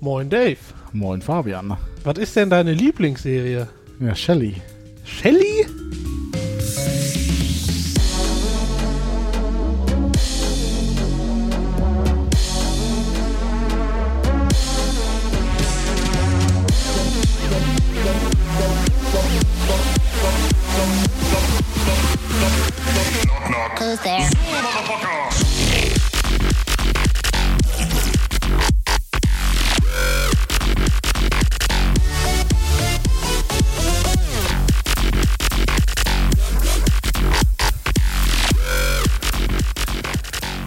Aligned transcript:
Moin 0.00 0.28
Dave. 0.28 0.58
Moin 0.92 1.20
Fabian. 1.22 1.76
Was 2.04 2.18
ist 2.18 2.36
denn 2.36 2.50
deine 2.50 2.72
Lieblingsserie? 2.72 3.68
Ja, 4.00 4.14
Shelly. 4.14 4.56
Shelly? 5.04 5.53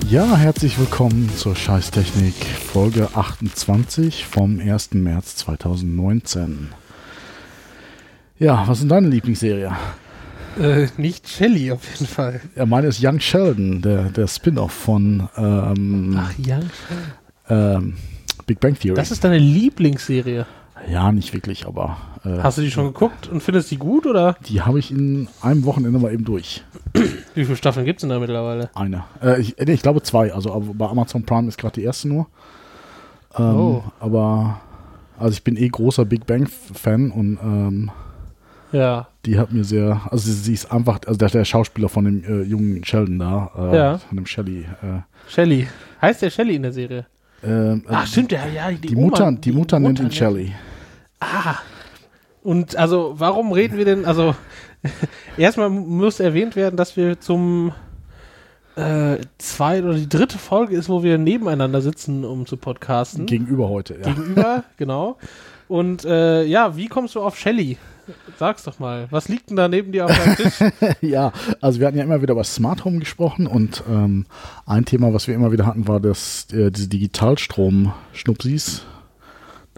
Ja, 0.09 0.38
herzlich 0.38 0.79
willkommen 0.79 1.29
zur 1.35 1.55
Scheißtechnik 1.55 2.34
Folge 2.35 3.09
28 3.13 4.25
vom 4.25 4.59
1. 4.59 4.93
März 4.93 5.35
2019. 5.38 6.70
Ja, 8.39 8.63
was 8.67 8.80
ist 8.80 8.89
deine 8.89 9.07
Lieblingsserie? 9.09 9.71
Äh, 10.59 10.88
nicht 10.97 11.27
Shelly 11.27 11.71
auf 11.71 11.81
jeden 11.91 12.07
Fall. 12.07 12.41
Ja, 12.55 12.66
meine 12.66 12.88
ist 12.88 13.03
Young 13.03 13.20
Sheldon, 13.20 13.81
der, 13.81 14.03
der 14.03 14.27
Spin-off 14.27 14.71
von 14.71 15.27
ähm, 15.35 16.17
Ach, 16.17 16.33
Young 16.38 16.69
ähm, 17.49 17.94
Big 18.45 18.59
Bang 18.59 18.80
Theory. 18.80 18.95
Das 18.95 19.11
ist 19.11 19.23
deine 19.23 19.39
Lieblingsserie. 19.39 20.45
ja, 20.89 21.11
nicht 21.11 21.33
wirklich, 21.33 21.67
aber 21.67 21.97
äh, 22.23 22.38
Hast 22.41 22.58
du 22.58 22.61
die 22.61 22.72
schon 22.72 22.85
geguckt 22.88 23.28
und 23.28 23.41
findest 23.41 23.72
die 23.72 23.78
gut 23.78 24.05
oder? 24.05 24.38
die 24.47 24.61
habe 24.61 24.80
ich 24.80 24.89
in 24.91 25.28
einem 25.41 25.66
Wochenende 25.66 26.00
mal 26.00 26.13
eben 26.13 26.23
durch. 26.23 26.63
Wie 27.38 27.45
viele 27.45 27.55
Staffeln 27.55 27.85
gibt 27.85 27.99
es 27.99 28.02
denn 28.02 28.09
da 28.09 28.19
mittlerweile? 28.19 28.69
Eine. 28.73 29.03
Äh, 29.21 29.39
ich, 29.41 29.55
nee, 29.57 29.73
ich 29.73 29.81
glaube 29.83 30.02
zwei. 30.02 30.33
Also 30.33 30.53
aber 30.53 30.73
bei 30.73 30.88
Amazon 30.88 31.23
Prime 31.23 31.47
ist 31.47 31.57
gerade 31.59 31.73
die 31.75 31.83
erste 31.83 32.07
nur. 32.07 32.27
Ähm, 33.38 33.55
Oh. 33.55 33.83
Aber 33.99 34.59
also 35.19 35.33
ich 35.33 35.44
bin 35.44 35.55
eh 35.55 35.67
großer 35.69 36.05
Big 36.05 36.25
Bang 36.25 36.47
Fan 36.47 37.11
und 37.11 37.38
ähm, 37.44 37.91
Ja. 38.71 39.07
die 39.25 39.38
hat 39.38 39.52
mir 39.52 39.63
sehr, 39.63 40.02
also 40.09 40.17
sie, 40.29 40.33
sie 40.33 40.53
ist 40.53 40.71
einfach, 40.71 40.99
also 41.05 41.17
der, 41.17 41.29
der 41.29 41.45
Schauspieler 41.45 41.89
von 41.89 42.05
dem 42.05 42.23
äh, 42.23 42.41
jungen 42.41 42.83
Sheldon 42.83 43.19
da, 43.19 43.51
äh, 43.55 43.75
Ja. 43.77 43.97
von 43.99 44.16
dem 44.17 44.25
Shelly. 44.25 44.61
Äh, 44.81 45.01
Shelly. 45.29 45.67
Heißt 46.01 46.22
der 46.23 46.29
Shelly 46.31 46.55
in 46.55 46.63
der 46.63 46.72
Serie? 46.73 47.05
ähm, 47.44 47.83
Ach, 47.88 48.07
stimmt, 48.07 48.31
ja, 48.31 48.47
ja. 48.47 48.72
Die, 48.72 48.81
die, 48.88 48.95
Oma- 48.95 49.05
Mutter, 49.09 49.31
die 49.31 49.51
Mutter 49.51 49.79
nennt 49.79 49.99
ihn 49.99 50.11
Shelly. 50.11 50.53
Ah. 51.19 51.55
Und 52.41 52.75
also, 52.75 53.13
warum 53.17 53.51
reden 53.51 53.77
wir 53.77 53.85
denn, 53.85 54.05
also, 54.05 54.33
erstmal 55.38 55.69
muss 55.69 56.19
erwähnt 56.19 56.55
werden, 56.55 56.77
dass 56.77 56.97
wir 56.97 57.19
zum 57.19 57.73
äh, 58.75 59.17
zweite 59.38 59.88
oder 59.88 59.95
die 59.95 60.09
dritte 60.09 60.38
Folge 60.38 60.75
ist, 60.75 60.89
wo 60.89 61.03
wir 61.03 61.17
nebeneinander 61.17 61.81
sitzen, 61.81 62.23
um 62.23 62.45
zu 62.45 62.57
podcasten. 62.57 63.25
Gegenüber 63.25 63.69
heute, 63.69 63.95
ja. 63.95 64.13
Gegenüber, 64.13 64.63
genau. 64.77 65.17
Und 65.67 66.05
äh, 66.05 66.44
ja, 66.44 66.77
wie 66.77 66.88
kommst 66.88 67.16
du 67.16 67.21
auf 67.21 67.38
Shelly? 67.38 67.77
Sag's 68.39 68.63
doch 68.63 68.79
mal. 68.79 69.07
Was 69.09 69.27
liegt 69.27 69.49
denn 69.49 69.57
da 69.57 69.67
neben 69.67 69.91
dir 69.91 70.05
auf 70.05 70.16
deinem 70.16 70.35
Tisch? 70.38 70.59
ja, 71.02 71.33
also 71.59 71.79
wir 71.79 71.88
hatten 71.88 71.97
ja 71.97 72.03
immer 72.03 72.22
wieder 72.22 72.33
über 72.33 72.44
Smart 72.44 72.85
Home 72.85 72.99
gesprochen 72.99 73.47
und 73.47 73.83
ähm, 73.89 74.27
ein 74.66 74.85
Thema, 74.85 75.13
was 75.13 75.27
wir 75.27 75.35
immer 75.35 75.51
wieder 75.51 75.66
hatten, 75.66 75.88
war 75.88 75.99
das, 75.99 76.47
äh, 76.53 76.72
diese 76.72 76.88
Digitalstrom-Schnupsis. 76.88 78.85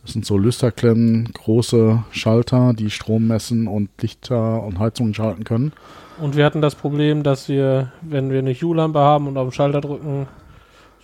Das 0.10 0.14
sind 0.14 0.26
so 0.26 0.40
Lüsterklemmen, 0.40 1.30
große 1.36 2.04
Schalter, 2.10 2.74
die 2.74 2.90
Strom 2.90 3.28
messen 3.28 3.68
und 3.68 3.92
Lichter 4.02 4.64
und 4.64 4.80
Heizungen 4.80 5.14
schalten 5.14 5.44
können. 5.44 5.72
Und 6.20 6.36
wir 6.36 6.46
hatten 6.46 6.64
das 6.64 6.74
Problem, 6.74 7.22
dass 7.22 7.48
wir, 7.48 7.92
wenn 8.02 8.32
wir 8.32 8.40
eine 8.40 8.56
Hue-Lampe 8.56 8.98
haben 8.98 9.28
und 9.28 9.38
auf 9.38 9.50
den 9.50 9.52
Schalter 9.54 9.82
drücken, 9.82 10.26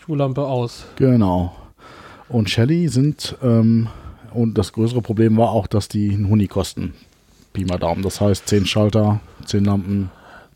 Hue-Lampe 0.07 0.41
aus. 0.41 0.87
Genau. 0.95 1.55
Und 2.29 2.49
Shelly 2.49 2.87
sind, 2.87 3.37
ähm, 3.43 3.89
und 4.33 4.57
das 4.57 4.73
größere 4.73 5.03
Problem 5.03 5.37
war 5.37 5.51
auch, 5.51 5.67
dass 5.67 5.87
die 5.87 6.11
einen 6.11 6.27
Huni 6.27 6.47
kosten. 6.47 6.95
Pi 7.53 7.63
mal 7.63 7.77
Daumen. 7.77 8.01
Das 8.01 8.19
heißt, 8.19 8.47
10 8.47 8.65
Schalter, 8.65 9.19
10 9.45 9.65
Lampen, 9.65 10.09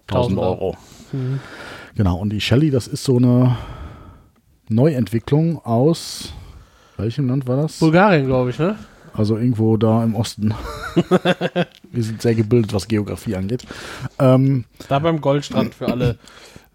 1000 0.07 0.39
1000 0.39 0.39
Euro. 0.39 0.77
Mhm. 1.11 1.39
Genau, 1.93 2.17
und 2.17 2.31
die 2.31 2.41
Shelly, 2.41 2.71
das 2.71 2.87
ist 2.87 3.03
so 3.03 3.17
eine 3.17 3.57
Neuentwicklung 4.69 5.63
aus, 5.63 6.33
welchem 6.99 7.27
Land 7.27 7.47
war 7.47 7.57
das? 7.57 7.79
Bulgarien, 7.79 8.25
glaube 8.27 8.49
ich, 8.51 8.59
ne? 8.59 8.75
Also 9.13 9.37
irgendwo 9.37 9.75
da 9.77 10.03
im 10.03 10.15
Osten. 10.15 10.53
Wir 11.91 12.03
sind 12.03 12.21
sehr 12.21 12.35
gebildet, 12.35 12.73
was 12.73 12.87
Geografie 12.87 13.35
angeht. 13.35 13.65
Ähm, 14.19 14.65
Da 14.87 14.99
beim 14.99 15.19
Goldstrand 15.19 15.73
für 15.73 15.87
alle 15.87 16.17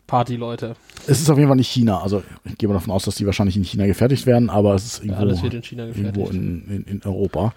Partyleute. 0.07 0.75
es 1.07 1.21
ist 1.21 1.31
auf 1.31 1.39
jeden 1.39 1.49
Fall 1.49 1.57
nicht 1.57 1.71
China. 1.71 2.01
Also 2.03 2.23
ich 2.45 2.59
gehe 2.59 2.69
mal 2.69 2.75
davon 2.75 2.93
aus, 2.93 3.05
dass 3.05 3.15
die 3.15 3.25
wahrscheinlich 3.27 3.57
in 3.57 3.65
China 3.65 3.87
gefertigt 3.87 4.27
werden, 4.27 4.51
aber 4.51 4.75
es 4.75 4.85
ist 4.85 4.99
Ja, 4.99 5.05
irgendwo, 5.05 5.23
alles 5.23 5.43
wird 5.43 5.55
in 5.55 5.62
China 5.62 5.87
irgendwo 5.87 6.27
in, 6.27 6.67
in, 6.69 6.83
in 6.85 7.03
Europa. 7.05 7.55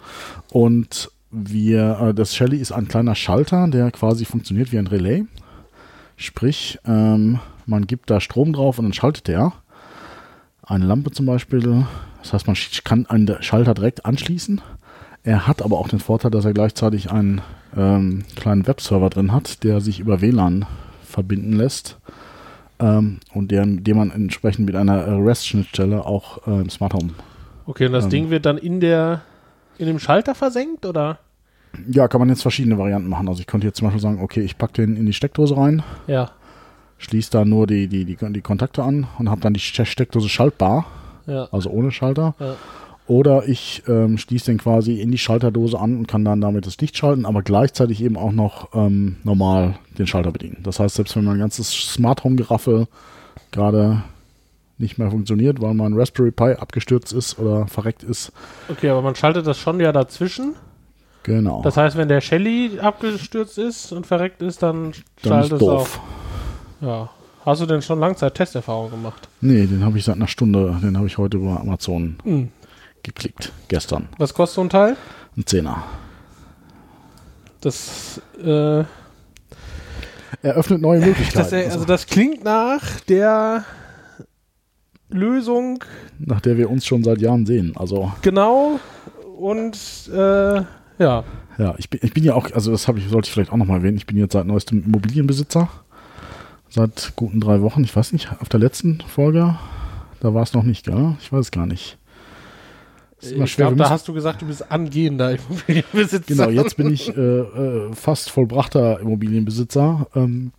Und 0.52 1.12
wir, 1.32 2.00
äh, 2.02 2.14
das 2.14 2.36
Shelly 2.36 2.58
ist 2.58 2.72
ein 2.72 2.88
kleiner 2.88 3.16
Schalter, 3.16 3.68
der 3.68 3.92
quasi 3.92 4.24
funktioniert 4.26 4.72
wie 4.72 4.78
ein 4.78 4.88
Relais. 4.88 5.24
Sprich, 6.16 6.80
ähm, 6.86 7.40
man 7.66 7.86
gibt 7.86 8.10
da 8.10 8.22
Strom 8.22 8.54
drauf 8.54 8.80
und 8.80 8.86
dann 8.86 8.94
schaltet 8.94 9.28
der. 9.28 9.52
Eine 10.64 10.86
Lampe 10.86 11.12
zum 11.12 11.26
Beispiel. 11.26 11.86
Das 12.22 12.34
heißt, 12.34 12.48
man 12.48 12.56
kann 12.84 13.06
einen 13.08 13.42
Schalter 13.42 13.74
direkt 13.74 14.06
anschließen. 14.06 14.62
Er 15.24 15.48
hat 15.48 15.62
aber 15.62 15.78
auch 15.78 15.88
den 15.90 16.00
Vorteil, 16.00 16.32
dass 16.32 16.46
er 16.46 16.54
gleichzeitig 16.54 17.12
einen 17.12 17.42
ähm, 17.76 18.24
kleinen 18.36 18.66
Webserver 18.68 19.10
drin 19.10 19.32
hat, 19.34 19.64
der 19.64 19.82
sich 19.82 20.00
über 20.00 20.22
WLAN 20.22 20.66
verbinden 21.04 21.54
lässt. 21.54 21.98
Ähm, 22.80 23.20
und 23.34 23.52
der, 23.52 23.66
den 23.66 23.98
man 23.98 24.12
entsprechend 24.12 24.66
mit 24.66 24.76
einer 24.76 25.06
REST-Schnittstelle 25.08 26.06
auch 26.06 26.48
äh, 26.48 26.62
im 26.62 26.70
Smart 26.70 26.94
Home. 26.94 27.12
Okay, 27.66 27.88
und 27.88 27.94
das 27.94 28.06
Ähm. 28.06 28.10
Ding 28.12 28.30
wird 28.30 28.46
dann 28.46 28.58
in 28.58 28.80
der 28.80 29.22
in 29.78 29.86
dem 29.88 30.00
Schalter 30.00 30.34
versenkt, 30.34 30.86
oder? 30.86 31.20
Ja, 31.88 32.08
kann 32.08 32.20
man 32.20 32.30
jetzt 32.30 32.42
verschiedene 32.42 32.78
Varianten 32.78 33.10
machen. 33.10 33.28
Also 33.28 33.42
ich 33.42 33.48
könnte 33.48 33.68
jetzt 33.68 33.78
zum 33.78 33.88
Beispiel 33.88 34.02
sagen, 34.02 34.22
okay, 34.22 34.42
ich 34.42 34.58
packe 34.58 34.74
den 34.74 34.96
in 34.96 35.06
die 35.06 35.14
Steckdose 35.14 35.56
rein, 35.56 35.84
Ja. 36.08 36.32
schließe 36.98 37.30
da 37.32 37.46
nur 37.46 37.68
die, 37.68 37.88
die, 37.88 38.06
die, 38.06 38.16
die 38.16 38.42
Kontakte 38.42 38.82
an 38.84 39.06
und 39.20 39.30
habe 39.30 39.42
dann 39.42 39.54
die 39.54 39.60
Ste- 39.60 39.86
Steckdose 39.86 40.30
schaltbar, 40.30 40.86
Ja. 41.28 41.48
also 41.52 41.70
ohne 41.70 41.92
Schalter. 41.92 42.34
Ja. 42.40 42.56
Oder 43.08 43.48
ich 43.48 43.84
ähm, 43.88 44.18
schließe 44.18 44.48
den 44.52 44.58
quasi 44.58 45.00
in 45.00 45.12
die 45.12 45.18
Schalterdose 45.18 45.80
an 45.80 45.96
und 45.98 46.08
kann 46.08 46.26
dann 46.26 46.42
damit 46.42 46.66
das 46.66 46.78
Licht 46.80 46.98
schalten, 46.98 47.26
aber 47.26 47.42
gleichzeitig 47.42 48.02
eben 48.04 48.18
auch 48.18 48.34
noch 48.34 48.70
ähm, 48.74 49.16
normal 49.24 49.76
den 49.98 50.08
Schalter 50.08 50.32
bedienen. 50.32 50.58
Das 50.64 50.80
heißt, 50.82 50.96
selbst 50.96 51.16
wenn 51.16 51.24
mein 51.24 51.40
ganzes 51.40 51.70
Smart 51.72 52.26
Home 52.26 52.36
Geraffel 52.36 52.88
gerade 53.52 54.04
nicht 54.78 54.98
mehr 54.98 55.10
funktioniert, 55.10 55.62
weil 55.62 55.74
mein 55.74 55.94
Raspberry 55.94 56.32
Pi 56.32 56.52
abgestürzt 56.60 57.14
ist 57.14 57.40
oder 57.40 57.66
verreckt 57.68 58.04
ist, 58.04 58.32
Okay, 58.70 58.90
aber 58.90 59.02
man 59.02 59.16
schaltet 59.16 59.48
das 59.48 59.58
schon 59.58 59.80
ja 59.80 59.92
dazwischen. 59.94 60.56
genau. 61.24 61.62
Das 61.64 61.78
heißt, 61.78 61.96
wenn 61.96 62.10
der 62.10 62.20
Shelly 62.22 62.78
abgestürzt 62.80 63.58
ist 63.58 63.94
und 63.94 64.06
verreckt 64.06 64.42
ist, 64.42 64.62
dann 64.62 64.92
dann 64.92 64.94
schaltet 65.24 65.46
ist 65.54 65.54
es 65.54 65.60
doof. 65.68 66.00
auch. 66.82 66.86
Ja. 66.86 67.10
Hast 67.48 67.62
du 67.62 67.66
denn 67.66 67.82
schon 67.82 68.02
Langzeit-Testerfahrung 68.02 68.92
gemacht? 68.92 69.30
Nee, 69.40 69.66
den 69.68 69.86
habe 69.86 69.98
ich 69.98 70.04
seit 70.04 70.18
einer 70.18 70.28
Stunde, 70.28 70.78
den 70.84 70.98
habe 70.98 71.08
ich 71.08 71.18
heute 71.18 71.38
über 71.38 71.62
Amazon 71.62 72.18
Hm. 72.24 72.50
geklickt. 73.04 73.54
Gestern. 73.70 74.10
Was 74.18 74.34
kostet 74.34 74.56
so 74.56 74.62
ein 74.64 74.70
Teil? 74.70 74.98
Ein 75.38 75.46
Zehner. 75.46 75.82
Das, 77.62 78.22
äh, 78.44 78.84
Eröffnet 80.42 80.82
neue 80.82 81.00
Möglichkeiten. 81.00 81.50
das, 81.50 81.54
also 81.72 81.86
das 81.86 82.06
klingt 82.08 82.44
nach 82.44 83.00
der 83.08 83.64
Lösung 85.08 85.82
nach 86.20 86.42
der 86.42 86.58
wir 86.58 86.70
uns 86.70 86.86
schon 86.86 87.02
seit 87.06 87.22
Jahren 87.22 87.46
sehen. 87.46 87.72
Also, 87.78 88.12
genau 88.24 88.78
und 89.40 89.78
äh, 90.14 90.18
ja. 91.00 91.24
ja, 91.58 91.76
ich 91.78 91.90
bin, 91.90 92.02
ich 92.04 92.14
bin 92.14 92.26
ja 92.26 92.34
auch, 92.34 92.52
also 92.52 92.72
das 92.72 92.90
habe 92.90 93.00
ich, 93.00 93.08
sollte 93.08 93.28
ich 93.28 93.34
vielleicht 93.34 93.54
auch 93.54 93.58
nochmal 93.58 93.78
erwähnen, 93.78 93.96
ich 93.96 94.06
bin 94.06 94.18
jetzt 94.18 94.34
seit 94.34 94.46
neuestem 94.46 94.84
Immobilienbesitzer. 94.84 95.70
Seit 96.78 97.14
guten 97.16 97.40
drei 97.40 97.62
Wochen. 97.62 97.84
Ich 97.84 97.96
weiß 97.96 98.14
nicht, 98.14 98.30
auf 98.40 98.50
der 98.50 98.60
letzten 98.60 99.00
Folge, 99.02 99.58
da 100.20 100.36
war 100.36 100.44
es 100.44 100.54
noch 100.54 100.62
nicht, 100.62 100.86
gell? 100.86 101.16
Ich 101.20 101.34
weiß 101.34 101.46
es 101.46 101.52
gar 101.52 101.66
nicht. 101.66 101.98
Ist 103.20 103.32
immer 103.32 103.46
Ich 103.46 103.54
schwer, 103.54 103.72
da 103.72 103.90
hast 103.90 104.08
du 104.08 104.14
gesagt, 104.14 104.44
du 104.44 104.46
bist 104.46 104.72
angehender 104.72 105.32
Immobilienbesitzer. 105.50 106.28
Genau, 106.28 106.50
jetzt 106.52 106.78
bin 106.78 106.94
ich 106.94 107.10
äh, 107.10 107.20
äh, 107.20 107.94
fast 107.94 108.30
vollbrachter 108.30 109.00
Immobilienbesitzer 109.00 110.06
ähm, 110.16 110.52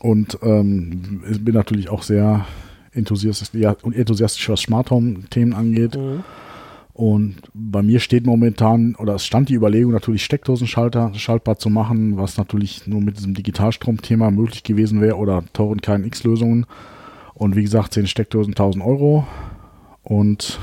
und 0.00 0.38
ähm, 0.42 1.22
bin 1.40 1.54
natürlich 1.54 1.88
auch 1.88 2.02
sehr 2.02 2.44
enthusiastisch, 2.92 3.48
ja, 3.54 3.74
enthusiastisch, 3.90 4.50
was 4.50 4.60
Smart 4.60 4.90
Home-Themen 4.90 5.54
angeht. 5.54 5.96
Mhm. 5.96 6.24
Und 6.96 7.36
bei 7.52 7.82
mir 7.82 8.00
steht 8.00 8.24
momentan, 8.24 8.94
oder 8.94 9.16
es 9.16 9.26
stand 9.26 9.50
die 9.50 9.54
Überlegung, 9.54 9.92
natürlich 9.92 10.24
Steckdosenschalter 10.24 11.12
schaltbar 11.12 11.58
zu 11.58 11.68
machen, 11.68 12.16
was 12.16 12.38
natürlich 12.38 12.86
nur 12.86 13.02
mit 13.02 13.18
diesem 13.18 13.34
Digitalstrom-Thema 13.34 14.30
möglich 14.30 14.62
gewesen 14.62 15.02
wäre 15.02 15.16
oder 15.16 15.44
teuren 15.52 15.82
KNX-Lösungen. 15.82 16.64
Und 17.34 17.54
wie 17.54 17.64
gesagt, 17.64 17.92
10 17.92 18.06
Steckdosen 18.06 18.54
1000 18.54 18.82
Euro 18.82 19.26
und 20.04 20.58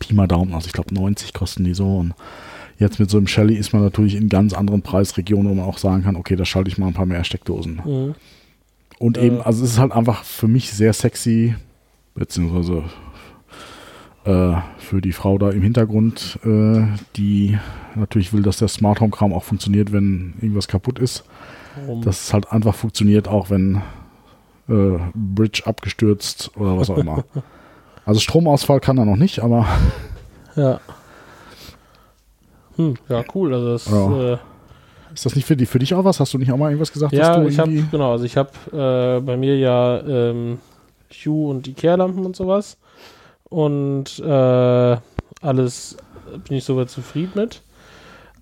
Pi 0.00 0.14
mal 0.14 0.26
Daumen, 0.26 0.52
also 0.52 0.66
ich 0.66 0.72
glaube 0.72 0.92
90 0.92 1.32
kosten 1.32 1.62
die 1.62 1.74
so 1.74 1.98
und 1.98 2.14
jetzt 2.80 2.98
mit 2.98 3.08
so 3.08 3.18
einem 3.18 3.28
Shelly 3.28 3.54
ist 3.54 3.72
man 3.72 3.84
natürlich 3.84 4.16
in 4.16 4.28
ganz 4.28 4.54
anderen 4.54 4.82
Preisregionen, 4.82 5.48
wo 5.48 5.54
man 5.54 5.64
auch 5.64 5.78
sagen 5.78 6.02
kann, 6.02 6.16
okay, 6.16 6.34
da 6.34 6.44
schalte 6.44 6.70
ich 6.70 6.78
mal 6.78 6.88
ein 6.88 6.94
paar 6.94 7.06
mehr 7.06 7.22
Steckdosen. 7.22 7.80
Mhm. 7.84 8.14
Und 8.98 9.16
Äh. 9.16 9.26
eben, 9.26 9.40
also 9.42 9.62
es 9.62 9.74
ist 9.74 9.78
halt 9.78 9.92
einfach 9.92 10.24
für 10.24 10.48
mich 10.48 10.72
sehr 10.72 10.92
sexy, 10.92 11.54
beziehungsweise 12.16 12.82
äh, 14.28 14.60
für 14.78 15.00
die 15.00 15.12
Frau 15.12 15.38
da 15.38 15.50
im 15.50 15.62
Hintergrund, 15.62 16.38
äh, 16.44 16.82
die 17.16 17.58
natürlich 17.94 18.32
will, 18.32 18.42
dass 18.42 18.58
der 18.58 18.68
Smart 18.68 19.00
Home 19.00 19.10
Kram 19.10 19.32
auch 19.32 19.44
funktioniert, 19.44 19.92
wenn 19.92 20.34
irgendwas 20.40 20.68
kaputt 20.68 20.98
ist. 20.98 21.24
Warum? 21.86 22.02
Dass 22.02 22.24
es 22.24 22.34
halt 22.34 22.52
einfach 22.52 22.74
funktioniert, 22.74 23.26
auch 23.26 23.48
wenn 23.48 23.82
äh, 24.68 24.98
Bridge 25.14 25.62
abgestürzt 25.64 26.50
oder 26.56 26.76
was 26.78 26.90
auch 26.90 26.98
immer. 26.98 27.24
Also 28.04 28.20
Stromausfall 28.20 28.80
kann 28.80 28.96
er 28.96 29.04
noch 29.04 29.16
nicht, 29.16 29.40
aber 29.40 29.66
ja. 30.56 30.80
Hm, 32.76 32.94
ja, 33.06 33.22
cool. 33.34 33.52
Also 33.52 33.72
das, 33.72 33.86
Ja. 33.90 34.32
äh, 34.32 34.38
ist 35.12 35.26
das 35.26 35.36
nicht 35.36 35.44
für, 35.44 35.56
die, 35.56 35.66
für 35.66 35.78
dich 35.78 35.92
auch 35.92 36.04
was? 36.04 36.18
Hast 36.18 36.32
du 36.32 36.38
nicht 36.38 36.50
auch 36.50 36.56
mal 36.56 36.68
irgendwas 36.70 36.90
gesagt, 36.90 37.12
ja, 37.12 37.42
ich 37.44 37.58
habe 37.58 37.70
genau, 37.90 38.12
also 38.12 38.24
ich 38.24 38.38
habe 38.38 38.48
äh, 38.72 39.20
bei 39.20 39.36
mir 39.36 39.58
ja 39.58 40.00
ähm, 40.00 40.56
Hue 41.12 41.50
und 41.50 41.68
Ikea-Lampen 41.68 42.24
und 42.24 42.34
sowas 42.34 42.78
und 43.48 44.18
äh, 44.18 44.96
alles 45.40 45.96
bin 46.46 46.56
ich 46.56 46.64
soweit 46.64 46.90
zufrieden 46.90 47.32
mit. 47.34 47.62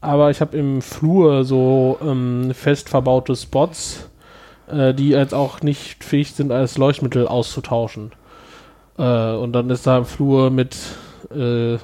Aber 0.00 0.30
ich 0.30 0.40
habe 0.40 0.56
im 0.56 0.82
Flur 0.82 1.44
so 1.44 1.98
ähm, 2.02 2.52
fest 2.54 2.88
verbaute 2.88 3.34
Spots, 3.34 4.08
äh, 4.68 4.94
die 4.94 5.10
jetzt 5.10 5.34
auch 5.34 5.62
nicht 5.62 6.04
fähig 6.04 6.32
sind, 6.32 6.52
als 6.52 6.78
Leuchtmittel 6.78 7.26
auszutauschen. 7.26 8.12
Äh, 8.98 9.32
und 9.32 9.52
dann 9.52 9.70
ist 9.70 9.86
da 9.86 9.98
im 9.98 10.04
Flur 10.04 10.50
mit, 10.50 10.76
äh, 11.34 11.74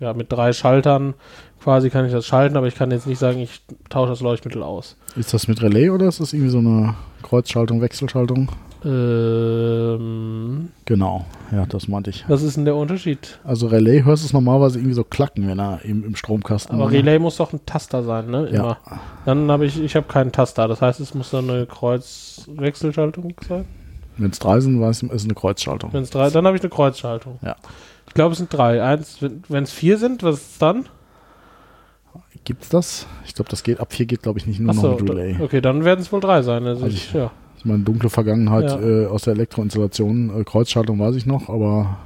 ja, 0.00 0.14
mit 0.14 0.32
drei 0.32 0.52
Schaltern 0.52 1.14
quasi 1.62 1.90
kann 1.90 2.06
ich 2.06 2.12
das 2.12 2.26
schalten, 2.26 2.56
aber 2.56 2.66
ich 2.66 2.74
kann 2.74 2.90
jetzt 2.90 3.06
nicht 3.06 3.18
sagen, 3.18 3.38
ich 3.38 3.62
tausche 3.88 4.10
das 4.10 4.20
Leuchtmittel 4.20 4.62
aus. 4.62 4.96
Ist 5.16 5.34
das 5.34 5.46
mit 5.46 5.62
Relais 5.62 5.90
oder 5.90 6.06
ist 6.08 6.20
das 6.20 6.32
irgendwie 6.32 6.50
so 6.50 6.58
eine 6.58 6.94
Kreuzschaltung, 7.22 7.80
Wechselschaltung? 7.80 8.50
Ähm, 8.84 10.68
Genau, 10.84 11.24
ja, 11.52 11.66
das 11.66 11.86
meinte 11.88 12.10
ich. 12.10 12.24
was 12.28 12.42
ist 12.42 12.56
denn 12.56 12.64
der 12.64 12.74
Unterschied? 12.76 13.38
Also 13.44 13.66
Relais 13.68 14.02
hörst 14.04 14.22
du 14.22 14.26
es 14.26 14.32
normalerweise 14.32 14.78
irgendwie 14.78 14.94
so 14.94 15.04
klacken, 15.04 15.46
wenn 15.46 15.58
er 15.60 15.84
im, 15.84 16.04
im 16.04 16.16
Stromkasten. 16.16 16.74
Aber 16.80 16.90
Relay 16.90 17.18
muss 17.18 17.36
doch 17.36 17.52
ein 17.52 17.60
Taster 17.66 18.02
sein, 18.02 18.30
ne? 18.30 18.48
Ja. 18.52 18.58
Immer. 18.60 18.78
Dann 19.26 19.50
habe 19.50 19.66
ich, 19.66 19.80
ich 19.80 19.94
habe 19.96 20.06
keinen 20.08 20.32
Taster. 20.32 20.66
Das 20.68 20.82
heißt, 20.82 20.98
es 21.00 21.14
muss 21.14 21.30
dann 21.30 21.48
eine 21.48 21.66
Kreuzwechselschaltung 21.66 23.34
sein. 23.46 23.64
Wenn 24.16 24.30
es 24.30 24.38
drei 24.38 24.60
sind, 24.60 24.80
weiß 24.80 25.02
ich, 25.02 25.08
ist 25.10 25.14
es 25.22 25.24
eine 25.24 25.34
Kreuzschaltung. 25.34 25.92
Wenn 25.92 26.02
es 26.02 26.10
drei, 26.10 26.28
dann 26.30 26.46
habe 26.46 26.56
ich 26.56 26.62
eine 26.62 26.70
Kreuzschaltung. 26.70 27.38
Ja. 27.42 27.56
Ich 28.08 28.14
glaube, 28.14 28.32
es 28.32 28.38
sind 28.38 28.52
drei. 28.52 28.82
Eins, 28.82 29.18
wenn 29.20 29.62
es 29.62 29.72
vier 29.72 29.96
sind, 29.98 30.22
was 30.22 30.36
ist 30.36 30.60
dann? 30.62 30.86
Gibt's 32.44 32.68
das? 32.70 33.06
Ich 33.26 33.34
glaube, 33.34 33.50
das 33.50 33.62
geht 33.62 33.78
ab 33.80 33.92
vier 33.92 34.06
geht, 34.06 34.22
glaube 34.22 34.38
ich, 34.38 34.46
nicht 34.46 34.58
nur 34.60 34.70
Achso, 34.70 34.88
noch 34.92 35.00
mit 35.00 35.10
Relay. 35.10 35.36
okay, 35.40 35.60
dann 35.60 35.84
werden 35.84 36.00
es 36.00 36.10
wohl 36.10 36.20
drei 36.20 36.42
sein. 36.42 36.66
Also 36.66 36.84
Also 36.84 36.96
ich- 36.96 37.12
ja. 37.12 37.30
Das 37.60 37.66
ist 37.66 37.72
meine 37.72 37.84
dunkle 37.84 38.08
Vergangenheit 38.08 38.70
Ja. 38.70 38.80
äh, 38.80 39.06
aus 39.06 39.24
der 39.24 39.34
Elektroinstallation. 39.34 40.40
Äh, 40.40 40.44
Kreuzschaltung 40.44 40.98
weiß 40.98 41.14
ich 41.16 41.26
noch, 41.26 41.50
aber 41.50 41.98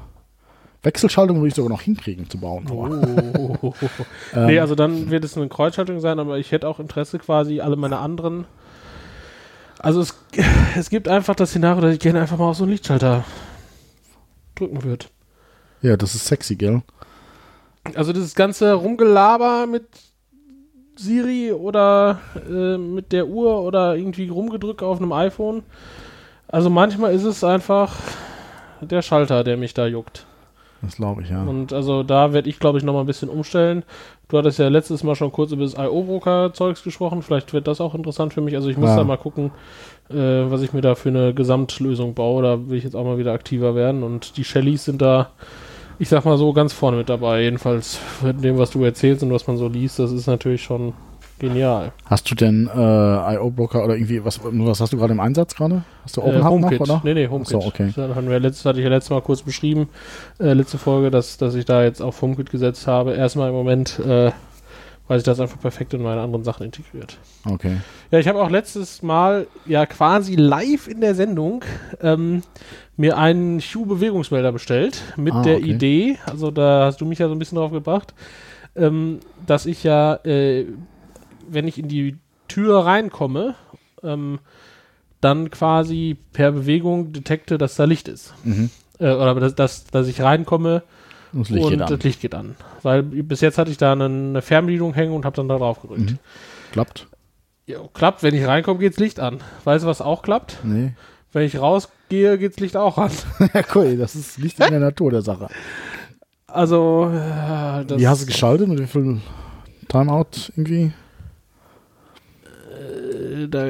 Wechselschaltung 0.83 1.37
würde 1.37 1.47
ich 1.47 1.55
sogar 1.55 1.71
noch 1.71 1.81
hinkriegen 1.83 2.29
zu 2.29 2.39
bauen. 2.39 2.69
Oh. 2.69 3.73
ähm, 4.35 4.47
nee, 4.47 4.59
also 4.59 4.75
dann 4.75 5.11
wird 5.11 5.25
es 5.25 5.37
eine 5.37 5.49
Kreuzschaltung 5.49 6.01
sein, 6.01 6.19
aber 6.19 6.39
ich 6.39 6.51
hätte 6.51 6.67
auch 6.67 6.81
Interesse 6.81 7.21
quasi, 7.21 7.61
alle 7.61 7.77
meine 7.77 7.99
anderen. 7.99 8.47
Also 9.79 10.01
es, 10.01 10.19
es 10.77 10.91
gibt 10.91 11.07
einfach 11.07 11.37
das 11.37 11.51
Szenario, 11.51 11.83
dass 11.83 11.95
ich 11.95 12.01
gerne 12.01 12.21
einfach 12.21 12.37
mal 12.37 12.49
auf 12.49 12.57
so 12.57 12.65
einen 12.65 12.73
Lichtschalter 12.73 13.23
drücken 14.57 14.83
würde. 14.83 15.07
ja, 15.83 15.97
das 15.97 16.17
ist 16.17 16.27
sexy, 16.27 16.57
gell? 16.57 16.83
Also 17.95 18.13
dieses 18.13 18.35
ganze 18.35 18.73
Rumgelaber 18.73 19.69
mit 19.69 19.87
Siri 20.97 21.53
oder 21.53 22.19
äh, 22.49 22.77
mit 22.79 23.13
der 23.13 23.27
Uhr 23.29 23.63
oder 23.63 23.97
irgendwie 23.97 24.29
rumgedrückt 24.29 24.83
auf 24.83 25.01
einem 25.01 25.13
iPhone. 25.13 25.63
Also 26.49 26.71
manchmal 26.71 27.13
ist 27.15 27.25
es 27.25 27.43
einfach 27.43 27.95
der 28.81 29.03
Schalter, 29.03 29.45
der 29.45 29.57
mich 29.57 29.75
da 29.75 29.87
juckt. 29.87 30.27
Das 30.83 30.97
glaube 30.97 31.23
ich, 31.23 31.31
ja. 31.31 31.43
Und 31.43 31.73
also 31.73 32.03
da 32.03 32.33
werde 32.35 32.49
ich, 32.51 32.59
glaube 32.59 32.77
ich, 32.79 32.85
nochmal 32.85 33.03
ein 33.05 33.07
bisschen 33.07 33.31
umstellen. 33.31 33.85
Du 34.29 34.37
hattest 34.37 34.59
ja 34.59 34.69
letztes 34.69 35.03
Mal 35.03 35.15
schon 35.15 35.33
kurz 35.33 35.51
über 35.53 35.63
das 35.63 35.75
IO-Broker-Zeugs 35.75 36.83
gesprochen. 36.83 37.23
Vielleicht 37.23 37.53
wird 37.55 37.67
das 37.67 37.81
auch 37.81 37.95
interessant 37.95 38.35
für 38.35 38.41
mich. 38.43 38.55
Also 38.55 38.69
ich 38.69 38.77
muss 38.77 38.91
Ja. 38.91 38.97
da 38.97 39.05
mal 39.05 39.17
gucken, 39.17 39.51
äh, 40.11 40.15
was 40.15 40.61
ich 40.63 40.73
mir 40.75 40.83
da 40.83 40.95
für 40.95 41.09
eine 41.09 41.33
Gesamtlösung 41.33 42.13
baue. 42.15 42.43
Da 42.43 42.69
will 42.69 42.77
ich 42.77 42.85
jetzt 42.85 42.97
auch 42.97 43.05
mal 43.05 43.17
wieder 43.19 43.33
aktiver 43.33 43.75
werden. 43.75 44.03
Und 44.03 44.37
die 44.37 44.45
Shellys 44.45 44.85
sind 44.85 45.01
da, 45.01 45.31
ich 45.99 46.09
sag 46.09 46.25
mal 46.25 46.37
so, 46.39 46.53
ganz 46.53 46.73
vorne 46.73 46.97
mit 46.97 47.09
dabei. 47.09 47.43
Jedenfalls 47.43 47.97
von 47.97 48.41
dem, 48.41 48.59
was 48.59 48.71
du 48.71 48.83
erzählst 48.85 49.23
und 49.23 49.33
was 49.33 49.47
man 49.47 49.57
so 49.57 49.69
liest, 49.69 49.99
das 49.99 50.13
ist 50.13 50.27
natürlich 50.27 50.63
schon 50.63 50.93
genial. 51.39 51.93
Hast 52.07 52.31
du 52.31 52.35
denn 52.35 52.69
äh, 52.75 53.35
IO-Broker 53.35 53.85
oder 53.85 53.95
irgendwie, 53.97 54.25
was, 54.25 54.41
was 54.43 54.81
hast 54.81 54.93
du 54.93 54.97
gerade 54.97 55.13
im 55.13 55.21
Einsatz 55.21 55.55
gerade? 55.55 55.83
Hast 56.05 56.17
du 56.17 56.21
Äh, 56.21 56.25
Open 56.25 56.39
noch, 56.39 56.51
HomeKit. 56.51 56.81
oder? 56.81 57.01
Nee, 57.05 57.15
nee, 57.15 57.29
HomeKit. 57.29 57.51
So, 57.63 57.67
okay. 57.69 57.93
Das 57.95 58.15
hatten 58.15 58.29
wir 58.31 58.39
letzt, 58.41 58.65
hatte 58.65 58.79
ich 58.79 58.85
ja 58.85 58.91
letztes 58.91 59.11
Mal 59.11 59.21
kurz 59.23 59.43
beschrieben, 59.43 59.89
äh, 60.39 60.53
letzte 60.53 60.79
Folge, 60.79 61.11
dass, 61.11 61.37
dass 61.37 61.55
ich 61.55 61.65
da 61.65 61.83
jetzt 61.83 62.01
auf 62.01 62.21
HomeKit 62.23 62.51
gesetzt 62.51 62.87
habe. 62.87 63.15
Erstmal 63.15 63.49
im 63.49 63.55
Moment, 63.55 63.99
äh, 63.99 64.31
weil 65.09 65.19
sich 65.19 65.25
das 65.27 65.39
einfach 65.41 65.61
perfekt 65.61 65.93
in 65.93 66.03
meine 66.03 66.21
anderen 66.23 66.45
Sachen 66.45 66.65
integriert. 66.65 67.19
Okay. 67.51 67.77
Ja, 68.11 68.21
ich 68.21 68.29
habe 68.29 68.41
auch 68.41 68.49
letztes 68.49 69.03
Mal 69.03 69.47
ja 69.67 69.85
quasi 69.87 70.35
live 70.37 70.89
in 70.89 71.01
der 71.03 71.15
Sendung 71.15 71.63
ähm, 72.01 72.43
mir 72.97 73.19
einen 73.19 73.61
Hue-Bewegungsmelder 73.61 74.53
bestellt 74.53 75.03
mit 75.17 75.35
Ah, 75.35 75.43
der 75.43 75.57
okay. 75.57 75.71
Idee, 75.71 76.19
also 76.27 76.51
da 76.51 76.87
hast 76.87 77.01
du 77.01 77.07
mich 77.07 77.19
ja 77.19 77.29
so 77.29 77.35
ein 77.35 77.39
bisschen 77.39 77.57
drauf 77.59 77.73
gebracht, 77.73 78.15
ähm, 78.77 79.21
dass 79.47 79.67
ich 79.67 79.83
ja, 79.85 80.15
äh, 80.25 80.67
wenn 81.49 81.67
ich 81.69 81.79
in 81.79 81.89
die 81.89 82.17
Tür 82.49 82.85
reinkomme, 82.87 83.55
ähm, 84.03 84.39
dann 85.21 85.51
quasi 85.51 86.17
per 86.33 86.53
Bewegung 86.53 87.13
detekte, 87.13 87.57
dass 87.59 87.77
da 87.77 87.85
Licht 87.85 88.09
ist. 88.09 88.35
Mhm. 88.45 88.71
Äh, 88.99 89.13
oder 89.13 89.35
dass, 89.35 89.55
dass, 89.55 89.85
dass 89.87 90.07
ich 90.07 90.21
reinkomme 90.21 90.83
Das 91.33 91.49
Licht 91.51 91.65
und 91.65 91.71
geht 91.73 91.83
an. 91.83 91.89
das 91.89 92.03
Licht 92.05 92.21
geht 92.21 92.35
an. 92.35 92.57
Weil 92.83 93.03
bis 93.03 93.41
jetzt 93.41 93.59
hatte 93.59 93.71
ich 93.71 93.79
da 93.79 93.93
eine, 93.93 94.05
eine 94.05 94.43
Fernbedienung 94.43 94.93
hängen 94.95 95.13
und 95.15 95.25
habe 95.25 95.35
dann 95.37 95.49
da 95.49 95.57
drauf 95.57 95.81
gedrückt. 95.81 96.13
Mhm. 96.13 96.19
Klappt? 96.73 97.07
Ja, 97.67 97.79
klappt, 97.95 98.23
wenn 98.23 98.35
ich 98.35 98.47
reinkomme, 98.47 98.79
geht's 98.79 98.99
Licht 98.99 99.19
an. 99.21 99.39
Weißt 99.65 99.85
du, 99.85 99.89
was 99.89 100.03
auch 100.03 100.23
klappt? 100.23 100.59
Nee. 100.63 100.93
Wenn 101.35 101.45
ich 101.45 101.59
rausgehe, 101.59 102.39
geht's 102.39 102.61
Licht 102.61 102.77
auch 102.77 102.97
an. 102.97 103.11
ja, 103.55 103.63
cool, 103.75 103.97
das 103.97 104.15
ist 104.15 104.39
nicht 104.39 104.59
in 104.61 104.71
der 104.71 104.81
Natur 104.81 105.11
der 105.11 105.23
Sache. 105.23 105.49
Also, 106.47 107.11
äh, 107.13 107.85
das, 107.85 107.99
Wie 107.99 108.07
hast 108.09 108.23
du 108.23 108.27
geschaltet? 108.27 108.69
Mit 108.69 108.79
wie 108.79 108.87
viel 108.87 109.21
Timeout 109.89 110.51
irgendwie? 110.57 110.93
äh, 112.45 113.49
da, 113.49 113.65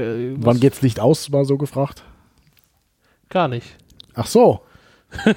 Wann 0.44 0.61
geht's 0.61 0.83
Licht 0.83 1.00
aus, 1.00 1.33
war 1.33 1.44
so 1.47 1.56
gefragt. 1.56 2.04
Gar 3.30 3.49
nicht. 3.49 3.76
Ach 4.14 4.26
so, 4.26 4.61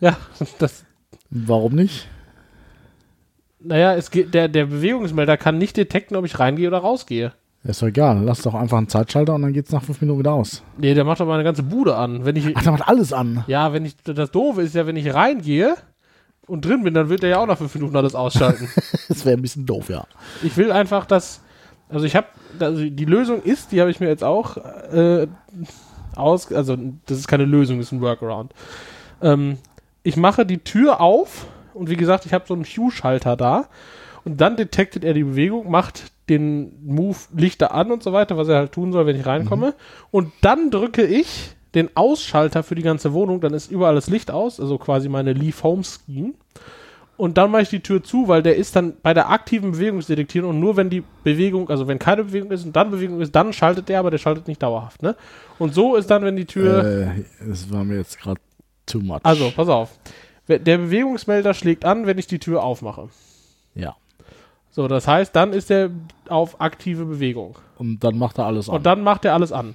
Ja, 0.00 0.16
das, 0.58 0.84
warum 1.30 1.74
nicht? 1.74 2.08
naja, 3.60 3.94
es 3.94 4.10
geht, 4.10 4.34
der, 4.34 4.48
der 4.48 4.66
Bewegungsmelder 4.66 5.36
kann 5.36 5.58
nicht 5.58 5.76
detekten, 5.76 6.16
ob 6.16 6.24
ich 6.24 6.38
reingehe 6.38 6.68
oder 6.68 6.78
rausgehe. 6.78 7.32
Ist 7.66 7.82
doch 7.82 7.88
egal, 7.88 8.22
lass 8.22 8.42
doch 8.42 8.54
einfach 8.54 8.78
einen 8.78 8.88
Zeitschalter 8.88 9.34
und 9.34 9.42
dann 9.42 9.52
geht's 9.52 9.72
nach 9.72 9.82
fünf 9.82 10.00
Minuten 10.00 10.20
wieder 10.20 10.32
aus. 10.32 10.62
Nee, 10.78 10.94
der 10.94 11.04
macht 11.04 11.20
doch 11.20 11.26
meine 11.26 11.44
ganze 11.44 11.62
Bude 11.62 11.96
an. 11.96 12.24
Wenn 12.24 12.36
ich, 12.36 12.56
Ach, 12.56 12.62
der 12.62 12.72
macht 12.72 12.88
alles 12.88 13.12
an. 13.12 13.44
ja, 13.46 13.72
wenn 13.72 13.84
ich, 13.84 13.96
das 14.04 14.30
Doofe 14.30 14.62
ist 14.62 14.74
ja, 14.74 14.86
wenn 14.86 14.96
ich 14.96 15.12
reingehe 15.12 15.74
und 16.46 16.64
drin 16.64 16.84
bin, 16.84 16.94
dann 16.94 17.08
wird 17.08 17.22
er 17.24 17.30
ja 17.30 17.38
auch 17.38 17.46
nach 17.46 17.58
fünf 17.58 17.74
Minuten 17.74 17.96
alles 17.96 18.14
ausschalten. 18.14 18.68
Das 19.08 19.24
wäre 19.24 19.36
ein 19.36 19.42
bisschen 19.42 19.66
doof, 19.66 19.88
ja. 19.88 20.04
Ich 20.42 20.56
will 20.56 20.70
einfach, 20.72 21.06
dass. 21.06 21.40
Also 21.88 22.04
ich 22.04 22.16
habe, 22.16 22.26
also 22.58 22.84
die 22.84 23.04
Lösung 23.04 23.42
ist, 23.42 23.70
die 23.70 23.80
habe 23.80 23.90
ich 23.90 24.00
mir 24.00 24.08
jetzt 24.08 24.24
auch 24.24 24.56
äh, 24.56 25.28
aus, 26.16 26.52
also 26.52 26.76
das 27.06 27.18
ist 27.18 27.28
keine 27.28 27.44
Lösung, 27.44 27.78
das 27.78 27.86
ist 27.88 27.92
ein 27.92 28.00
Workaround. 28.00 28.52
Ähm, 29.22 29.58
ich 30.02 30.16
mache 30.16 30.44
die 30.44 30.58
Tür 30.58 31.00
auf 31.00 31.46
und 31.74 31.88
wie 31.88 31.96
gesagt, 31.96 32.26
ich 32.26 32.32
habe 32.32 32.44
so 32.46 32.54
einen 32.54 32.64
Hue-Schalter 32.64 33.36
da 33.36 33.66
und 34.24 34.40
dann 34.40 34.56
detektet 34.56 35.04
er 35.04 35.14
die 35.14 35.22
Bewegung, 35.22 35.70
macht 35.70 36.10
den 36.28 36.72
Move 36.84 37.16
Lichter 37.36 37.72
an 37.72 37.92
und 37.92 38.02
so 38.02 38.12
weiter, 38.12 38.36
was 38.36 38.48
er 38.48 38.56
halt 38.56 38.72
tun 38.72 38.92
soll, 38.92 39.06
wenn 39.06 39.16
ich 39.16 39.26
reinkomme. 39.26 39.74
Und 40.10 40.32
dann 40.40 40.70
drücke 40.70 41.04
ich 41.04 41.54
den 41.74 41.94
Ausschalter 41.94 42.62
für 42.62 42.74
die 42.74 42.82
ganze 42.82 43.12
Wohnung, 43.12 43.40
dann 43.40 43.52
ist 43.52 43.70
überall 43.70 43.94
das 43.94 44.08
Licht 44.08 44.30
aus, 44.30 44.58
also 44.60 44.78
quasi 44.78 45.08
meine 45.08 45.34
Leave 45.34 45.62
Home 45.62 45.82
Scheme. 45.84 46.32
Und 47.18 47.38
dann 47.38 47.50
mache 47.50 47.62
ich 47.62 47.68
die 47.70 47.80
Tür 47.80 48.02
zu, 48.02 48.28
weil 48.28 48.42
der 48.42 48.56
ist 48.56 48.76
dann 48.76 48.94
bei 49.02 49.14
der 49.14 49.30
aktiven 49.30 49.72
Bewegungsdetektieren 49.72 50.48
und 50.48 50.60
nur 50.60 50.76
wenn 50.76 50.90
die 50.90 51.02
Bewegung, 51.24 51.70
also 51.70 51.86
wenn 51.86 51.98
keine 51.98 52.24
Bewegung 52.24 52.50
ist 52.50 52.64
und 52.64 52.76
dann 52.76 52.90
Bewegung 52.90 53.20
ist, 53.20 53.34
dann 53.34 53.52
schaltet 53.52 53.88
der, 53.88 54.00
aber 54.00 54.10
der 54.10 54.18
schaltet 54.18 54.48
nicht 54.48 54.62
dauerhaft, 54.62 55.02
ne? 55.02 55.16
Und 55.58 55.74
so 55.74 55.96
ist 55.96 56.10
dann, 56.10 56.24
wenn 56.24 56.36
die 56.36 56.44
Tür. 56.44 56.84
Äh, 56.84 57.24
das 57.46 57.70
war 57.70 57.84
mir 57.84 57.96
jetzt 57.96 58.18
gerade 58.18 58.40
too 58.84 59.00
much. 59.00 59.20
also, 59.22 59.50
pass 59.50 59.68
auf. 59.68 59.98
Der 60.48 60.58
Bewegungsmelder 60.58 61.54
schlägt 61.54 61.84
an, 61.84 62.06
wenn 62.06 62.18
ich 62.18 62.26
die 62.26 62.38
Tür 62.38 62.62
aufmache. 62.62 63.08
Ja. 63.74 63.96
So, 64.76 64.88
das 64.88 65.08
heißt, 65.08 65.34
dann 65.34 65.54
ist 65.54 65.70
er 65.70 65.88
auf 66.28 66.60
aktive 66.60 67.06
Bewegung. 67.06 67.56
Und 67.78 68.04
dann 68.04 68.18
macht 68.18 68.36
er 68.36 68.44
alles 68.44 68.68
an. 68.68 68.74
Und 68.76 68.84
dann 68.84 69.02
macht 69.02 69.24
er 69.24 69.32
alles 69.32 69.50
an. 69.50 69.74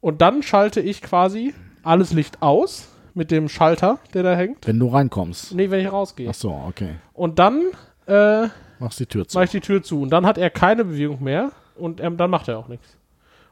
Und 0.00 0.22
dann 0.22 0.42
schalte 0.42 0.80
ich 0.80 1.02
quasi 1.02 1.54
alles 1.84 2.12
Licht 2.12 2.42
aus 2.42 2.88
mit 3.14 3.30
dem 3.30 3.48
Schalter, 3.48 4.00
der 4.12 4.24
da 4.24 4.34
hängt. 4.34 4.66
Wenn 4.66 4.80
du 4.80 4.88
reinkommst. 4.88 5.54
Nee, 5.54 5.70
wenn 5.70 5.78
ich 5.78 5.92
rausgehe. 5.92 6.28
Ach 6.28 6.34
so, 6.34 6.50
okay. 6.50 6.96
Und 7.12 7.38
dann 7.38 7.62
äh, 8.06 8.48
Machst 8.80 8.98
die 8.98 9.06
Tür 9.06 9.28
zu. 9.28 9.38
mache 9.38 9.44
ich 9.44 9.50
die 9.52 9.60
Tür 9.60 9.84
zu. 9.84 10.02
Und 10.02 10.10
dann 10.10 10.26
hat 10.26 10.36
er 10.36 10.50
keine 10.50 10.84
Bewegung 10.84 11.22
mehr 11.22 11.52
und 11.76 12.00
ähm, 12.00 12.16
dann 12.16 12.30
macht 12.30 12.48
er 12.48 12.58
auch 12.58 12.66
nichts. 12.66 12.96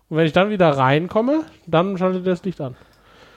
Und 0.09 0.17
wenn 0.17 0.27
ich 0.27 0.33
dann 0.33 0.51
wieder 0.51 0.69
reinkomme, 0.69 1.45
dann 1.65 1.97
schaltet 1.97 2.27
er 2.27 2.33
das 2.33 2.43
Licht 2.43 2.61
an. 2.61 2.75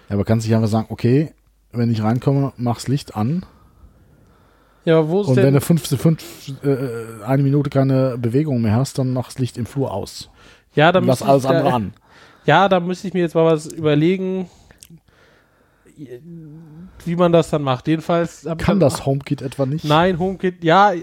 Ja, 0.09 0.15
aber 0.15 0.25
kannst 0.25 0.47
dich 0.47 0.55
einfach 0.55 0.67
sagen, 0.67 0.87
okay, 0.89 1.31
wenn 1.71 1.91
ich 1.91 2.01
reinkomme, 2.01 2.53
mach's 2.57 2.87
Licht 2.87 3.15
an. 3.15 3.45
Ja, 4.85 5.07
wo 5.07 5.21
ist 5.21 5.27
Und 5.27 5.37
wenn 5.37 5.53
du 5.53 5.61
fünf, 5.61 5.87
fünf, 5.87 6.23
äh, 6.63 7.23
eine 7.25 7.43
Minute 7.43 7.69
keine 7.69 8.17
Bewegung 8.17 8.61
mehr 8.61 8.75
hast, 8.75 8.99
dann 8.99 9.13
machst 9.13 9.39
Licht 9.39 9.57
im 9.57 9.65
Flur 9.65 9.91
aus. 9.91 10.29
ja, 10.75 10.91
dann 10.91 11.05
lass 11.05 11.21
alles 11.21 11.45
andere 11.45 11.73
an. 11.73 11.93
Ja, 12.45 12.69
da 12.69 12.79
müsste 12.79 13.07
ich 13.07 13.15
mir 13.15 13.21
jetzt 13.21 13.33
mal 13.33 13.45
was 13.45 13.65
überlegen, 13.65 14.47
wie 17.05 17.15
man 17.15 17.31
das 17.31 17.49
dann 17.49 17.61
macht. 17.61 17.87
Jedenfalls 17.87 18.47
Kann 18.57 18.79
das 18.79 19.05
HomeKit 19.05 19.41
etwa 19.41 19.65
nicht? 19.65 19.85
Nein, 19.85 20.19
HomeKit, 20.19 20.63
ja, 20.63 20.93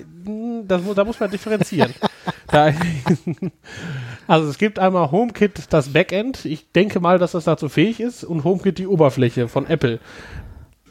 das, 0.64 0.82
da 0.94 1.04
muss 1.04 1.18
man 1.18 1.30
differenzieren. 1.30 1.92
da, 2.48 2.72
also 4.26 4.48
es 4.48 4.58
gibt 4.58 4.78
einmal 4.78 5.10
HomeKit 5.10 5.64
das 5.70 5.88
Backend. 5.88 6.44
Ich 6.44 6.70
denke 6.72 7.00
mal, 7.00 7.18
dass 7.18 7.32
das 7.32 7.44
dazu 7.44 7.68
fähig 7.68 8.00
ist 8.00 8.24
und 8.24 8.44
HomeKit 8.44 8.78
die 8.78 8.86
Oberfläche 8.86 9.48
von 9.48 9.66
Apple. 9.66 9.98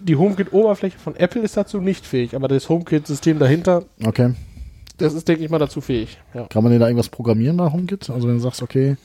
Die 0.04 0.16
HomeKit-Oberfläche 0.16 0.98
von 0.98 1.16
Apple 1.16 1.42
ist 1.42 1.56
dazu 1.58 1.80
nicht 1.80 2.06
fähig, 2.06 2.36
aber 2.36 2.48
das 2.48 2.70
HomeKit-System 2.70 3.40
dahinter, 3.40 3.84
Okay. 4.04 4.34
das 4.98 5.14
ist, 5.14 5.28
denke 5.28 5.44
ich 5.44 5.50
mal, 5.52 5.60
dazu 5.60 5.82
fähig. 5.82 6.18
Ja. 6.34 6.46
Kann 6.48 6.64
man 6.64 6.72
denn 6.72 6.82
da 6.82 6.88
irgendwas 6.88 7.10
programmieren 7.10 7.58
bei 7.58 7.72
HomeKit? 7.72 8.10
Also 8.10 8.28
wenn 8.28 8.36
du 8.36 8.42
sagst, 8.42 8.62
okay, 8.62 8.98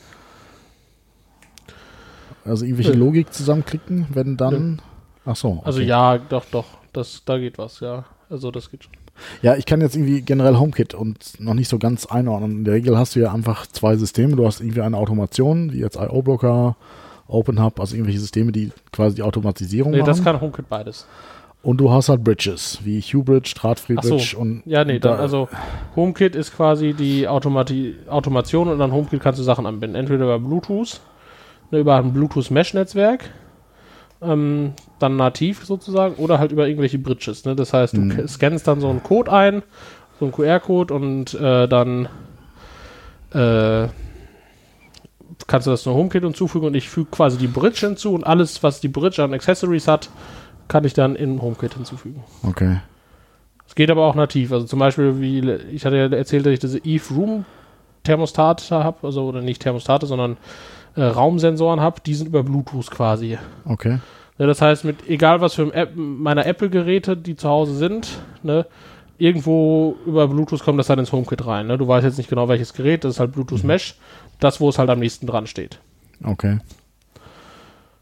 also 2.45 2.65
irgendwelche 2.65 2.93
Nö. 2.93 2.99
Logik 2.99 3.33
zusammenklicken, 3.33 4.07
wenn 4.13 4.37
dann. 4.37 4.81
Ach 5.25 5.37
so. 5.37 5.49
Okay. 5.49 5.61
Also 5.65 5.81
ja, 5.81 6.19
doch, 6.19 6.45
doch, 6.51 6.67
das, 6.93 7.23
da 7.25 7.39
geht 7.39 7.59
was, 7.59 7.81
ja. 7.81 8.05
Also 8.31 8.51
das 8.51 8.71
geht 8.71 8.85
schon. 8.85 8.93
Ja, 9.43 9.57
ich 9.57 9.65
kann 9.67 9.81
jetzt 9.81 9.97
irgendwie 9.97 10.21
generell 10.21 10.57
HomeKit 10.59 10.95
und 10.95 11.41
noch 11.41 11.55
nicht 11.55 11.69
so 11.69 11.79
ganz 11.79 12.07
einordnen. 12.07 12.59
In 12.59 12.65
der 12.65 12.75
Regel 12.75 12.99
hast 12.99 13.17
du 13.17 13.21
ja 13.21 13.33
einfach 13.33 13.67
zwei 13.67 13.97
Systeme. 13.97 14.37
Du 14.37 14.47
hast 14.47 14.61
irgendwie 14.61 14.83
eine 14.83 14.97
Automation, 14.97 15.73
wie 15.73 15.81
jetzt 15.81 15.97
IO-Blocker, 15.97 16.77
OpenHub, 17.29 17.81
also 17.81 17.95
irgendwelche 17.97 18.21
Systeme, 18.21 18.53
die 18.53 18.71
quasi 18.93 19.17
die 19.17 19.23
Automatisierung 19.23 19.93
Nee, 19.93 19.99
machen. 19.99 20.07
das 20.09 20.23
kann 20.25 20.41
HomeKit 20.41 20.69
beides. 20.69 21.07
und 21.63 21.79
du 21.79 21.91
hast 21.91 22.09
halt 22.09 22.23
Bridges, 22.23 22.79
wie 22.85 23.01
Hue-Bridge, 23.01 23.55
Drahtfree 23.57 23.95
Ach 23.99 24.03
so. 24.05 24.17
Bridge 24.17 24.37
und 24.39 24.63
Ja, 24.67 24.85
nee, 24.85 24.99
dann, 25.01 25.17
da- 25.17 25.23
also 25.23 25.49
HomeKit 25.97 26.37
ist 26.37 26.55
quasi 26.57 26.93
die 26.95 27.27
Automati 27.27 27.97
Automation 28.09 28.69
und 28.69 28.81
an 28.81 28.93
HomeKit 28.93 29.21
kannst 29.21 29.41
du 29.41 29.45
Sachen 29.45 29.67
anbinden. 29.67 29.97
Entweder 29.99 30.25
über 30.25 30.39
Bluetooth, 30.39 31.01
ne, 31.73 31.79
über 31.81 31.97
ein 31.97 32.13
Bluetooth-Mesh-Netzwerk, 32.13 33.31
ähm, 34.23 34.73
dann 34.99 35.17
nativ 35.17 35.65
sozusagen, 35.67 36.15
oder 36.17 36.39
halt 36.39 36.53
über 36.53 36.67
irgendwelche 36.69 36.99
Bridges. 36.99 37.45
Ne? 37.45 37.55
Das 37.57 37.73
heißt, 37.73 37.97
du 37.97 38.01
Mhm. 38.03 38.29
scannst 38.29 38.67
dann 38.69 38.81
so 38.81 38.89
einen 38.89 39.03
Code 39.03 39.31
ein, 39.33 39.63
so 40.21 40.27
einen 40.27 40.33
QR-Code 40.33 40.95
und 40.95 41.35
äh, 41.35 41.67
dann 41.69 42.09
äh, 43.35 43.89
kannst 45.47 45.67
du 45.67 45.71
das 45.71 45.87
nur 45.87 45.95
HomeKit 45.95 46.25
hinzufügen 46.25 46.67
und 46.67 46.75
ich 46.75 46.89
füge 46.89 47.11
quasi 47.11 47.39
die 47.39 47.47
Bridge 47.47 47.87
hinzu 47.87 48.15
und 48.15 48.25
alles, 48.25 48.63
was 48.63 48.81
die 48.81 48.89
Bridge 48.89 49.23
an 49.23 49.33
Accessories 49.33 49.89
hat, 49.89 50.11
kann 50.69 50.85
ich 50.85 50.95
dann 50.95 51.17
in 51.17 51.41
HomeKit 51.41 51.75
hinzufügen. 51.75 52.25
Okay. 52.43 52.81
Es 53.69 53.75
geht 53.75 53.91
aber 53.91 54.05
auch 54.07 54.15
nativ. 54.15 54.53
Also 54.53 54.67
zum 54.67 54.79
Beispiel, 54.79 55.21
wie 55.21 55.41
ich 55.73 55.85
hatte 55.85 55.97
ja 55.97 56.07
erzählt, 56.07 56.47
dass 56.47 56.53
ich 56.53 56.61
diese 56.61 56.79
Eve 56.85 57.15
Room 57.15 57.45
Thermostate 58.05 58.71
habe, 58.71 59.07
also 59.07 59.25
oder 59.27 59.43
nicht 59.43 59.63
Thermostate, 59.63 60.07
sondern 60.07 60.37
äh, 60.95 61.03
Raumsensoren 61.03 61.81
habe, 61.81 62.01
die 62.05 62.15
sind 62.15 62.29
über 62.29 62.43
Bluetooth 62.43 62.91
quasi. 62.91 63.39
Okay. 63.65 63.99
Ne, 64.39 64.47
das 64.47 64.63
heißt, 64.63 64.85
mit 64.85 65.09
egal 65.09 65.41
was 65.41 65.55
für 65.55 65.73
App, 65.75 65.93
meiner 65.95 66.47
Apple-Geräte, 66.47 67.17
die 67.17 67.37
zu 67.37 67.49
Hause 67.49 67.75
sind, 67.75 68.19
ne, 68.43 68.67
irgendwo 69.19 69.97
über 70.07 70.29
Bluetooth 70.29 70.63
kommt 70.63 70.79
das 70.79 70.89
dann 70.89 70.99
ins 70.99 71.13
HomeKit 71.13 71.47
rein. 71.47 71.67
Ne? 71.67 71.79
Du 71.79 71.89
weißt 71.89 72.05
jetzt 72.05 72.19
nicht 72.19 72.29
genau 72.29 72.49
welches 72.49 72.75
Gerät, 72.75 73.05
das 73.05 73.15
ist 73.15 73.21
halt 73.21 73.33
Bluetooth 73.33 73.65
Mesh, 73.65 73.97
das, 74.41 74.61
wo 74.61 74.69
es 74.69 74.79
halt 74.79 74.91
am 74.91 74.99
nächsten 74.99 75.27
dran 75.27 75.47
steht. 75.47 75.79
Okay. 76.23 76.59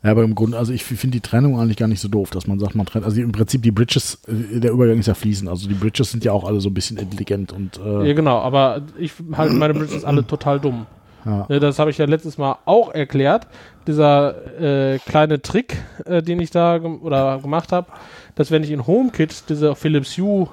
Ja, 0.03 0.11
aber 0.11 0.23
im 0.23 0.35
Grunde, 0.35 0.59
also 0.59 0.73
ich 0.73 0.85
finde 0.85 1.17
die 1.17 1.21
Trennung 1.21 1.59
eigentlich 1.59 1.79
gar 1.79 1.88
nicht 1.88 2.00
so 2.00 2.09
doof, 2.09 2.29
dass 2.29 2.47
man 2.47 2.59
sagt, 2.59 2.75
man 2.75 2.85
trennt. 2.85 3.07
Also 3.07 3.23
im 3.23 3.33
Prinzip 3.33 3.62
die 3.62 3.71
Bridges, 3.71 4.21
äh, 4.29 4.61
der 4.61 4.73
Übergang 4.73 4.99
ist 4.99 5.07
ja 5.07 5.14
fließend. 5.14 5.49
Also 5.49 5.67
die 5.67 5.75
Bridges 5.75 6.11
sind 6.11 6.25
ja 6.25 6.33
auch 6.33 6.45
alle 6.45 6.61
so 6.61 6.69
ein 6.69 6.75
bisschen 6.75 6.99
intelligent 6.99 7.53
und 7.53 7.79
äh, 7.79 8.09
Ja, 8.09 8.12
genau, 8.12 8.38
aber 8.41 8.83
ich 8.99 9.12
halte 9.33 9.55
meine 9.55 9.73
Bridges 9.73 10.05
alle 10.05 10.26
total 10.26 10.61
dumm. 10.61 10.87
ja. 11.25 11.47
Das 11.59 11.79
habe 11.79 11.91
ich 11.91 11.97
ja 11.97 12.05
letztes 12.05 12.37
Mal 12.37 12.59
auch 12.67 12.93
erklärt. 12.93 13.47
Dieser 13.87 14.93
äh, 14.95 14.99
kleine 14.99 15.41
Trick, 15.41 15.79
äh, 16.05 16.23
den 16.23 16.38
ich 16.38 16.50
da 16.50 16.76
gem 16.76 17.00
oder 17.00 17.38
gemacht 17.38 17.73
habe, 17.73 17.87
dass 18.35 18.50
wenn 18.50 18.62
ich 18.62 18.71
in 18.73 18.87
HomeKit 18.87 19.45
diese 19.49 19.75
Philips 19.75 20.19
Hue 20.19 20.49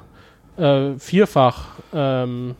äh, 0.56 0.98
vierfach 0.98 1.66
ähm, 1.94 2.56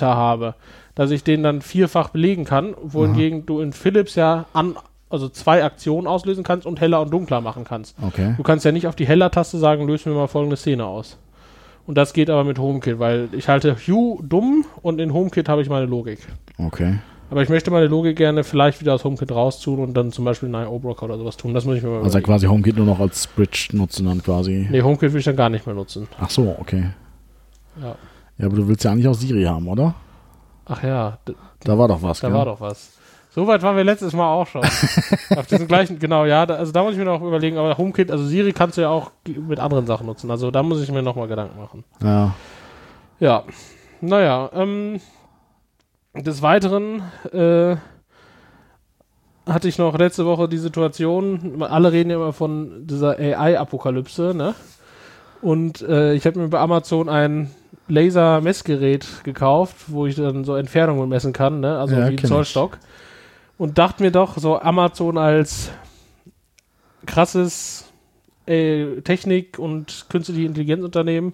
habe, 0.00 0.54
dass 0.96 1.12
ich 1.12 1.22
den 1.22 1.44
dann 1.44 1.60
vierfach 1.62 2.08
belegen 2.08 2.44
kann, 2.44 2.74
wohingegen 2.82 3.46
du 3.46 3.60
in 3.60 3.72
Philips 3.72 4.16
ja 4.16 4.46
an 4.52 4.74
also 5.08 5.28
zwei 5.28 5.62
Aktionen 5.62 6.08
auslösen 6.08 6.42
kannst 6.42 6.66
und 6.66 6.80
heller 6.80 7.00
und 7.00 7.12
dunkler 7.12 7.40
machen 7.40 7.62
kannst. 7.62 7.94
Okay. 8.02 8.34
Du 8.36 8.42
kannst 8.42 8.64
ja 8.64 8.72
nicht 8.72 8.88
auf 8.88 8.96
die 8.96 9.06
Heller-Taste 9.06 9.58
sagen, 9.58 9.86
löse 9.86 10.08
mir 10.08 10.16
mal 10.16 10.26
folgende 10.26 10.56
Szene 10.56 10.84
aus. 10.84 11.16
Und 11.86 11.96
das 11.96 12.12
geht 12.12 12.28
aber 12.28 12.42
mit 12.42 12.58
HomeKit, 12.58 12.98
weil 12.98 13.28
ich 13.30 13.48
halte 13.48 13.76
Hue 13.76 14.18
dumm 14.24 14.64
und 14.82 15.00
in 15.00 15.12
HomeKit 15.12 15.48
habe 15.48 15.62
ich 15.62 15.68
meine 15.68 15.86
Logik. 15.86 16.18
Okay. 16.58 16.98
Aber 17.30 17.42
ich 17.42 17.48
möchte 17.48 17.70
meine 17.70 17.86
Logik 17.86 18.16
gerne 18.16 18.42
vielleicht 18.42 18.80
wieder 18.80 18.94
aus 18.94 19.04
HomeKit 19.04 19.30
rauszoomen 19.30 19.84
und 19.84 19.94
dann 19.94 20.10
zum 20.10 20.24
Beispiel 20.24 20.52
einen 20.52 20.66
IO-Broker 20.66 21.04
oder 21.04 21.18
sowas 21.18 21.36
tun. 21.36 21.54
Das 21.54 21.64
muss 21.64 21.76
ich 21.76 21.82
mir 21.84 21.90
mal 21.90 21.96
Also 21.98 22.08
überlegen. 22.08 22.26
quasi 22.26 22.46
HomeKit 22.46 22.76
nur 22.76 22.86
noch 22.86 22.98
als 22.98 23.28
Bridge 23.28 23.68
nutzen 23.72 24.06
dann 24.06 24.22
quasi. 24.22 24.66
Nee, 24.70 24.82
HomeKit 24.82 25.12
will 25.12 25.20
ich 25.20 25.24
dann 25.26 25.36
gar 25.36 25.50
nicht 25.50 25.66
mehr 25.66 25.74
nutzen. 25.76 26.08
Ach 26.20 26.30
so, 26.30 26.56
okay. 26.58 26.86
Ja. 27.80 27.94
Ja, 28.38 28.46
aber 28.46 28.56
du 28.56 28.66
willst 28.66 28.82
ja 28.84 28.90
eigentlich 28.90 29.06
auch 29.08 29.14
Siri 29.14 29.44
haben, 29.44 29.68
oder? 29.68 29.94
Ach 30.66 30.82
ja, 30.82 31.18
Da 31.60 31.78
war 31.78 31.88
doch 31.88 32.02
was, 32.02 32.20
da 32.20 32.28
gell? 32.28 32.36
war 32.36 32.44
doch 32.44 32.60
was. 32.60 32.92
So 33.30 33.46
weit 33.46 33.62
waren 33.62 33.76
wir 33.76 33.84
letztes 33.84 34.14
Mal 34.14 34.32
auch 34.32 34.46
schon. 34.46 34.62
Auf 35.36 35.46
diesen 35.46 35.68
gleichen, 35.68 35.98
genau, 35.98 36.24
ja, 36.24 36.46
da, 36.46 36.54
also 36.54 36.72
da 36.72 36.82
muss 36.82 36.92
ich 36.92 36.98
mir 36.98 37.04
noch 37.04 37.20
überlegen, 37.20 37.58
aber 37.58 37.76
HomeKit, 37.76 38.10
also 38.10 38.24
Siri 38.24 38.52
kannst 38.52 38.78
du 38.78 38.82
ja 38.82 38.88
auch 38.88 39.10
mit 39.26 39.60
anderen 39.60 39.86
Sachen 39.86 40.06
nutzen. 40.06 40.30
Also 40.30 40.50
da 40.50 40.62
muss 40.62 40.80
ich 40.82 40.90
mir 40.90 41.02
nochmal 41.02 41.28
Gedanken 41.28 41.60
machen. 41.60 41.84
Ja. 42.02 42.34
Ja, 43.20 43.44
naja, 44.00 44.50
ähm, 44.54 45.00
des 46.14 46.42
Weiteren 46.42 47.02
äh, 47.32 47.76
hatte 49.46 49.68
ich 49.68 49.78
noch 49.78 49.96
letzte 49.98 50.26
Woche 50.26 50.48
die 50.48 50.58
Situation, 50.58 51.62
alle 51.62 51.92
reden 51.92 52.10
ja 52.10 52.16
immer 52.16 52.32
von 52.32 52.86
dieser 52.86 53.18
AI-Apokalypse, 53.18 54.34
ne? 54.34 54.54
Und 55.42 55.82
äh, 55.82 56.14
ich 56.14 56.26
habe 56.26 56.38
mir 56.38 56.48
bei 56.48 56.58
Amazon 56.58 57.08
ein 57.08 57.50
Laser-Messgerät 57.88 59.06
gekauft, 59.24 59.76
wo 59.88 60.06
ich 60.06 60.16
dann 60.16 60.44
so 60.44 60.56
Entfernungen 60.56 61.08
messen 61.08 61.32
kann, 61.32 61.60
ne? 61.60 61.78
Also 61.78 61.94
Ja, 61.94 62.00
wie 62.02 62.10
ein 62.10 62.16
kenn 62.16 62.24
ich. 62.24 62.30
Zollstock. 62.30 62.78
Und 63.58 63.78
dachte 63.78 64.02
mir 64.02 64.10
doch, 64.10 64.36
so 64.38 64.58
Amazon 64.60 65.18
als 65.18 65.70
krasses 67.06 67.84
äh, 68.46 69.00
Technik- 69.02 69.58
und 69.58 70.06
künstliche 70.08 70.42
Intelligenzunternehmen 70.42 71.32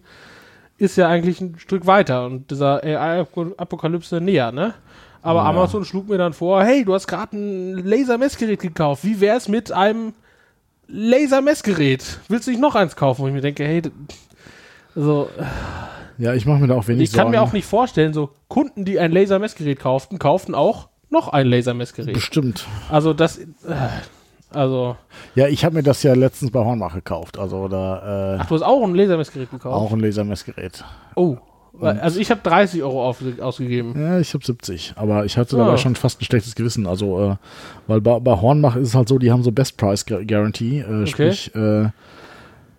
ist 0.78 0.96
ja 0.96 1.08
eigentlich 1.08 1.40
ein 1.40 1.58
Stück 1.58 1.86
weiter 1.86 2.26
und 2.26 2.50
dieser 2.50 2.82
AI-Apokalypse 2.82 4.20
näher, 4.20 4.52
ne? 4.52 4.74
Aber 5.22 5.40
Ja. 5.44 5.50
Amazon 5.50 5.84
schlug 5.84 6.08
mir 6.08 6.18
dann 6.18 6.32
vor, 6.32 6.64
hey, 6.64 6.84
du 6.84 6.94
hast 6.94 7.06
gerade 7.06 7.36
ein 7.36 7.74
Laser-Messgerät 7.86 8.60
gekauft. 8.60 9.04
Wie 9.04 9.20
wär's 9.20 9.48
mit 9.48 9.70
einem 9.70 10.14
Laser-Messgerät? 10.92 12.20
Willst 12.28 12.46
du 12.46 12.50
nicht 12.50 12.60
noch 12.60 12.74
eins 12.74 12.96
kaufen? 12.96 13.22
Wo 13.22 13.26
ich 13.28 13.32
mir 13.32 13.40
denke, 13.40 13.64
hey, 13.64 13.82
also, 14.94 15.28
Ja, 16.18 16.34
ich 16.34 16.44
mache 16.46 16.60
mir 16.60 16.66
da 16.68 16.74
auch 16.74 16.86
wenig 16.86 17.04
ich 17.04 17.10
kann 17.12 17.24
Sorgen. 17.24 17.30
mir 17.32 17.42
auch 17.42 17.52
nicht 17.52 17.64
vorstellen, 17.66 18.12
so 18.12 18.30
Kunden, 18.48 18.84
die 18.84 18.98
ein 19.00 19.10
Laser-Messgerät 19.10 19.80
kauften, 19.80 20.18
kauften 20.18 20.54
auch 20.54 20.88
noch 21.10 21.28
ein 21.28 21.46
Laser-Messgerät. 21.46 22.12
Bestimmt. 22.14 22.66
Also 22.90 23.14
das, 23.14 23.38
äh, 23.38 23.44
also, 24.50 24.96
Ja, 25.34 25.48
ich 25.48 25.64
habe 25.64 25.76
mir 25.76 25.82
das 25.82 26.02
ja 26.02 26.12
letztens 26.14 26.50
bei 26.50 26.60
Hornbach 26.60 26.94
gekauft. 26.94 27.38
Also 27.38 27.68
da 27.68 28.38
ach, 28.40 28.46
du 28.46 28.54
hast 28.54 28.62
auch 28.62 28.82
ein 28.84 28.94
Lasermessgerät 28.94 29.48
äh, 29.48 29.52
gekauft? 29.52 29.74
auch 29.74 29.92
ein 29.92 30.00
Lasermessgerät. 30.00 30.84
Oh, 31.16 31.38
also 31.80 32.20
ich 32.20 32.30
habe 32.30 32.40
30 32.42 32.82
Euro 32.82 33.08
auf, 33.08 33.22
ausgegeben. 33.40 33.94
Ja, 34.00 34.18
ich 34.20 34.34
habe 34.34 34.44
70. 34.44 34.92
Aber 34.96 35.24
ich 35.24 35.36
hatte 35.36 35.56
dabei 35.56 35.76
schon 35.78 35.94
fast 35.96 36.20
ein 36.20 36.24
schlechtes 36.24 36.54
Gewissen. 36.54 36.86
Also, 36.86 37.32
äh, 37.32 37.36
weil 37.86 38.00
bei, 38.00 38.18
bei 38.20 38.40
Hornbach 38.40 38.76
ist 38.76 38.88
es 38.88 38.94
halt 38.94 39.08
so, 39.08 39.18
die 39.18 39.32
haben 39.32 39.42
so 39.42 39.50
Best 39.52 39.76
Price 39.78 40.04
Gu- 40.06 40.24
Guarantee. 40.26 40.80
Äh, 40.80 41.06
Sprich, 41.06 41.54
äh, 41.54 41.88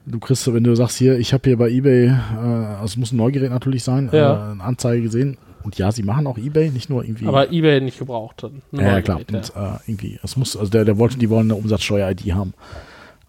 du 0.05 0.19
kriegst, 0.19 0.53
wenn 0.53 0.63
du 0.63 0.75
sagst, 0.75 0.97
hier, 0.97 1.17
ich 1.17 1.33
habe 1.33 1.41
hier 1.49 1.57
bei 1.57 1.69
Ebay, 1.69 2.05
äh, 2.07 2.09
also 2.39 2.85
es 2.85 2.97
muss 2.97 3.11
ein 3.11 3.17
Neugerät 3.17 3.49
natürlich 3.49 3.83
sein, 3.83 4.09
Ja. 4.11 4.49
äh, 4.49 4.51
eine 4.51 4.63
Anzeige 4.63 5.01
gesehen. 5.01 5.37
Und 5.63 5.77
ja, 5.77 5.91
sie 5.93 6.03
machen 6.03 6.27
auch 6.27 6.37
Ebay, 6.37 6.69
nicht 6.71 6.89
nur 6.89 7.03
irgendwie. 7.05 7.25
Aber 7.25 7.49
eBay 7.51 7.79
nicht 7.79 7.97
gebraucht 7.97 8.45
ja, 8.73 8.81
ja, 8.81 9.01
klar. 9.01 9.21
Ja. 9.31 9.37
Und, 9.37 9.53
äh, 9.55 9.79
irgendwie, 9.87 10.19
es 10.21 10.35
muss, 10.35 10.57
also 10.57 10.69
der, 10.69 10.83
der 10.83 10.97
wollte, 10.97 11.17
die 11.17 11.29
wollen 11.29 11.49
eine 11.49 11.55
Umsatzsteuer-ID 11.55 12.33
haben. 12.33 12.53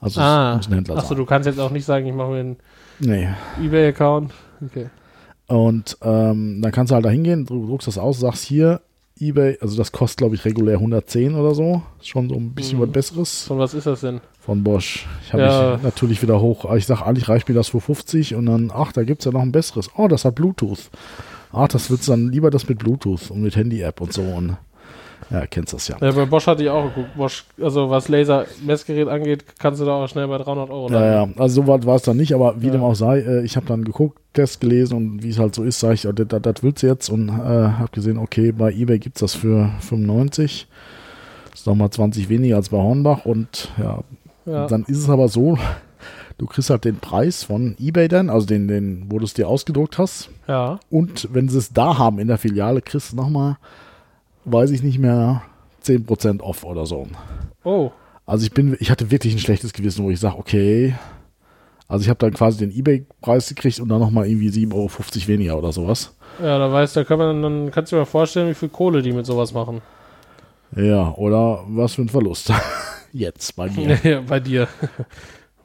Also 0.00 0.20
es 0.20 0.26
Ah, 0.26 0.56
muss 0.56 0.66
ein 0.68 0.74
Händler 0.74 0.96
achso, 0.96 1.10
sein. 1.10 1.16
du 1.18 1.24
kannst 1.26 1.46
jetzt 1.46 1.60
auch 1.60 1.70
nicht 1.70 1.84
sagen, 1.84 2.06
ich 2.06 2.12
mache 2.12 2.30
mir 2.30 2.40
einen 2.40 2.56
Nee. 2.98 3.28
eBay-Account. 3.62 4.32
Okay. 4.66 4.86
Und 5.46 5.98
ähm, 6.02 6.60
dann 6.62 6.72
kannst 6.72 6.90
du 6.90 6.94
halt 6.94 7.04
da 7.04 7.10
hingehen, 7.10 7.44
du 7.46 7.66
druckst 7.66 7.86
das 7.88 7.98
aus, 7.98 8.20
sagst 8.20 8.44
hier, 8.44 8.80
Ebay, 9.20 9.58
also 9.60 9.76
das 9.76 9.92
kostet, 9.92 10.18
glaube 10.18 10.34
ich, 10.34 10.44
regulär 10.44 10.74
110 10.78 11.34
oder 11.36 11.54
so. 11.54 11.82
Ist 12.00 12.08
schon 12.08 12.28
so 12.28 12.34
ein 12.34 12.50
bisschen 12.52 12.78
Mhm. 12.78 12.82
was 12.82 12.90
Besseres. 12.90 13.42
Von 13.44 13.58
was 13.58 13.74
ist 13.74 13.86
das 13.86 14.00
denn? 14.00 14.20
von 14.40 14.62
Bosch. 14.62 15.06
Ich 15.24 15.32
habe 15.32 15.42
Ja. 15.42 15.72
mich 15.74 15.82
natürlich 15.82 16.20
wieder 16.20 16.38
hoch. 16.40 16.70
Ich 16.74 16.84
sage, 16.84 17.06
eigentlich 17.06 17.28
reicht 17.30 17.48
mir 17.48 17.54
das 17.54 17.68
für 17.68 17.80
50 17.80 18.34
und 18.34 18.44
dann, 18.44 18.70
ach, 18.74 18.92
da 18.92 19.02
gibt 19.04 19.20
es 19.22 19.24
ja 19.24 19.32
noch 19.32 19.40
ein 19.40 19.52
besseres. 19.52 19.88
Oh, 19.96 20.06
das 20.08 20.26
hat 20.26 20.34
Bluetooth. 20.34 20.90
Ach, 21.52 21.68
das 21.68 21.88
wird's 21.88 22.04
dann 22.06 22.28
lieber 22.30 22.50
das 22.50 22.68
mit 22.68 22.78
Bluetooth 22.78 23.30
und 23.30 23.40
mit 23.40 23.56
Handy-App 23.56 24.02
und 24.02 24.12
so. 24.12 24.20
Und 24.20 24.56
ja, 25.30 25.46
kennst 25.46 25.72
das 25.72 25.88
ja. 25.88 25.96
Ja, 26.00 26.10
bei 26.12 26.24
Bosch 26.26 26.46
hatte 26.46 26.62
ich 26.62 26.68
auch 26.70 26.84
geguckt. 26.84 27.16
Bosch, 27.16 27.44
also 27.60 27.90
was 27.90 28.08
Laser-Messgerät 28.08 29.08
angeht, 29.08 29.44
kannst 29.58 29.80
du 29.80 29.84
da 29.84 29.92
auch 30.04 30.08
schnell 30.08 30.28
bei 30.28 30.38
300 30.38 30.70
Euro 30.70 30.90
Ja, 30.90 31.04
ja, 31.04 31.14
landen. 31.20 31.40
also 31.40 31.62
so 31.62 31.66
weit 31.68 31.86
war 31.86 31.96
es 31.96 32.02
dann 32.02 32.16
nicht, 32.16 32.34
aber 32.34 32.60
wie 32.60 32.66
Ja. 32.66 32.72
dem 32.72 32.82
auch 32.82 32.94
sei, 32.94 33.20
äh, 33.20 33.44
ich 33.44 33.56
habe 33.56 33.66
dann 33.66 33.84
geguckt, 33.84 34.18
Test 34.34 34.60
gelesen 34.60 34.96
und 34.96 35.22
wie 35.22 35.30
es 35.30 35.38
halt 35.38 35.54
so 35.54 35.62
ist, 35.62 35.80
sage 35.80 35.94
ich, 35.94 36.06
oh, 36.08 36.12
das, 36.12 36.26
das, 36.28 36.42
das 36.42 36.62
willst 36.62 36.82
du 36.82 36.86
jetzt 36.88 37.08
und 37.08 37.28
äh, 37.28 37.32
habe 37.32 37.88
gesehen, 37.92 38.18
okay, 38.18 38.52
bei 38.52 38.72
eBay 38.72 38.98
gibt 38.98 39.16
es 39.16 39.20
das 39.20 39.34
für 39.34 39.70
95. 39.80 40.66
Ist 41.54 41.66
nochmal 41.66 41.90
20 41.90 42.28
weniger 42.28 42.56
als 42.56 42.68
bei 42.68 42.78
Hornbach 42.78 43.24
und 43.24 43.70
ja, 43.78 44.00
Ja. 44.44 44.66
dann 44.66 44.82
ist 44.84 44.98
es 44.98 45.08
aber 45.08 45.28
so, 45.28 45.56
du 46.36 46.46
kriegst 46.46 46.68
halt 46.68 46.84
den 46.84 46.96
Preis 46.96 47.44
von 47.44 47.76
eBay 47.78 48.08
dann, 48.08 48.28
also 48.28 48.44
den, 48.46 48.66
den 48.66 49.06
wo 49.08 49.18
du 49.20 49.24
es 49.24 49.34
dir 49.34 49.48
ausgedruckt 49.48 49.98
hast 49.98 50.30
ja. 50.48 50.80
und 50.90 51.28
wenn 51.32 51.48
sie 51.48 51.58
es 51.58 51.72
da 51.72 51.96
haben 51.96 52.18
in 52.18 52.26
der 52.28 52.38
Filiale, 52.38 52.82
kriegst 52.82 53.12
du 53.12 53.16
nochmal, 53.16 53.56
weiß 54.44 54.70
ich 54.70 54.82
nicht 54.82 54.98
mehr, 54.98 55.42
10% 55.84 56.40
off 56.40 56.64
oder 56.64 56.86
so. 56.86 57.06
Oh, 57.64 57.90
Also 58.26 58.44
ich 58.44 58.52
bin, 58.52 58.76
ich 58.80 58.90
hatte 58.90 59.10
wirklich 59.10 59.34
ein 59.34 59.38
schlechtes 59.38 59.72
Gewissen, 59.72 60.04
wo 60.04 60.10
ich 60.10 60.20
sage, 60.20 60.38
okay, 60.38 60.94
also 61.88 62.02
ich 62.02 62.08
habe 62.08 62.18
dann 62.18 62.32
quasi 62.32 62.58
den 62.58 62.76
Ebay-Preis 62.76 63.48
gekriegt 63.48 63.80
und 63.80 63.88
dann 63.88 64.00
nochmal 64.00 64.26
irgendwie 64.26 64.48
7,50 64.48 64.74
Euro 64.74 64.88
weniger 65.28 65.58
oder 65.58 65.72
sowas. 65.72 66.14
ja, 66.40 66.58
da 66.58 66.72
weißt 66.72 66.96
da 66.96 67.04
kann 67.04 67.18
man, 67.18 67.42
dann 67.42 67.70
kannst 67.70 67.92
du 67.92 67.96
dir 67.96 68.00
mal 68.00 68.06
vorstellen, 68.06 68.48
wie 68.48 68.54
viel 68.54 68.70
Kohle 68.70 69.02
die 69.02 69.12
mit 69.12 69.26
sowas 69.26 69.52
machen. 69.52 69.82
Ja, 70.76 71.12
oder 71.14 71.64
was 71.68 71.94
für 71.94 72.02
ein 72.02 72.08
Verlust. 72.08 72.52
Jetzt 73.12 73.54
bei 73.56 73.70
mir. 73.70 73.98
Ja, 74.02 74.20
bei 74.22 74.40
dir. 74.40 74.66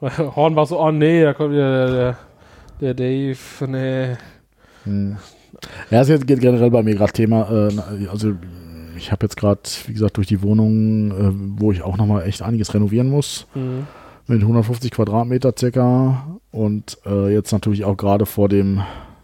Hornbach 0.00 0.66
so, 0.66 0.80
oh 0.80 0.90
nee, 0.90 1.22
da 1.22 1.34
kommt 1.34 1.52
wieder 1.52 1.86
der, 1.86 2.16
der, 2.80 2.94
der 2.94 2.94
Dave, 2.94 3.66
nee. 3.66 4.16
Hm. 4.84 5.16
Ja, 5.90 6.00
es 6.02 6.26
geht 6.26 6.40
generell 6.40 6.70
bei 6.70 6.82
mir 6.82 6.94
gerade 6.94 7.12
Thema, 7.12 7.68
äh, 7.68 8.06
also 8.06 8.34
ich 9.00 9.12
habe 9.12 9.24
jetzt 9.26 9.36
gerade, 9.36 9.60
wie 9.86 9.92
gesagt, 9.92 10.16
durch 10.16 10.26
die 10.26 10.42
Wohnung, 10.42 11.10
äh, 11.10 11.32
wo 11.60 11.72
ich 11.72 11.82
auch 11.82 11.96
nochmal 11.96 12.26
echt 12.26 12.42
einiges 12.42 12.72
renovieren 12.74 13.08
muss, 13.10 13.46
Mhm. 13.54 13.86
mit 14.26 14.42
150 14.42 14.90
Quadratmeter 14.92 15.52
circa 15.58 16.38
und 16.52 16.98
äh, 17.06 17.32
jetzt 17.32 17.52
natürlich 17.52 17.84
auch 17.84 17.96
gerade 17.96 18.26
vor 18.26 18.48
dem 18.48 18.82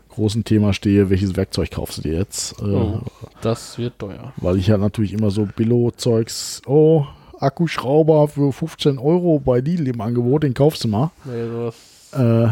großen 0.08 0.44
Thema 0.44 0.72
stehe, 0.72 1.10
welches 1.10 1.36
Werkzeug 1.36 1.70
kaufst 1.70 1.98
du 1.98 2.02
dir 2.02 2.14
jetzt? 2.14 2.60
Äh, 2.60 2.64
Oh, 2.64 3.00
das 3.42 3.76
wird 3.78 3.98
teuer. 3.98 4.32
Weil 4.38 4.56
ich 4.56 4.70
halt 4.70 4.80
natürlich 4.80 5.12
immer 5.12 5.30
so 5.30 5.46
Billo-Zeugs, 5.54 6.62
oh, 6.66 7.04
Akkuschrauber 7.38 8.28
für 8.28 8.50
15 8.52 8.98
Euro 8.98 9.38
bei 9.38 9.60
Lidl 9.60 9.88
im 9.88 10.00
Angebot, 10.00 10.42
den 10.42 10.54
kaufst 10.54 10.84
du 10.84 10.88
mal. 10.88 11.10
Nee, 11.26 11.46
sowas. 11.46 11.74
Äh, 12.12 12.48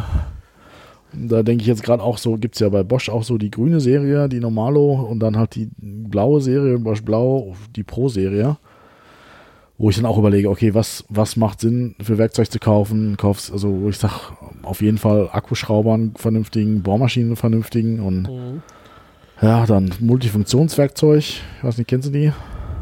da 1.16 1.42
denke 1.42 1.62
ich 1.62 1.68
jetzt 1.68 1.83
gerade 1.83 2.02
auch 2.02 2.18
so, 2.18 2.37
gibt 2.37 2.54
es 2.56 2.61
ja 2.61 2.68
bei 2.68 2.83
Bosch 2.83 3.09
auch 3.09 3.23
so 3.25 3.38
die 3.38 3.50
grüne 3.50 3.80
Serie, 3.80 4.28
die 4.28 4.40
Normalo 4.40 4.92
und 4.92 5.21
dann 5.21 5.37
halt 5.37 5.54
die 5.54 5.68
blaue 5.78 6.40
Serie, 6.40 6.78
Bosch 6.78 7.02
Blau, 7.02 7.54
die 7.76 7.83
Pro-Serie. 7.83 8.56
Wo 9.76 9.90
ich 9.90 9.97
dann 9.97 10.06
auch 10.06 10.18
überlege, 10.18 10.49
okay, 10.50 10.73
was, 10.73 11.04
was 11.09 11.37
macht 11.37 11.61
Sinn 11.61 11.97
für 12.00 12.16
Werkzeug 12.16 12.49
zu 12.50 12.61
kaufen? 12.61 13.16
Kaufst, 13.16 13.50
also 13.52 13.80
wo 13.83 13.88
ich 13.88 13.99
sage, 13.99 14.14
auf 14.62 14.80
jeden 14.80 14.99
Fall 14.99 15.28
Akkuschrauber 15.33 15.94
einen 15.94 16.14
vernünftigen, 16.14 16.83
Bohrmaschinen 16.83 17.35
vernünftigen 17.35 17.99
und 17.99 18.23
Mhm. 18.28 18.62
ja, 19.42 19.66
dann 19.66 19.90
Multifunktionswerkzeug. 19.99 21.18
Ich 21.18 21.42
weiß 21.62 21.76
nicht, 21.78 21.88
kennst 21.88 22.09
du 22.09 22.12
die? 22.12 22.33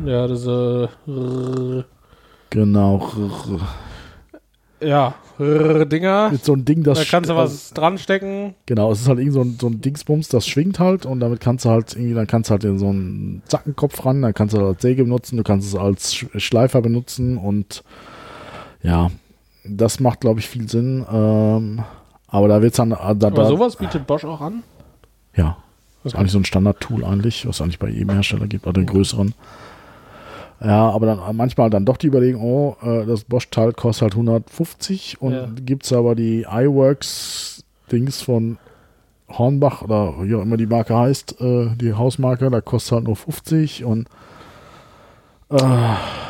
Ja, 0.04 0.26
diese. 0.28 0.90
äh, 1.08 1.82
Genau. 2.50 3.10
Ja, 4.80 5.14
Dinger. 5.86 6.30
Mit 6.30 6.44
so 6.44 6.52
einem 6.52 6.64
Ding, 6.64 6.82
das 6.82 6.98
Da 6.98 7.04
kannst 7.04 7.30
du 7.30 7.36
was 7.36 7.72
dran 7.72 7.98
stecken. 7.98 8.54
Genau, 8.66 8.92
es 8.92 9.00
ist 9.02 9.08
halt 9.08 9.18
irgend 9.18 9.34
so 9.34 9.40
ein, 9.42 9.56
so 9.60 9.66
ein 9.68 9.80
Dingsbums, 9.80 10.28
das 10.28 10.46
schwingt 10.46 10.78
halt 10.78 11.06
und 11.06 11.20
damit 11.20 11.40
kannst 11.40 11.64
du 11.64 11.70
halt 11.70 11.94
irgendwie, 11.94 12.14
dann 12.14 12.26
kannst 12.26 12.50
du 12.50 12.52
halt 12.52 12.64
in 12.64 12.78
so 12.78 12.88
einen 12.88 13.42
Zackenkopf 13.46 14.04
ran, 14.04 14.22
dann 14.22 14.34
kannst 14.34 14.54
du 14.54 14.58
das 14.58 14.68
als 14.68 14.82
Säge 14.82 15.04
benutzen, 15.04 15.36
du 15.36 15.42
kannst 15.42 15.68
es 15.68 15.74
als 15.74 16.14
Sch- 16.14 16.38
Schleifer 16.40 16.80
benutzen 16.82 17.36
und 17.36 17.82
ja, 18.82 19.10
das 19.64 20.00
macht, 20.00 20.20
glaube 20.20 20.40
ich, 20.40 20.48
viel 20.48 20.68
Sinn. 20.68 21.06
Ähm, 21.12 21.82
aber 22.26 22.48
da 22.48 22.62
wird 22.62 22.72
es 22.72 22.76
dann, 22.78 22.92
äh, 22.92 22.96
da, 22.96 23.28
Aber 23.28 23.30
da, 23.30 23.44
sowas 23.46 23.76
bietet 23.76 24.06
Bosch 24.06 24.24
auch 24.24 24.40
an. 24.40 24.62
ja, 25.36 25.56
ist 26.04 26.16
eigentlich 26.16 26.32
so 26.32 26.38
ein 26.38 26.44
Standard-Tool 26.44 27.04
eigentlich, 27.04 27.46
was 27.46 27.56
es 27.56 27.62
eigentlich 27.62 27.78
bei 27.78 27.88
jedem 27.88 28.10
Hersteller 28.10 28.46
gibt, 28.48 28.66
oder 28.66 28.80
den 28.80 28.86
größeren. 28.86 29.34
Ja, 30.64 30.90
aber 30.90 31.06
dann 31.06 31.36
manchmal 31.36 31.70
dann 31.70 31.84
doch 31.84 31.96
die 31.96 32.06
Überlegung, 32.06 32.42
oh, 32.42 32.76
äh, 32.82 33.04
das 33.04 33.24
Bosch-Teil 33.24 33.72
kostet 33.72 34.02
halt 34.02 34.12
150 34.14 35.20
und 35.20 35.32
Ja. 35.32 35.48
gibt 35.64 35.84
es 35.84 35.92
aber 35.92 36.14
die 36.14 36.46
iWorks-Dings 36.48 38.22
von 38.22 38.58
Hornbach 39.28 39.82
oder 39.82 40.14
wie 40.20 40.34
auch 40.34 40.42
immer 40.42 40.56
die 40.56 40.66
Marke 40.66 40.96
heißt, 40.96 41.40
äh, 41.40 41.70
die 41.76 41.94
Hausmarke, 41.94 42.50
da 42.50 42.60
kostet 42.60 42.92
halt 42.92 43.04
nur 43.04 43.16
50 43.16 43.84
und 43.84 44.08
äh, 45.50 45.56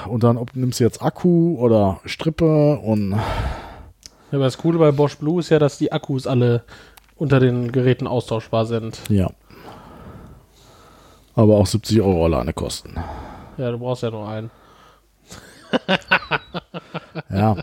und 0.08 0.24
dann 0.24 0.36
ob 0.36 0.54
nimmst 0.56 0.80
du 0.80 0.84
jetzt 0.84 1.02
Akku 1.02 1.56
oder 1.58 2.00
Strippe 2.06 2.78
und 2.78 3.10
Ja, 3.12 3.18
aber 4.32 4.44
das 4.44 4.56
Coole 4.58 4.78
bei 4.78 4.92
Bosch 4.92 5.16
Blue 5.16 5.40
ist 5.40 5.50
ja, 5.50 5.58
dass 5.58 5.78
die 5.78 5.92
Akkus 5.92 6.26
alle 6.26 6.62
unter 7.16 7.38
den 7.38 7.70
Geräten 7.70 8.06
austauschbar 8.06 8.64
sind. 8.66 8.98
ja. 9.10 9.30
Aber 11.34 11.56
auch 11.56 11.66
70 11.66 12.02
Euro 12.02 12.26
alleine 12.26 12.52
kosten. 12.52 12.94
Ja, 13.58 13.70
du 13.70 13.78
brauchst 13.78 14.02
ja 14.02 14.10
nur 14.10 14.28
einen. 14.28 14.50
Ja. 17.30 17.56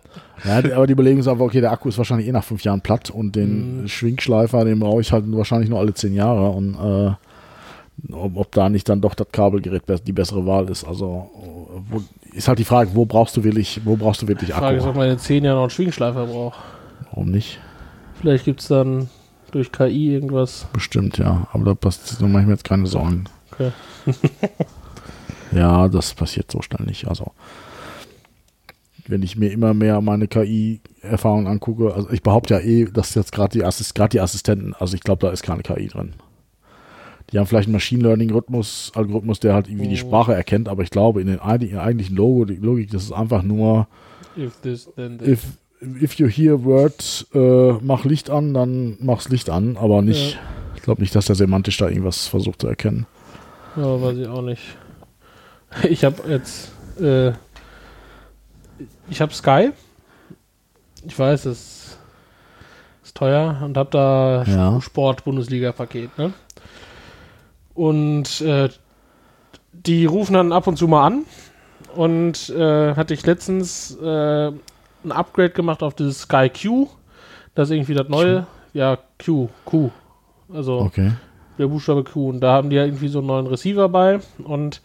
ja, 0.43 0.57
aber 0.75 0.87
die 0.87 0.93
Überlegung 0.93 1.19
ist 1.19 1.27
einfach, 1.27 1.45
okay, 1.45 1.61
der 1.61 1.71
Akku 1.71 1.89
ist 1.89 1.97
wahrscheinlich 1.97 2.27
eh 2.27 2.31
nach 2.31 2.43
fünf 2.43 2.63
Jahren 2.63 2.81
platt 2.81 3.09
und 3.11 3.35
den 3.35 3.81
Mhm. 3.81 3.87
Schwingschleifer, 3.87 4.65
den 4.65 4.79
brauche 4.79 5.01
ich 5.01 5.11
halt 5.11 5.25
wahrscheinlich 5.27 5.69
nur 5.69 5.79
alle 5.79 5.93
zehn 5.93 6.13
Jahre 6.13 6.49
und 6.49 6.73
äh, 6.75 8.13
ob, 8.13 8.35
ob 8.37 8.51
da 8.51 8.69
nicht 8.69 8.87
dann 8.89 9.01
doch 9.01 9.13
das 9.13 9.27
Kabelgerät 9.31 9.85
be- 9.85 9.99
die 9.99 10.13
bessere 10.13 10.45
Wahl 10.45 10.69
ist. 10.69 10.85
Also 10.85 11.29
wo, 11.89 12.01
ist 12.33 12.47
halt 12.47 12.57
die 12.59 12.63
Frage, 12.65 12.91
wo 12.93 13.05
brauchst 13.05 13.37
du 13.37 13.43
wirklich, 13.43 13.81
wo 13.85 13.95
brauchst 13.95 14.21
du 14.23 14.27
wirklich 14.27 14.47
Die 14.49 14.53
Frage 14.55 14.77
ist, 14.77 14.83
Akku? 14.83 14.91
ob 14.91 14.97
man 14.97 15.09
in 15.09 15.19
zehn 15.19 15.43
Jahren 15.43 15.55
noch 15.57 15.63
einen 15.63 15.69
Schwingschleifer 15.71 16.25
braucht. 16.25 16.57
Warum 17.11 17.29
nicht? 17.31 17.59
Vielleicht 18.19 18.45
gibt 18.45 18.61
es 18.61 18.67
dann 18.69 19.09
durch 19.51 19.71
KI 19.71 20.13
irgendwas. 20.13 20.65
Bestimmt, 20.73 21.17
ja. 21.17 21.47
Aber 21.53 21.65
da 21.65 21.73
passiert, 21.75 22.21
da 22.21 22.27
mache 22.27 22.41
ich 22.41 22.47
mir 22.47 22.53
jetzt 22.53 22.63
keine 22.63 22.87
Sorgen. 22.87 23.25
Okay. 23.51 23.71
ja, 25.51 25.87
das 25.87 26.13
passiert 26.13 26.51
so 26.51 26.61
schnell 26.61 26.85
nicht. 26.85 27.07
Also 27.07 27.31
wenn 29.07 29.23
ich 29.23 29.35
mir 29.35 29.51
immer 29.51 29.73
mehr 29.73 30.01
meine 30.01 30.27
KI-Erfahrungen 30.27 31.47
angucke, 31.47 31.93
also 31.93 32.09
ich 32.11 32.21
behaupte 32.21 32.53
ja 32.55 32.59
eh, 32.59 32.85
dass 32.85 33.15
jetzt 33.15 33.31
gerade 33.31 33.57
die, 33.57 33.63
Assist 33.65 33.97
die 34.13 34.19
Assistenten, 34.19 34.75
also 34.77 34.95
ich 34.95 35.01
glaube, 35.01 35.25
da 35.25 35.31
ist 35.31 35.41
keine 35.41 35.63
KI 35.63 35.87
drin. 35.87 36.13
Die 37.31 37.39
haben 37.39 37.45
vielleicht 37.47 37.67
einen 37.67 37.73
Machine 37.73 38.03
Learning-Rhythmus, 38.03 38.91
Algorithmus, 38.95 39.39
der 39.39 39.53
halt 39.53 39.67
irgendwie 39.67 39.87
die 39.87 39.95
Oh. 39.95 40.07
Sprache 40.07 40.33
erkennt, 40.33 40.67
aber 40.69 40.83
ich 40.83 40.89
glaube, 40.91 41.21
in 41.21 41.27
den 41.27 41.39
eig- 41.39 41.75
eigentlichen 41.77 42.15
Logo, 42.15 42.45
die 42.45 42.55
Logik, 42.55 42.91
das 42.91 43.03
ist 43.03 43.11
einfach 43.11 43.41
nur, 43.43 43.87
If 44.37 44.57
this, 44.61 44.87
then 44.95 45.17
this. 45.17 45.27
if, 45.27 45.43
if 46.03 46.13
you 46.15 46.27
hear 46.27 46.63
word, 46.63 47.27
äh, 47.33 47.73
mach 47.81 48.05
Licht 48.05 48.29
an, 48.29 48.53
dann 48.53 48.97
mach's 48.99 49.29
Licht 49.29 49.49
an, 49.49 49.75
aber 49.77 50.01
nicht, 50.03 50.33
Ja. 50.33 50.39
ich 50.75 50.81
glaube 50.83 51.01
nicht, 51.01 51.15
dass 51.15 51.25
der 51.25 51.35
semantisch 51.35 51.77
da 51.77 51.87
irgendwas 51.87 52.27
versucht 52.27 52.61
zu 52.61 52.67
erkennen. 52.67 53.07
Ja, 53.75 53.99
weiß 54.01 54.17
ich 54.17 54.27
auch 54.27 54.41
nicht. 54.43 54.61
Ich 55.89 56.03
habe 56.03 56.29
jetzt, 56.29 56.71
äh, 56.99 57.31
ich 59.09 59.21
habe 59.21 59.33
Sky. 59.33 59.71
Ich 61.05 61.17
weiß, 61.17 61.45
es 61.45 61.97
ist 63.03 63.15
teuer 63.15 63.61
und 63.63 63.77
habe 63.77 63.89
da 63.91 64.43
Ja. 64.43 64.81
Sport-Bundesliga-Paket, 64.81 66.17
ne? 66.17 66.33
Und 67.73 68.41
äh, 68.41 68.69
die 69.71 70.05
rufen 70.05 70.33
dann 70.33 70.51
ab 70.51 70.67
und 70.67 70.77
zu 70.77 70.87
mal 70.87 71.05
an 71.05 71.25
und 71.95 72.49
äh, 72.49 72.95
hatte 72.95 73.13
ich 73.13 73.25
letztens 73.25 73.95
äh, 74.01 74.47
ein 74.47 75.11
Upgrade 75.11 75.51
gemacht 75.51 75.81
auf 75.81 75.93
dieses 75.95 76.21
Sky 76.21 76.49
Q. 76.49 76.87
Das 77.55 77.69
ist 77.69 77.75
irgendwie 77.75 77.93
das 77.93 78.09
neue, 78.09 78.45
ja, 78.73 78.97
Q, 79.23 79.47
Q. 79.63 79.89
Also 80.53 80.79
Okay. 80.79 81.13
der 81.57 81.67
Buchstabe 81.67 82.03
Q. 82.03 82.29
Und 82.29 82.41
da 82.41 82.53
haben 82.53 82.69
die 82.69 82.75
ja 82.75 82.83
irgendwie 82.83 83.07
so 83.07 83.19
einen 83.19 83.27
neuen 83.27 83.47
Receiver 83.47 83.87
bei. 83.87 84.19
Und 84.43 84.81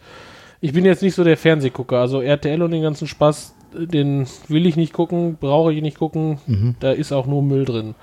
ich 0.65 0.73
bin 0.73 0.83
jetzt 0.83 1.03
nicht 1.03 1.13
so 1.13 1.23
der 1.23 1.37
Fernsehgucker. 1.37 1.99
Also 1.99 2.21
RTL 2.21 2.63
und 2.63 2.71
den 2.71 2.81
ganzen 2.81 3.07
Spaß, 3.07 3.53
den 3.71 4.25
will 4.47 4.65
ich 4.65 4.75
nicht 4.75 4.93
gucken, 4.93 5.37
brauche 5.39 5.71
ich 5.71 5.83
nicht 5.83 5.99
gucken. 5.99 6.39
Mhm. 6.47 6.75
Da 6.79 6.91
ist 6.91 7.11
auch 7.11 7.27
nur 7.27 7.43
Müll 7.43 7.65
drin. 7.65 7.93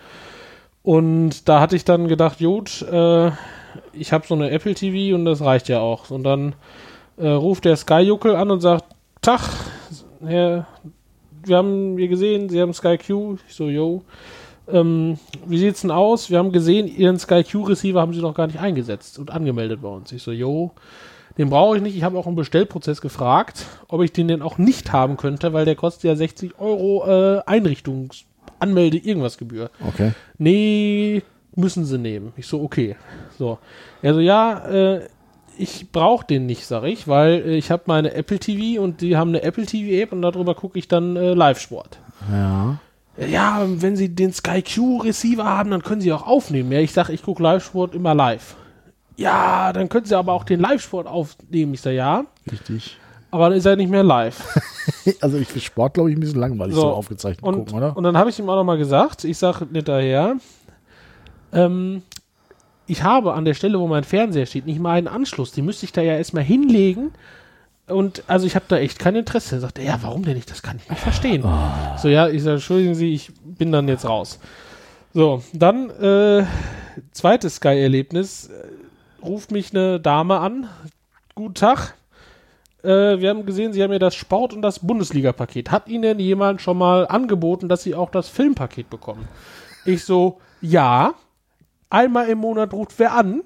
Und 0.85 1.49
da 1.49 1.59
hatte 1.59 1.75
ich 1.75 1.85
dann 1.85 2.07
gedacht, 2.07 2.39
gut, 2.39 2.83
äh, 2.83 3.33
ich 3.93 4.13
habe 4.13 4.29
so 4.29 4.35
eine 4.35 4.51
Apple 4.51 4.75
TV 4.75 5.13
und 5.17 5.25
das 5.25 5.41
reicht 5.41 5.69
ja 5.69 5.81
auch. 5.81 6.11
Und 6.13 6.23
dann 6.23 6.55
äh, 7.17 7.27
ruft 7.27 7.65
der 7.65 7.75
Sky-Juckel 7.75 8.37
an 8.37 8.53
und 8.53 8.61
sagt, 8.61 8.85
Tag, 9.23 9.41
Herr, 10.25 10.69
wir 11.45 11.57
haben 11.57 11.97
wir 11.97 12.07
gesehen, 12.07 12.49
Sie 12.49 12.61
haben 12.61 12.73
Sky 12.73 12.97
Q. 12.97 13.39
Ich 13.49 13.57
so, 13.57 13.69
yo. 13.69 14.03
Ähm, 14.69 15.19
wie 15.47 15.59
sieht's 15.59 15.81
denn 15.81 15.91
aus? 15.91 16.31
Wir 16.31 16.39
haben 16.39 16.53
gesehen, 16.53 16.87
Ihren 16.87 17.19
Sky 17.19 17.43
Q 17.43 17.65
Receiver 17.65 18.01
haben 18.01 18.15
Sie 18.15 18.21
noch 18.21 18.35
gar 18.35 18.47
nicht 18.47 18.61
eingesetzt 18.61 19.19
und 19.19 19.33
angemeldet 19.33 19.83
bei 19.83 19.89
uns. 19.89 20.13
Ich 20.13 20.23
so, 20.23 20.31
jo, 20.31 20.71
Den 21.39 21.51
brauche 21.51 21.77
ich 21.77 21.83
nicht. 21.83 21.97
Ich 21.97 22.03
habe 22.03 22.19
auch 22.19 22.27
im 22.27 22.35
Bestellprozess 22.35 23.01
gefragt, 23.01 23.67
ob 23.89 24.03
ich 24.03 24.13
den 24.13 24.29
denn 24.29 24.43
auch 24.43 24.59
nicht 24.59 24.93
haben 24.93 25.17
könnte, 25.17 25.53
weil 25.53 25.65
der 25.65 25.77
kostet 25.77 26.05
ja 26.05 26.17
60 26.17 26.59
Euro 26.59 27.05
äh, 27.07 27.41
Einrichtungs-, 27.47 28.25
Anmelde, 28.59 28.99
irgendwas 28.99 29.39
Gebühr. 29.39 29.71
Okay. 29.89 30.13
Nee, 30.39 31.23
müssen 31.55 31.85
sie 31.85 31.99
nehmen. 31.99 32.33
Ich 32.37 32.47
so, 32.47 32.63
okay. 32.63 32.97
So. 33.39 33.59
Er 34.03 34.15
so, 34.15 34.21
ja, 34.21 34.67
äh, 34.67 35.09
ich 35.59 35.91
brauche 35.91 36.27
den 36.27 36.47
nicht, 36.47 36.67
sag 36.67 36.85
ich, 36.85 37.09
weil 37.09 37.43
äh, 37.47 37.57
ich 37.57 37.71
habe 37.71 37.85
meine 37.87 38.15
Apple 38.15 38.39
TV 38.39 38.81
und 38.83 39.01
die 39.01 39.17
haben 39.17 39.31
eine 39.31 39.43
Apple 39.43 39.67
TV 39.67 40.03
App 40.03 40.13
und 40.13 40.23
darüber 40.23 40.55
gucke 40.55 40.79
ich 40.79 40.89
dann 40.89 41.17
äh, 41.17 41.35
Live-Sport. 41.35 41.99
Ja. 42.31 42.79
Ja, 43.19 43.67
wenn 43.67 43.95
sie 43.95 44.09
den 44.15 44.33
Sky 44.33 44.63
Q 44.63 44.99
Receiver 44.99 45.45
haben, 45.45 45.71
dann 45.71 45.83
können 45.83 46.01
sie 46.01 46.13
auch 46.13 46.27
aufnehmen. 46.27 46.73
Ja, 46.73 46.81
ich 46.81 46.93
sag, 46.93 47.11
ich 47.11 47.23
gucke 47.23 47.43
Live-Sport 47.43 47.95
immer 47.95 48.15
live. 48.15 48.57
Ja, 49.17 49.73
dann 49.73 49.89
können 49.89 50.07
sie 50.07 50.17
aber 50.17 50.33
auch 50.33 50.45
den 50.45 50.61
Live-Sport 50.61 51.07
aufnehmen. 51.07 51.75
Ich 51.75 51.81
sag, 51.81 51.93
ja, 51.93 52.25
Richtig. 52.51 52.99
aber 53.31 53.49
dann 53.51 53.59
ist 53.59 53.67
er 53.67 53.77
nicht 53.77 53.91
mehr 53.91 54.03
live. 54.03 54.59
Also 55.21 55.39
ich 55.39 55.47
finde 55.49 55.61
Sport, 55.61 55.95
glaube 55.95 56.11
ich, 56.11 56.17
ein 56.17 56.21
bisschen 56.21 56.41
langweilig, 56.41 56.75
so, 56.75 56.81
So, 56.81 56.89
aufgezeichnet 56.89 57.45
Und, 57.45 57.55
gucken, 57.55 57.75
oder? 57.75 57.97
und 57.97 58.03
dann 58.03 58.17
habe 58.17 58.31
ich 58.31 58.39
ihm 58.39 58.49
auch 58.49 58.57
nochmal 58.57 58.79
gesagt, 58.79 59.23
ich 59.25 59.39
sage 59.39 59.67
hinterher, 59.73 60.37
ähm, 61.53 62.03
ich 62.87 63.03
habe 63.05 63.35
an 63.35 63.45
der 63.45 63.55
Stelle, 63.55 63.79
wo 63.79 63.87
mein 63.87 64.05
Fernseher 64.05 64.47
steht, 64.47 64.67
nicht 64.67 64.81
mal 64.81 64.93
einen 64.95 65.09
Anschluss. 65.09 65.53
Den 65.53 65.65
müsste 65.65 65.85
ich 65.87 65.93
da 65.93 66.01
ja 66.03 66.15
erstmal 66.17 66.43
hinlegen. 66.43 67.13
Und 67.87 68.25
also 68.27 68.47
ich 68.47 68.55
habe 68.57 68.65
da 68.69 68.79
echt 68.79 68.99
kein 68.99 69.15
Interesse. 69.17 69.57
Er 69.57 69.61
sagt, 69.61 69.79
er, 69.79 69.85
ja, 69.85 69.99
warum 70.03 70.25
denn 70.25 70.35
nicht? 70.35 70.51
Das 70.51 70.63
kann 70.63 70.79
ich 70.83 70.89
nicht 70.91 71.01
verstehen. 71.01 71.45
So, 71.99 72.09
ja, 72.09 72.29
ich 72.29 72.43
sage, 72.43 72.55
entschuldigen 72.57 72.95
Sie, 72.95 73.13
ich 73.15 73.31
bin 73.45 73.71
dann 73.73 73.87
jetzt 73.89 74.05
raus. 74.05 74.39
So, 75.15 75.43
dann 75.53 75.91
äh, 75.91 76.45
zweites 77.13 77.57
Sky-Erlebnis. 77.57 78.51
Ruft 79.23 79.53
mich 79.53 79.71
eine 79.75 80.01
Dame 80.01 80.39
an. 80.39 80.69
Guten 81.35 81.55
Tag. 81.55 81.95
Äh, 82.83 83.21
wir 83.21 83.31
haben 83.31 83.47
gesehen, 83.47 83.73
Sie 83.73 83.83
haben 83.83 83.93
ja 83.93 84.01
das 84.01 84.17
Sport- 84.17 84.53
und 84.53 84.63
das 84.63 84.81
Bundesliga-Paket. 84.81 85.71
Hat 85.71 85.89
Ihnen 85.89 86.03
denn 86.03 86.19
jemand 86.19 86.61
schon 86.61 86.79
mal 86.79 87.07
angeboten, 87.07 87.69
dass 87.69 87.85
Sie 87.85 87.95
auch 87.95 88.11
das 88.11 88.29
Filmpaket 88.29 88.91
bekommen? 88.91 89.29
Ich 89.85 90.05
so, 90.05 90.41
ja. 90.61 91.15
Einmal 91.89 92.29
im 92.29 92.39
Monat 92.39 92.73
ruft 92.73 92.99
wer 92.99 93.13
an 93.13 93.43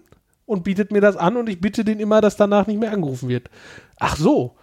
und 0.46 0.64
bietet 0.64 0.92
mir 0.92 1.00
das 1.00 1.16
an 1.16 1.36
und 1.36 1.48
ich 1.48 1.60
bitte 1.60 1.84
den 1.84 2.00
immer, 2.00 2.20
dass 2.20 2.36
danach 2.36 2.66
nicht 2.66 2.80
mehr 2.80 2.92
angerufen 2.92 3.28
wird. 3.28 3.50
Ach 3.98 4.16
so. 4.16 4.54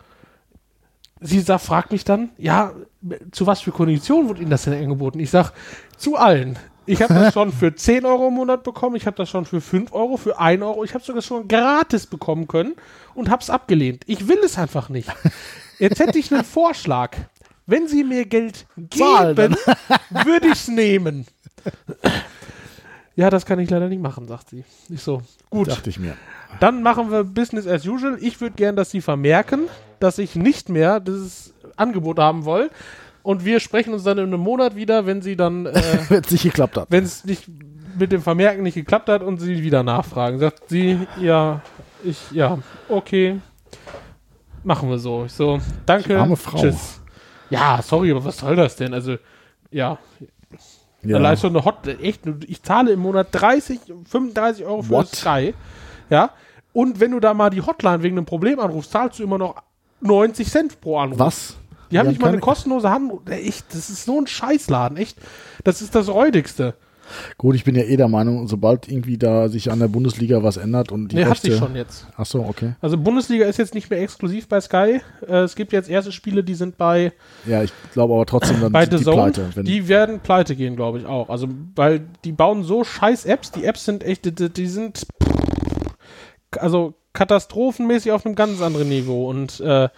Sie 1.19 1.41
fragt 1.41 1.91
mich 1.91 2.04
dann, 2.04 2.32
ja, 2.38 2.73
zu 3.32 3.45
was 3.45 3.62
für 3.62 3.71
Konditionen 3.71 4.30
wurde 4.30 4.41
Ihnen 4.41 4.49
das 4.49 4.63
denn 4.63 4.73
angeboten? 4.73 5.19
Ich 5.19 5.30
sag, 5.30 5.52
zu 5.95 6.15
allen. 6.15 6.58
Ich 6.86 7.02
habe 7.02 7.13
das 7.13 7.34
schon 7.34 7.52
für 7.52 7.74
10 7.74 8.06
Euro 8.06 8.28
im 8.28 8.34
Monat 8.34 8.63
bekommen, 8.63 8.96
ich 8.96 9.06
habe 9.06 9.15
das 9.15 9.30
schon 9.30 9.46
für 9.46 9.62
5 9.62 9.93
Euro, 9.93 10.17
für 10.17 10.39
1 10.39 10.62
Euro, 10.62 10.84
ich 10.84 10.93
habe 10.93 11.04
sogar 11.04 11.22
schon 11.22 11.48
gratis 11.48 12.08
bekommen 12.08 12.48
können 12.48 12.76
und 13.15 13.30
habe 13.30 13.41
es 13.41 13.50
abgelehnt. 13.50 14.04
Ich 14.08 14.28
will 14.28 14.39
es 14.43 14.58
einfach 14.58 14.89
nicht. 14.89 15.10
Jetzt 15.80 16.00
hätte 16.00 16.19
ich 16.19 16.34
einen 16.34 16.43
Vorschlag. 16.43 17.15
Wenn 17.65 17.88
Sie 17.88 18.04
mir 18.04 18.26
Geld 18.26 18.65
geben, 18.76 19.56
würde 20.10 20.48
ich 20.48 20.54
es 20.54 20.67
nehmen. 20.67 21.26
Ja, 23.15 23.30
das 23.30 23.46
kann 23.46 23.60
ich 23.60 23.69
leider 23.69 23.88
nicht 23.89 24.02
machen, 24.02 24.28
sagt 24.28 24.50
sie. 24.50 24.65
Ich 24.89 25.02
so, 25.02 25.22
gut. 25.50 25.69
Dachte 25.69 25.89
ich 25.89 26.00
mir. 26.00 26.17
Dann 26.60 26.82
machen 26.82 27.12
wir 27.12 27.24
Business 27.24 27.67
as 27.67 27.86
usual. 27.86 28.17
Ich 28.19 28.41
würde 28.41 28.56
gern, 28.56 28.76
dass 28.76 28.91
Sie 28.91 29.02
vermerken, 29.02 29.67
dass 30.00 30.17
ich 30.17 30.36
nicht 30.36 30.69
mehr 30.69 31.00
dieses 31.00 31.54
Angebot 31.76 32.19
haben 32.19 32.46
will. 32.46 32.69
Und 33.23 33.45
wir 33.45 33.59
sprechen 33.59 33.93
uns 33.93 34.03
dann 34.03 34.17
in 34.17 34.25
einem 34.25 34.39
Monat 34.41 34.75
wieder, 34.75 35.05
wenn 35.05 35.21
Sie 35.21 35.36
dann, 35.36 35.65
äh, 35.65 35.73
Wenn 36.09 36.21
es 36.23 36.31
nicht 36.31 36.43
geklappt 36.43 36.77
hat. 36.77 36.88
wenn 36.91 37.03
es 37.03 37.23
nicht 37.25 37.47
mit 37.97 38.12
dem 38.12 38.21
Vermerken 38.21 38.63
nicht 38.63 38.75
geklappt 38.75 39.07
hat 39.09 39.23
und 39.23 39.39
Sie 39.39 39.63
wieder 39.63 39.81
nachfragen. 39.83 40.39
Sagt 40.39 40.69
sie, 40.69 40.99
ja, 41.19 41.62
ich, 42.03 42.17
ja, 42.31 42.59
okay. 42.89 43.39
Machen 44.63 44.89
wir 44.89 44.97
so. 44.99 45.23
Ich 45.25 45.33
so, 45.33 45.59
danke. 45.86 46.19
arme 46.19 46.36
Frau. 46.36 46.57
Tschüss. 46.57 47.01
Ja, 47.49 47.81
sorry, 47.81 48.12
aber 48.12 48.23
was 48.25 48.38
soll 48.38 48.55
das 48.55 48.75
denn? 48.75 48.93
Also, 48.93 49.17
ja, 49.71 49.97
Ja. 51.03 51.17
Allein 51.17 51.38
schon 51.38 51.55
eine 51.55 51.65
Hot, 51.65 51.86
echt, 51.88 52.21
ich 52.47 52.63
zahle 52.63 52.91
im 52.93 52.99
Monat 53.01 53.27
30, 53.31 53.79
35 54.09 54.65
Euro 54.65 54.81
für 54.83 54.89
What? 54.91 55.15
Sky. 55.15 55.53
Ja. 56.09 56.31
Und 56.71 56.99
wenn 56.99 57.12
du 57.12 57.19
da 57.19 57.33
mal 57.33 57.49
die 57.49 57.62
Hotline 57.62 58.01
wegen 58.03 58.17
einem 58.17 58.25
Problem 58.25 58.59
anrufst, 58.59 58.91
zahlst 58.91 59.19
du 59.19 59.23
immer 59.23 59.38
noch 59.38 59.55
90 60.01 60.49
Cent 60.49 60.81
pro 60.81 60.97
Anruf. 60.99 61.19
Was? 61.19 61.57
Die 61.93 61.99
haben 61.99 62.08
Die 62.08 62.13
nicht 62.13 62.21
mal 62.21 62.29
eine 62.29 62.39
kostenlose 62.39 62.89
Hand. 62.89 63.12
Echt, 63.29 63.65
das 63.73 63.89
ist 63.89 64.06
so 64.06 64.19
ein 64.19 64.27
Scheißladen, 64.27 64.97
echt. 64.97 65.17
Das 65.63 65.82
ist 65.82 65.95
das 65.95 66.10
Räudigste. 66.10 66.73
Gut, 67.38 67.53
ich 67.56 67.65
bin 67.65 67.75
ja 67.75 67.84
eh 67.84 67.97
der 67.97 68.08
Meinung, 68.08 68.47
sobald 68.47 68.88
irgendwie 68.89 69.17
da 69.17 69.49
sich 69.49 69.69
an 69.69 69.79
der 69.79 69.89
Bundesliga 69.89 70.41
was 70.41 70.56
ändert 70.56 70.89
und 70.91 71.10
die 71.12 71.17
Nee, 71.17 71.25
hat 71.25 71.38
sich 71.38 71.51
Rechte- 71.51 71.65
schon 71.65 71.75
jetzt. 71.75 72.08
Ach 72.15 72.25
so, 72.25 72.39
okay. 72.43 72.75
Also 72.79 72.97
Bundesliga 72.97 73.45
ist 73.45 73.58
jetzt 73.58 73.73
nicht 73.75 73.89
mehr 73.89 74.01
exklusiv 74.01 74.47
bei 74.47 74.62
Sky. 74.62 75.01
Äh, 75.27 75.39
es 75.41 75.56
gibt 75.56 75.73
jetzt 75.73 75.89
erste 75.89 76.13
Spiele, 76.13 76.43
die 76.45 76.56
sind 76.56 76.77
bei, 76.77 77.12
Ja, 77.45 77.62
ich 77.62 77.71
glaube 77.91 78.13
aber 78.13 78.25
trotzdem 78.25 78.62
dann 78.62 78.71
bei 78.71 78.84
sind 78.86 78.91
The 78.93 78.97
die 78.99 79.03
Zone. 79.03 79.32
pleite. 79.32 79.63
Die 79.63 79.88
werden 79.89 80.21
pleite 80.21 80.56
gehen, 80.56 80.75
glaube 80.77 80.97
ich 80.99 81.06
auch. 81.06 81.29
Also, 81.29 81.47
weil 81.75 82.06
die 82.23 82.32
bauen 82.32 82.63
so 82.63 82.84
scheiß 82.86 83.25
Apps. 83.25 83.51
Die 83.51 83.65
Apps 83.65 83.84
sind 83.86 84.03
echt, 84.06 84.23
die, 84.25 84.49
die 84.49 84.67
sind 84.67 85.06
also 86.58 86.93
katastrophenmäßig 87.12 88.12
auf 88.13 88.25
einem 88.25 88.36
ganz 88.36 88.62
anderen 88.62 88.89
Niveau. 88.89 89.29
Und 89.29 89.60
äh, 89.60 89.89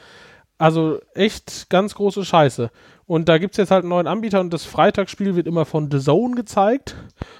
also 0.58 1.00
echt 1.13 1.70
ganz 1.70 1.96
große 1.96 2.24
Scheiße. 2.26 2.70
Und 3.08 3.30
da 3.30 3.38
gibt 3.38 3.54
es 3.54 3.58
jetzt 3.58 3.72
halt 3.72 3.84
einen 3.84 3.89
neuen 3.89 4.08
Anbieter 4.08 4.39
und 4.39 4.52
das 4.52 4.65
Freitagsspiel 4.65 5.36
wird 5.36 5.46
immer 5.48 5.65
von 5.65 5.91
The 5.91 6.00
Zone 6.00 6.36
gezeigt. 6.36 6.96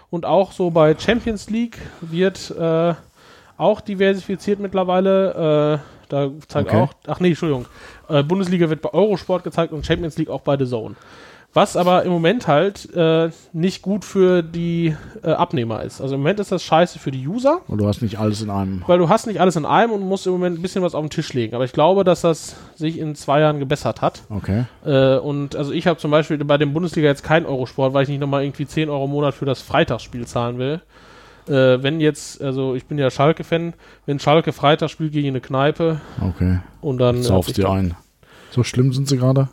Und 0.10 0.25
auch 0.25 0.51
so 0.51 0.69
bei 0.69 0.95
Champions 0.97 1.49
League 1.49 1.78
wird 2.01 2.51
äh, 2.51 2.93
auch 3.58 3.82
diversifiziert 3.82 4.60
mittlerweile. 4.60 5.82
Äh, 5.82 6.06
da 6.10 6.30
zeigt 6.47 6.69
Okay. 6.69 6.82
auch, 6.82 6.93
ach 7.08 7.19
nee, 7.19 7.30
Entschuldigung. 7.30 7.65
Äh, 8.10 8.21
Bundesliga 8.21 8.69
wird 8.69 8.82
bei 8.82 8.93
Eurosport 8.93 9.43
gezeigt 9.43 9.73
und 9.73 9.86
Champions 9.86 10.17
League 10.17 10.30
auch 10.30 10.41
bei 10.41 10.56
The 10.58 10.65
Zone. 10.67 10.95
Was 11.55 11.77
aber 11.77 12.03
im 12.03 12.11
Moment 12.11 12.47
halt 12.47 12.93
äh, 12.93 13.29
nicht 13.53 13.81
gut 13.81 14.03
für 14.03 14.43
die 14.43 14.93
äh, 15.23 15.31
Abnehmer 15.31 15.81
ist. 15.83 16.01
Also 16.01 16.15
im 16.15 16.21
Moment 16.21 16.41
ist 16.41 16.51
das 16.51 16.61
scheiße 16.63 16.99
für 16.99 17.11
die 17.11 17.25
User, 17.25 17.61
und 17.69 17.77
du 17.79 17.87
hast 17.87 18.01
nicht 18.01 18.19
alles 18.19 18.41
in 18.41 18.49
einem. 18.49 18.83
weil 18.87 18.97
du 18.99 19.07
hast 19.07 19.25
nicht 19.25 19.39
alles 19.39 19.55
in 19.55 19.65
einem 19.65 19.93
und 19.93 20.01
musst 20.01 20.27
im 20.27 20.33
Moment 20.33 20.59
ein 20.59 20.61
bisschen 20.61 20.83
was 20.83 20.93
auf 20.93 21.01
den 21.03 21.09
Tisch 21.09 21.31
legen. 21.33 21.55
Aber 21.55 21.63
ich 21.63 21.71
glaube, 21.71 22.03
dass 22.03 22.19
das 22.21 22.57
sich 22.75 22.99
in 22.99 23.15
zwei 23.15 23.39
Jahren 23.39 23.59
gebessert 23.59 24.01
hat. 24.01 24.23
Okay. 24.29 24.65
Äh, 24.85 25.15
und 25.17 25.55
also 25.55 25.71
ich 25.71 25.87
habe 25.87 25.97
zum 25.97 26.11
Beispiel 26.11 26.37
bei 26.43 26.57
dem 26.57 26.73
Bundesliga 26.73 27.07
jetzt 27.07 27.23
kein 27.23 27.45
Eurosport, 27.45 27.93
weil 27.93 28.03
ich 28.03 28.09
nicht 28.09 28.19
nochmal 28.19 28.43
irgendwie 28.43 28.67
10 28.67 28.89
Euro 28.89 29.05
im 29.05 29.11
Monat 29.11 29.33
für 29.33 29.45
das 29.45 29.61
Freitagsspiel 29.61 30.27
zahlen 30.27 30.57
will. 30.57 30.81
Äh, 31.47 31.81
wenn 31.81 32.01
jetzt, 32.01 32.41
also 32.41 32.75
ich 32.75 32.85
bin 32.85 32.97
ja 32.97 33.09
Schalke-Fan, 33.09 33.75
wenn 34.05 34.19
Schalke 34.19 34.51
Freitag 34.51 34.89
spielt 34.89 35.13
gegen 35.13 35.29
eine 35.29 35.39
Kneipe 35.41 36.01
Okay. 36.21 36.59
und 36.81 36.97
dann. 36.97 37.23
Saufst 37.23 37.55
dir 37.55 37.69
ein. 37.69 37.95
So 38.51 38.63
schlimm 38.63 38.91
sind 38.91 39.07
sie 39.07 39.15
gerade? 39.17 39.47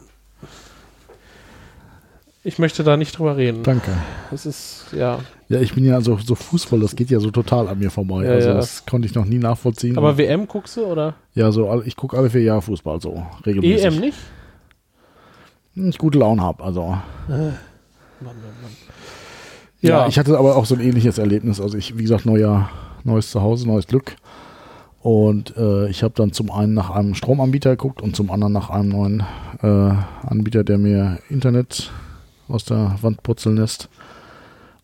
Ich 2.44 2.58
möchte 2.58 2.82
da 2.82 2.96
nicht 2.96 3.16
drüber 3.18 3.36
reden. 3.36 3.62
Danke. 3.62 3.92
Das 4.30 4.46
ist, 4.46 4.86
ja. 4.92 5.20
Ja, 5.48 5.60
ich 5.60 5.74
bin 5.74 5.84
ja 5.84 6.00
so, 6.00 6.18
so 6.18 6.34
Fußball, 6.34 6.80
das 6.80 6.96
geht 6.96 7.10
ja 7.10 7.20
so 7.20 7.30
total 7.30 7.68
an 7.68 7.78
mir 7.78 7.90
vorbei. 7.90 8.24
Ja, 8.24 8.32
also 8.32 8.48
ja. 8.48 8.54
das 8.54 8.84
konnte 8.86 9.06
ich 9.06 9.14
noch 9.14 9.24
nie 9.24 9.38
nachvollziehen. 9.38 9.96
Aber 9.96 10.18
WM 10.18 10.48
guckst 10.48 10.76
du 10.76 10.84
oder? 10.84 11.14
ja, 11.34 11.52
so 11.52 11.82
ich 11.84 11.94
gucke 11.94 12.16
alle 12.16 12.30
vier 12.30 12.42
Jahre 12.42 12.62
Fußball 12.62 13.00
so 13.00 13.24
regelmäßig. 13.46 13.84
EM 13.84 14.00
nicht? 14.00 14.18
Wenn 15.74 15.88
ich 15.88 15.98
gute 15.98 16.18
Laune 16.18 16.42
habe. 16.42 16.64
Also 16.64 16.82
Mann, 16.82 16.98
Mann, 17.28 17.56
Mann. 18.20 18.72
ja. 19.80 19.90
Ja, 19.90 20.06
ich 20.08 20.18
hatte 20.18 20.36
aber 20.36 20.56
auch 20.56 20.66
so 20.66 20.74
ein 20.74 20.80
ähnliches 20.80 21.18
Erlebnis. 21.18 21.60
Also 21.60 21.78
ich, 21.78 21.96
wie 21.96 22.02
gesagt, 22.02 22.26
neuer, 22.26 22.70
neues 23.04 23.30
Zuhause, 23.30 23.66
neues 23.66 23.86
Glück. 23.86 24.16
Und 25.00 25.56
äh, 25.56 25.88
ich 25.88 26.02
habe 26.02 26.14
dann 26.16 26.32
zum 26.32 26.50
einen 26.50 26.74
nach 26.74 26.90
einem 26.90 27.14
Stromanbieter 27.14 27.70
geguckt 27.70 28.00
und 28.00 28.14
zum 28.14 28.30
anderen 28.30 28.52
nach 28.52 28.70
einem 28.70 28.88
neuen 28.88 29.22
äh, 29.62 30.26
Anbieter, 30.26 30.62
der 30.62 30.78
mir 30.78 31.18
Internet 31.28 31.90
aus 32.52 32.64
der 32.64 32.96
Wand 33.00 33.22
putzeln 33.22 33.56
lässt. 33.56 33.88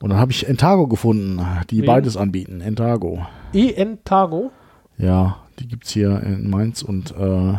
Und 0.01 0.11
dann 0.11 0.19
habe 0.19 0.31
ich 0.33 0.47
Entago 0.49 0.87
gefunden, 0.87 1.41
die 1.71 1.81
Wen? 1.81 1.87
beides 1.87 2.17
anbieten. 2.17 2.61
Entago. 2.61 3.27
EN 3.53 3.99
Tago? 4.05 4.53
Ja, 4.97 5.39
die 5.59 5.67
gibt 5.67 5.87
es 5.87 5.93
hier 5.93 6.23
in 6.23 6.51
Mainz 6.51 6.83
und 6.83 7.15
äh, 7.17 7.55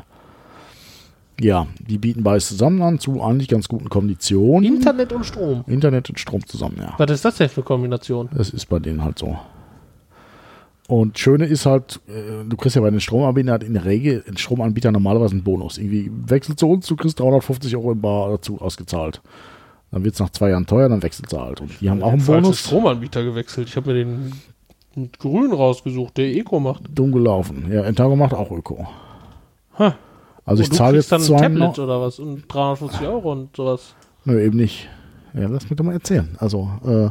ja, 1.41 1.67
die 1.79 1.97
bieten 1.97 2.23
beides 2.23 2.49
zusammen 2.49 2.81
an 2.81 2.99
zu 2.99 3.21
eigentlich 3.21 3.47
ganz 3.47 3.67
guten 3.67 3.89
Konditionen. 3.89 4.75
Internet 4.75 5.13
und 5.13 5.25
Strom. 5.25 5.63
Internet 5.67 6.09
und 6.09 6.19
Strom 6.19 6.45
zusammen, 6.45 6.77
ja. 6.79 6.93
Was 6.97 7.11
ist 7.11 7.25
das 7.25 7.37
denn 7.37 7.49
für 7.49 7.61
eine 7.61 7.65
Kombination? 7.65 8.29
Das 8.33 8.49
ist 8.49 8.65
bei 8.67 8.79
denen 8.79 9.03
halt 9.03 9.19
so. 9.19 9.37
Und 10.87 11.19
Schöne 11.19 11.45
ist 11.45 11.65
halt, 11.65 11.99
äh, 12.07 12.43
du 12.47 12.57
kriegst 12.57 12.75
ja 12.75 12.81
bei 12.81 12.89
den 12.89 12.99
Stromanbietern 12.99 13.51
halt 13.51 13.63
in 13.63 13.73
der 13.73 13.85
Regel, 13.85 14.23
ein 14.27 14.37
Stromanbieter 14.37 14.91
normalerweise 14.91 15.33
einen 15.33 15.43
Bonus. 15.43 15.77
Irgendwie 15.77 16.11
wechselt 16.25 16.59
zu 16.59 16.67
uns, 16.67 16.87
du 16.87 16.95
kriegst 16.95 17.19
350 17.19 17.75
Euro 17.77 17.91
im 17.91 18.01
Bar 18.01 18.31
dazu 18.31 18.59
ausgezahlt. 18.59 19.21
Dann 19.91 20.03
wird 20.03 20.13
es 20.13 20.19
nach 20.19 20.29
zwei 20.29 20.49
Jahren 20.51 20.65
teuer, 20.65 20.87
dann 20.87 21.01
wechselt 21.01 21.29
sie 21.29 21.39
halt. 21.39 21.61
Und 21.61 21.81
die 21.81 21.89
haben 21.89 22.03
auch 22.03 22.11
einen 22.11 22.25
Bonus. 22.25 22.59
Stromanbieter 22.59 23.23
gewechselt. 23.23 23.67
Ich 23.67 23.75
habe 23.75 23.91
mir 23.93 24.05
den 24.05 24.33
mit 24.95 25.19
grün 25.19 25.51
rausgesucht, 25.51 26.17
der 26.17 26.27
Eco 26.27 26.59
macht. 26.59 26.83
Dumm 26.93 27.11
gelaufen. 27.11 27.71
Ja, 27.71 27.83
Entago 27.83 28.15
macht 28.15 28.33
auch 28.33 28.51
Öko. 28.51 28.87
Ha. 29.77 29.95
Also 30.45 30.63
ich 30.63 30.69
du 30.69 30.75
zahle 30.75 30.97
jetzt 30.97 31.11
dann 31.11 31.21
ein 31.21 31.37
Tablet 31.37 31.79
oder 31.79 32.01
was 32.01 32.19
und 32.19 32.43
350 32.47 33.07
Euro 33.07 33.31
und 33.31 33.55
sowas. 33.55 33.95
Nö, 34.25 34.41
eben 34.41 34.57
nicht. 34.57 34.89
Ja, 35.33 35.47
lass 35.47 35.69
mich 35.69 35.77
doch 35.77 35.85
mal 35.85 35.93
erzählen. 35.93 36.35
Also, 36.39 36.69
äh, 36.85 37.09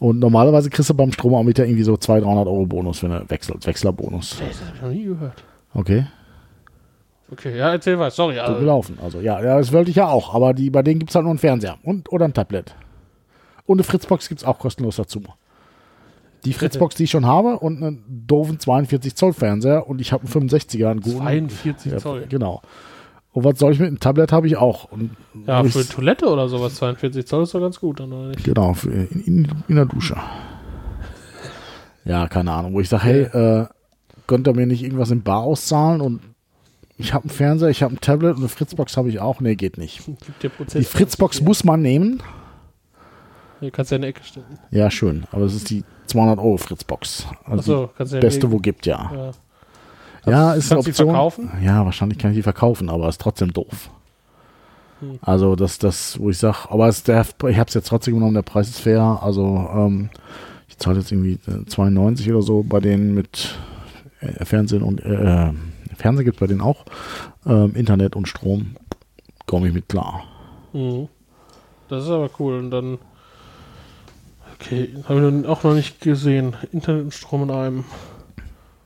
und 0.00 0.18
normalerweise 0.18 0.70
kriegst 0.70 0.90
du 0.90 0.94
beim 0.94 1.12
Stromanbieter 1.12 1.64
irgendwie 1.64 1.84
so 1.84 1.96
200, 1.96 2.26
300 2.26 2.46
Euro 2.46 2.66
Bonus, 2.66 3.02
wenn 3.02 3.12
er 3.12 3.28
wechselt. 3.30 3.66
Wechslerbonus. 3.66 4.30
Das 4.30 4.40
habe 4.40 4.76
ich 4.76 4.82
noch 4.82 4.90
nie 4.90 5.04
gehört. 5.04 5.42
Okay, 5.74 6.06
Okay, 7.30 7.56
ja, 7.58 7.70
erzähl 7.72 7.98
was. 7.98 8.16
Sorry. 8.16 8.36
so 8.36 8.40
Also, 8.40 8.58
gelaufen. 8.60 8.98
Also 9.02 9.20
ja, 9.20 9.42
ja, 9.42 9.58
das 9.58 9.72
wollte 9.72 9.90
ich 9.90 9.96
ja 9.96 10.06
auch. 10.08 10.34
Aber 10.34 10.54
die, 10.54 10.70
bei 10.70 10.82
denen 10.82 10.98
gibt 10.98 11.10
es 11.10 11.14
halt 11.14 11.24
nur 11.24 11.30
einen 11.32 11.38
Fernseher 11.38 11.76
und 11.82 12.10
oder 12.12 12.24
ein 12.24 12.32
Tablet. 12.34 12.74
Und 13.66 13.76
eine 13.78 13.84
Fritzbox 13.84 14.28
gibt 14.28 14.40
es 14.40 14.46
auch 14.46 14.58
kostenlos 14.58 14.96
dazu. 14.96 15.22
Die 16.44 16.52
Fritzbox, 16.54 16.94
die 16.94 17.04
ich 17.04 17.10
schon 17.10 17.26
habe 17.26 17.58
und 17.58 17.82
einen 17.82 18.24
doofen 18.26 18.58
42 18.58 19.14
Zoll 19.14 19.32
Fernseher 19.34 19.86
und 19.88 20.00
ich 20.00 20.12
habe 20.12 20.24
einen 20.24 20.48
65er, 20.48 20.88
einen 20.90 21.00
guten. 21.00 21.18
42 21.18 21.92
Ja, 21.92 21.98
Zoll. 21.98 22.26
Genau. 22.28 22.62
Und 23.32 23.44
was 23.44 23.58
soll 23.58 23.72
ich 23.72 23.78
mit 23.78 23.88
einem 23.88 24.00
Tablet 24.00 24.32
habe 24.32 24.46
ich 24.46 24.56
auch. 24.56 24.84
Und 24.90 25.10
Ja, 25.46 25.62
für 25.64 25.80
ich's- 25.80 25.88
Toilette 25.90 26.26
oder 26.26 26.48
sowas 26.48 26.76
42 26.76 27.26
Zoll 27.26 27.42
ist 27.42 27.54
doch 27.54 27.60
ganz 27.60 27.78
gut, 27.78 28.00
dann, 28.00 28.12
oder 28.12 28.28
nicht? 28.28 28.42
Genau, 28.44 28.72
für 28.72 28.90
in, 28.90 29.20
in, 29.24 29.48
in 29.68 29.76
der 29.76 29.84
Dusche. 29.84 30.16
Ja, 32.04 32.26
keine 32.28 32.52
Ahnung, 32.52 32.72
wo 32.72 32.80
ich 32.80 32.88
sage, 32.88 33.04
hey, 33.04 33.20
äh, 33.24 33.66
könnt 34.26 34.46
ihr 34.48 34.54
mir 34.54 34.66
nicht 34.66 34.82
irgendwas 34.82 35.10
im 35.10 35.22
Bar 35.22 35.42
auszahlen 35.42 36.00
und 36.00 36.20
ich 36.98 37.14
habe 37.14 37.24
einen 37.24 37.30
Fernseher, 37.30 37.68
ich 37.68 37.82
habe 37.82 37.94
ein 37.94 38.00
Tablet 38.00 38.32
und 38.32 38.38
eine 38.38 38.48
Fritzbox 38.48 38.96
habe 38.96 39.08
ich 39.08 39.20
auch. 39.20 39.40
Nee, 39.40 39.54
geht 39.54 39.78
nicht. 39.78 40.02
Die 40.74 40.84
Fritzbox 40.84 41.40
muss 41.40 41.64
man 41.64 41.80
nehmen. 41.80 42.22
Hier 43.60 43.70
kannst 43.70 43.90
du 43.90 43.94
ja 43.94 43.96
in 43.96 44.02
die 44.02 44.08
Ecke 44.08 44.22
stellen. 44.22 44.46
Ja, 44.70 44.90
schön, 44.90 45.26
aber 45.32 45.44
es 45.44 45.54
ist 45.54 45.70
die 45.70 45.82
200 46.06 46.38
Euro 46.38 46.58
Fritzbox. 46.58 47.26
Also 47.44 47.90
du 47.98 48.04
die 48.04 48.20
beste, 48.20 48.52
wo 48.52 48.58
gibt, 48.58 48.86
ja. 48.86 49.10
Ja. 49.12 49.30
Ja, 50.26 50.52
ist 50.52 50.70
eine 50.70 50.80
du 50.80 50.84
die 50.84 50.90
Option. 50.90 51.08
verkaufen? 51.08 51.50
Ja, 51.62 51.84
wahrscheinlich 51.84 52.18
kann 52.18 52.30
ich 52.30 52.36
die 52.36 52.42
verkaufen, 52.42 52.88
aber 52.88 53.08
ist 53.08 53.20
trotzdem 53.20 53.52
doof. 53.52 53.90
Hm. 55.00 55.18
Also 55.22 55.56
das, 55.56 55.78
das, 55.78 56.18
wo 56.20 56.30
ich 56.30 56.38
sage, 56.38 56.70
aber 56.70 56.88
es, 56.88 57.02
der, 57.02 57.22
ich 57.48 57.58
habe 57.58 57.68
es 57.68 57.74
jetzt 57.74 57.88
trotzdem 57.88 58.14
genommen, 58.14 58.34
der 58.34 58.42
Preis 58.42 58.68
ist 58.68 58.80
fair. 58.80 59.20
Also 59.22 59.68
ähm, 59.74 60.10
ich 60.68 60.78
zahle 60.78 60.98
jetzt 60.98 61.10
irgendwie 61.10 61.38
äh, 61.50 61.64
92 61.66 62.30
oder 62.30 62.42
so 62.42 62.62
bei 62.62 62.80
denen 62.80 63.14
mit 63.14 63.56
äh, 64.20 64.44
Fernsehen 64.44 64.82
und 64.82 65.00
äh, 65.04 65.52
Fernsehen 65.98 66.24
gibt 66.24 66.36
es 66.36 66.40
bei 66.40 66.46
denen 66.46 66.60
auch. 66.60 66.84
Ähm, 67.46 67.74
Internet 67.74 68.16
und 68.16 68.26
Strom 68.28 68.76
komme 69.46 69.68
ich 69.68 69.74
mit 69.74 69.88
klar. 69.88 70.24
Mhm. 70.72 71.08
Das 71.88 72.04
ist 72.04 72.10
aber 72.10 72.30
cool. 72.38 72.58
Und 72.58 72.70
dann. 72.70 72.98
Okay, 74.60 74.94
habe 75.08 75.20
ich 75.26 75.32
noch- 75.44 75.48
auch 75.48 75.62
noch 75.64 75.74
nicht 75.74 76.00
gesehen. 76.00 76.54
Internet 76.72 77.04
und 77.04 77.14
Strom 77.14 77.44
in 77.44 77.50
einem. 77.50 77.84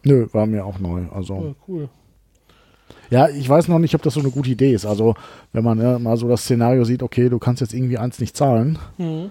Nö, 0.05 0.27
war 0.33 0.47
mir 0.47 0.65
auch 0.67 0.79
neu. 0.79 1.05
Also 1.15 1.35
Ja, 1.35 1.55
cool. 1.69 1.89
Ja, 3.11 3.29
ich 3.29 3.49
weiß 3.49 3.69
noch 3.69 3.79
nicht, 3.79 3.95
ob 3.95 4.03
das 4.03 4.15
so 4.15 4.21
eine 4.21 4.31
gute 4.31 4.51
Idee 4.51 4.73
ist. 4.73 4.87
Also, 4.87 5.15
wenn 5.53 5.65
man 5.65 5.81
ja, 5.81 5.99
mal 5.99 6.17
so 6.17 6.29
das 6.29 6.43
Szenario 6.43 6.85
sieht, 6.85 7.03
okay, 7.03 7.29
du 7.29 7.39
kannst 7.39 7.61
jetzt 7.61 7.75
irgendwie 7.75 7.99
eins 7.99 8.19
nicht 8.19 8.37
zahlen, 8.37 8.79
Mhm. 8.99 9.31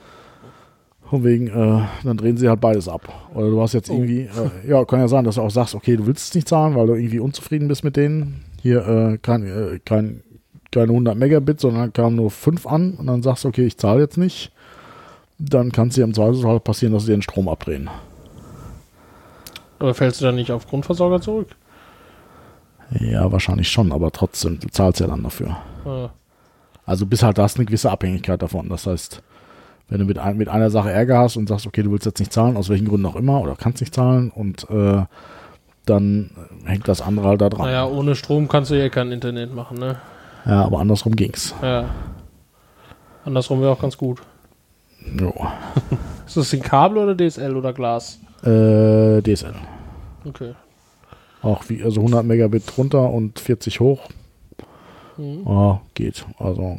Von 1.12 1.24
wegen, 1.24 1.47
äh, 1.47 1.82
dann 2.04 2.17
drehen 2.17 2.38
sie 2.38 2.50
halt 2.50 2.60
beides 2.62 2.88
ab. 2.88 3.02
Oder 3.36 3.50
du 3.50 3.62
hast 3.62 3.74
jetzt 3.74 3.89
Oh. 3.89 3.93
irgendwie, 3.93 4.21
äh, 4.21 4.67
ja, 4.69 4.84
kann 4.86 5.00
ja 5.00 5.08
sein, 5.08 5.24
dass 5.26 5.36
du 5.36 5.41
auch 5.41 5.52
sagst, 5.52 5.76
okay, 5.76 5.95
du 5.97 6.08
willst 6.08 6.30
es 6.30 6.34
nicht 6.36 6.47
zahlen, 6.47 6.74
weil 6.76 6.88
du 6.88 6.95
irgendwie 6.95 7.19
unzufrieden 7.19 7.67
bist 7.67 7.84
mit 7.84 7.95
denen. 7.97 8.43
Hier 8.62 8.88
äh, 8.88 9.17
kein, 9.17 9.45
äh, 9.45 9.80
kein, 9.86 10.24
keine 10.71 10.91
100 10.93 11.15
Megabit, 11.17 11.60
sondern 11.60 11.91
kamen 11.93 12.15
nur 12.15 12.32
5 12.32 12.65
an 12.65 12.93
und 12.93 13.08
dann 13.08 13.21
sagst 13.21 13.43
du, 13.43 13.50
okay, 13.50 13.65
ich 13.65 13.78
zahle 13.78 14.00
jetzt 14.02 14.17
nicht. 14.17 14.52
Dann 15.38 15.71
kann 15.71 15.89
es 15.89 15.95
dir 15.95 16.04
im 16.06 16.13
Zweifelsfall 16.13 16.60
passieren, 16.60 16.93
dass 16.93 17.06
sie 17.06 17.12
den 17.12 17.21
Strom 17.24 17.50
abdrehen. 17.50 17.89
Aber 19.80 19.93
fällst 19.93 20.21
du 20.21 20.26
dann 20.26 20.36
nicht 20.36 20.52
auf 20.52 20.67
Grundversorger 20.67 21.21
zurück? 21.21 21.50
Ja, 23.00 23.32
wahrscheinlich 23.32 23.69
schon, 23.69 23.91
aber 23.91 24.12
trotzdem, 24.12 24.60
du 24.60 24.67
zahlst 24.69 25.00
ja 25.00 25.08
dann 25.08 25.24
dafür. 25.24 25.58
Ah, 25.86 26.10
Also 26.86 27.06
bis 27.06 27.24
halt, 27.24 27.38
da 27.38 27.43
hast 27.43 27.58
eine 27.58 27.65
gewisse 27.65 27.89
Abhängigkeit 27.89 28.41
davon. 28.41 28.69
Das 28.69 28.86
heißt, 28.86 29.21
wenn 29.91 29.99
du 29.99 30.06
mit, 30.06 30.17
ein, 30.17 30.38
mit 30.38 30.47
einer 30.47 30.69
Sache 30.69 30.89
Ärger 30.89 31.19
hast 31.19 31.36
und 31.36 31.49
sagst, 31.49 31.67
okay, 31.67 31.84
du 31.84 31.91
willst 31.91 32.06
jetzt 32.06 32.19
nicht 32.19 32.32
zahlen, 32.32 32.56
aus 32.56 32.69
welchen 32.69 32.88
Gründen 32.88 33.06
auch 33.06 33.17
immer, 33.17 33.41
oder 33.41 33.56
kannst 33.56 33.82
nicht 33.82 33.93
zahlen, 33.93 34.32
und 34.34 34.67
äh, 34.69 35.04
dann 35.86 36.32
hängt 36.63 36.88
das 36.88 37.01
andere 37.01 37.27
halt 37.27 37.41
da 37.41 37.49
dran. 37.49 37.65
naja, 37.65 37.86
ohne 37.86 38.15
Strom 38.15 38.47
kannst 38.47 38.71
du 38.71 38.75
ja 38.75 38.88
kein 38.88 39.12
Internet 39.12 39.54
machen, 39.54 39.77
ne? 39.77 39.97
Ja, 40.45 40.63
aber 40.63 40.80
andersrum 40.80 41.15
ging's. 41.15 41.54
Ja. 41.62 41.89
Andersrum 43.25 43.60
wäre 43.62 43.71
auch 43.71 43.82
ganz 43.82 43.97
gut. 43.97 44.21
Jo. 45.19 45.34
Ist 46.25 46.38
das 46.38 46.54
ein 46.54 46.62
Kabel 46.62 46.97
oder 46.97 47.15
DSL 47.15 47.56
oder 47.56 47.73
Glas? 47.73 48.17
Äh, 48.43 49.21
DSL. 49.21 49.54
Okay. 50.23 50.54
Auch 51.41 51.67
wie, 51.67 51.84
also 51.84 51.99
100 51.99 52.25
Megabit 52.25 52.77
runter 52.77 53.10
und 53.10 53.39
40 53.39 53.82
hoch. 53.82 54.08
Mhm. 55.17 55.45
Ah, 55.45 55.82
geht. 55.95 56.25
Also 56.39 56.77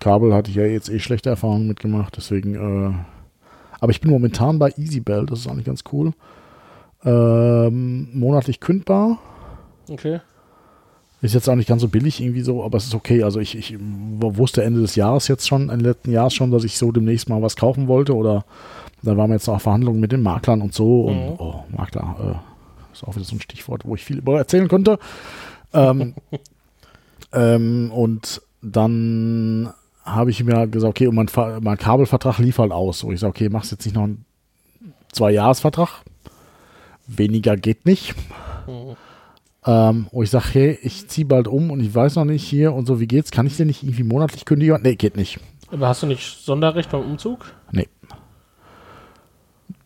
Kabel 0.00 0.34
hatte 0.34 0.50
ich 0.50 0.56
ja 0.56 0.64
jetzt 0.64 0.88
eh 0.88 0.98
schlechte 0.98 1.30
Erfahrungen 1.30 1.68
mitgemacht, 1.68 2.16
deswegen. 2.16 2.54
Äh, 2.54 2.92
aber 3.78 3.92
ich 3.92 4.00
bin 4.00 4.10
momentan 4.10 4.58
bei 4.58 4.70
EasyBell, 4.76 5.26
das 5.26 5.40
ist 5.40 5.46
eigentlich 5.48 5.66
ganz 5.66 5.84
cool. 5.92 6.12
Ähm, 7.04 8.08
monatlich 8.12 8.60
kündbar. 8.60 9.18
Okay. 9.88 10.20
Ist 11.22 11.34
jetzt 11.34 11.48
auch 11.48 11.54
nicht 11.54 11.68
ganz 11.68 11.82
so 11.82 11.88
billig 11.88 12.20
irgendwie 12.20 12.40
so, 12.40 12.64
aber 12.64 12.78
es 12.78 12.84
ist 12.86 12.94
okay. 12.94 13.22
Also 13.22 13.40
ich, 13.40 13.56
ich 13.56 13.76
wusste 13.78 14.64
Ende 14.64 14.80
des 14.80 14.96
Jahres 14.96 15.28
jetzt 15.28 15.46
schon, 15.46 15.68
Ende 15.68 15.90
letzten 15.90 16.12
Jahres 16.12 16.34
schon, 16.34 16.50
dass 16.50 16.64
ich 16.64 16.78
so 16.78 16.92
demnächst 16.92 17.28
mal 17.28 17.42
was 17.42 17.56
kaufen 17.56 17.88
wollte 17.88 18.14
oder 18.14 18.44
da 19.02 19.16
waren 19.16 19.30
wir 19.30 19.34
jetzt 19.34 19.46
noch 19.46 19.60
Verhandlungen 19.60 20.00
mit 20.00 20.12
den 20.12 20.22
Maklern 20.22 20.62
und 20.62 20.74
so 20.74 21.02
und 21.02 21.16
Mhm. 21.16 21.34
oh, 21.38 21.64
Makler, 21.76 22.16
äh, 22.20 22.92
ist 22.94 23.04
auch 23.04 23.14
wieder 23.14 23.24
so 23.24 23.36
ein 23.36 23.40
Stichwort, 23.40 23.84
wo 23.84 23.94
ich 23.94 24.04
viel 24.04 24.18
über 24.18 24.38
erzählen 24.38 24.68
könnte. 24.68 24.98
Ähm, 25.72 26.14
ähm, 27.32 27.90
und 27.92 28.42
dann 28.62 29.70
habe 30.14 30.30
ich 30.30 30.42
mir 30.44 30.54
halt 30.56 30.72
gesagt, 30.72 30.90
okay, 30.90 31.06
und 31.06 31.14
mein, 31.14 31.28
mein 31.62 31.78
Kabelvertrag 31.78 32.38
lief 32.38 32.58
halt 32.58 32.72
aus. 32.72 33.04
Wo 33.04 33.12
ich 33.12 33.20
sage, 33.20 33.30
okay, 33.30 33.48
machst 33.48 33.72
jetzt 33.72 33.84
nicht 33.84 33.94
noch 33.94 34.04
einen 34.04 34.24
Zwei-Jahres-Vertrag. 35.12 36.02
Weniger 37.06 37.56
geht 37.56 37.86
nicht. 37.86 38.14
Mhm. 38.66 38.96
Ähm, 39.66 40.06
wo 40.12 40.22
ich 40.22 40.30
sage, 40.30 40.46
hey, 40.52 40.78
ich 40.82 41.08
ziehe 41.08 41.26
bald 41.26 41.46
um 41.48 41.70
und 41.70 41.80
ich 41.80 41.94
weiß 41.94 42.16
noch 42.16 42.24
nicht 42.24 42.44
hier 42.44 42.72
und 42.72 42.86
so, 42.86 42.98
wie 43.00 43.06
geht's? 43.06 43.30
Kann 43.30 43.46
ich 43.46 43.56
denn 43.56 43.66
nicht 43.66 43.82
irgendwie 43.82 44.04
monatlich 44.04 44.44
kündigen? 44.44 44.80
Nee, 44.82 44.96
geht 44.96 45.16
nicht. 45.16 45.38
Aber 45.70 45.88
hast 45.88 46.02
du 46.02 46.06
nicht 46.06 46.44
Sonderrecht 46.44 46.90
beim 46.90 47.02
Umzug? 47.02 47.52
Nee. 47.72 47.88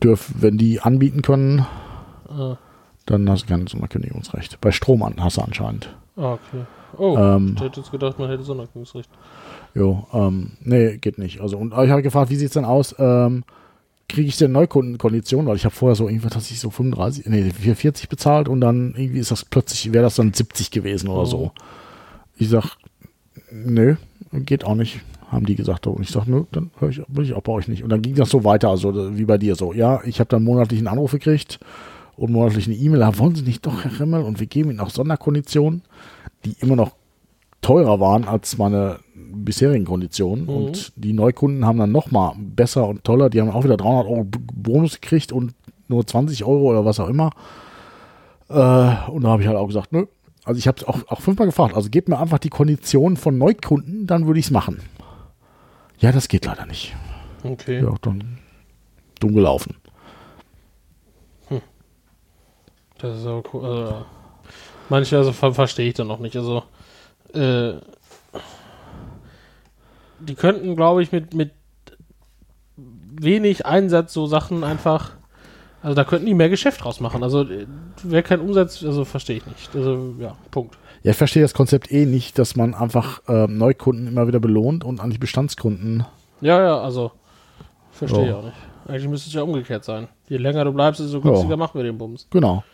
Dürf, 0.02 0.30
wenn 0.38 0.58
die 0.58 0.80
anbieten 0.80 1.22
können, 1.22 1.66
Ah, 2.28 2.56
dann 3.06 3.28
hast 3.28 3.42
du 3.44 3.46
kein 3.48 3.66
Sonderkündigungsrecht. 3.66 4.60
Bei 4.60 4.70
Strom 4.72 5.02
an, 5.02 5.14
hast 5.22 5.36
du 5.36 5.42
anscheinend. 5.42 5.94
ah, 6.16 6.32
okay. 6.34 6.64
Oh, 6.96 7.16
Ähm. 7.18 7.54
ich 7.56 7.62
hätte 7.62 7.80
jetzt 7.80 7.90
gedacht, 7.90 8.18
man 8.18 8.28
hätte 8.30 8.42
Sonderkündigungsrecht. 8.44 9.10
Jo, 9.74 10.06
ähm, 10.12 10.52
nee, 10.62 10.98
geht 10.98 11.18
nicht. 11.18 11.40
Also, 11.40 11.58
und 11.58 11.72
ich 11.72 11.90
habe 11.90 12.02
gefragt, 12.02 12.30
wie 12.30 12.36
sieht's 12.36 12.54
denn 12.54 12.64
aus? 12.64 12.94
Ähm, 12.98 13.44
kriege 14.08 14.28
ich 14.28 14.36
denn 14.36 14.52
Neukundenkonditionen? 14.52 15.46
Weil 15.48 15.56
ich 15.56 15.64
habe 15.64 15.74
vorher 15.74 15.96
so 15.96 16.08
irgendwie, 16.08 16.28
dass 16.28 16.50
ich 16.50 16.60
so 16.60 16.70
35, 16.70 17.26
nee, 17.26 17.50
40 17.50 18.08
bezahlt 18.08 18.48
und 18.48 18.60
dann 18.60 18.94
irgendwie 18.96 19.18
ist 19.18 19.30
das 19.30 19.44
plötzlich, 19.44 19.92
wäre 19.92 20.04
das 20.04 20.14
dann 20.16 20.32
70 20.32 20.70
gewesen 20.70 21.08
oder 21.08 21.22
Oh. 21.22 21.26
so. 21.26 21.52
Ich 22.36 22.48
sag, 22.50 22.76
nö, 23.50 23.96
geht 24.32 24.64
auch 24.64 24.74
nicht, 24.76 25.00
haben 25.30 25.46
die 25.46 25.56
gesagt. 25.56 25.86
Und 25.88 26.02
ich 26.02 26.10
sag, 26.10 26.26
nö, 26.26 26.44
dann 26.52 26.70
höre 26.78 26.90
ich, 26.90 27.02
will 27.08 27.24
ich 27.24 27.32
auch 27.34 27.42
bei 27.42 27.52
euch 27.52 27.66
nicht. 27.68 27.82
Und 27.82 27.90
dann 27.90 28.02
ging 28.02 28.14
das 28.14 28.30
so 28.30 28.44
weiter, 28.44 28.68
also 28.70 29.16
wie 29.16 29.24
bei 29.24 29.38
dir 29.38 29.56
so. 29.56 29.72
Ja, 29.72 30.02
ich 30.04 30.20
habe 30.20 30.28
dann 30.28 30.44
monatlichen 30.44 30.86
Anruf 30.86 31.10
gekriegt 31.12 31.58
und 32.16 32.30
monatlich 32.30 32.66
eine 32.66 32.76
E-Mail. 32.76 33.00
Da 33.00 33.18
wollen 33.18 33.34
Sie 33.34 33.42
nicht 33.42 33.66
doch, 33.66 33.82
Herr 33.84 33.98
Rimmel, 33.98 34.22
und 34.22 34.38
wir 34.38 34.46
geben 34.46 34.70
Ihnen 34.70 34.80
auch 34.80 34.90
Sonderkonditionen, 34.90 35.82
die 36.44 36.54
immer 36.60 36.76
noch 36.76 36.92
teurer 37.60 37.98
waren 37.98 38.24
als 38.28 38.58
meine 38.58 38.98
bisherigen 39.34 39.84
Konditionen. 39.84 40.44
Mhm. 40.44 40.50
Und 40.50 40.92
die 40.96 41.12
Neukunden 41.12 41.66
haben 41.66 41.78
dann 41.78 41.92
nochmal 41.92 42.34
besser 42.38 42.86
und 42.86 43.04
toller. 43.04 43.30
Die 43.30 43.40
haben 43.40 43.50
auch 43.50 43.64
wieder 43.64 43.76
300 43.76 44.06
Euro 44.06 44.26
Bonus 44.54 45.00
gekriegt 45.00 45.32
und 45.32 45.54
nur 45.88 46.06
20 46.06 46.44
Euro 46.44 46.70
oder 46.70 46.84
was 46.84 47.00
auch 47.00 47.08
immer. 47.08 47.30
Äh, 48.48 49.10
und 49.10 49.22
da 49.24 49.28
habe 49.28 49.42
ich 49.42 49.48
halt 49.48 49.58
auch 49.58 49.66
gesagt, 49.66 49.92
nö. 49.92 50.06
Also 50.44 50.58
ich 50.58 50.66
habe 50.66 50.78
es 50.78 50.84
auch, 50.84 51.00
auch 51.08 51.20
fünfmal 51.20 51.46
gefragt. 51.46 51.74
Also 51.74 51.88
gebt 51.90 52.08
mir 52.08 52.18
einfach 52.18 52.38
die 52.38 52.50
Konditionen 52.50 53.16
von 53.16 53.38
Neukunden, 53.38 54.06
dann 54.06 54.26
würde 54.26 54.40
ich 54.40 54.46
es 54.46 54.50
machen. 54.50 54.80
Ja, 55.98 56.12
das 56.12 56.28
geht 56.28 56.44
leider 56.44 56.66
nicht. 56.66 56.94
Okay. 57.42 57.82
Ja, 57.82 57.94
dann 58.02 58.38
dumm 59.20 59.34
gelaufen. 59.34 59.76
Das 63.04 63.18
ist 63.18 63.26
aber 63.26 63.42
cool. 63.52 63.64
Also, 63.64 64.04
manche 64.88 65.18
also 65.18 65.32
ver 65.32 65.52
verstehe 65.52 65.88
ich 65.88 65.94
dann 65.94 66.06
noch 66.06 66.20
nicht. 66.20 66.36
Also, 66.36 66.62
äh, 67.34 67.74
die 70.24 70.34
könnten, 70.34 70.76
glaube 70.76 71.02
ich, 71.02 71.12
mit, 71.12 71.34
mit 71.34 71.52
wenig 72.76 73.66
Einsatz 73.66 74.12
so 74.12 74.26
Sachen 74.26 74.64
einfach. 74.64 75.12
Also 75.82 75.94
da 75.94 76.04
könnten 76.04 76.26
die 76.26 76.34
mehr 76.34 76.48
Geschäft 76.48 76.82
draus 76.82 77.00
machen. 77.00 77.22
Also 77.22 77.42
äh, 77.42 77.66
wäre 78.02 78.22
kein 78.22 78.40
Umsatz, 78.40 78.82
also 78.82 79.04
verstehe 79.04 79.36
ich 79.36 79.46
nicht. 79.46 79.76
Also 79.76 80.14
ja, 80.18 80.34
Punkt. 80.50 80.78
Ja, 81.02 81.10
ich 81.10 81.16
verstehe 81.16 81.42
das 81.42 81.52
Konzept 81.52 81.92
eh 81.92 82.06
nicht, 82.06 82.38
dass 82.38 82.56
man 82.56 82.74
einfach 82.74 83.20
ähm, 83.28 83.58
Neukunden 83.58 84.06
immer 84.06 84.26
wieder 84.26 84.40
belohnt 84.40 84.82
und 84.82 85.00
an 85.00 85.10
die 85.10 85.18
Bestandskunden. 85.18 86.06
Ja, 86.40 86.62
ja, 86.62 86.80
also 86.80 87.12
verstehe 87.92 88.26
ich 88.28 88.32
auch 88.32 88.44
nicht. 88.44 88.56
Eigentlich 88.86 89.08
müsste 89.08 89.28
es 89.28 89.34
ja 89.34 89.42
umgekehrt 89.42 89.84
sein. 89.84 90.08
Je 90.28 90.38
länger 90.38 90.64
du 90.64 90.72
bleibst, 90.72 91.00
desto 91.00 91.20
günstiger 91.20 91.56
machen 91.56 91.78
wir 91.78 91.84
den 91.84 91.98
Bums. 91.98 92.26
Genau. 92.30 92.56
Und 92.56 92.64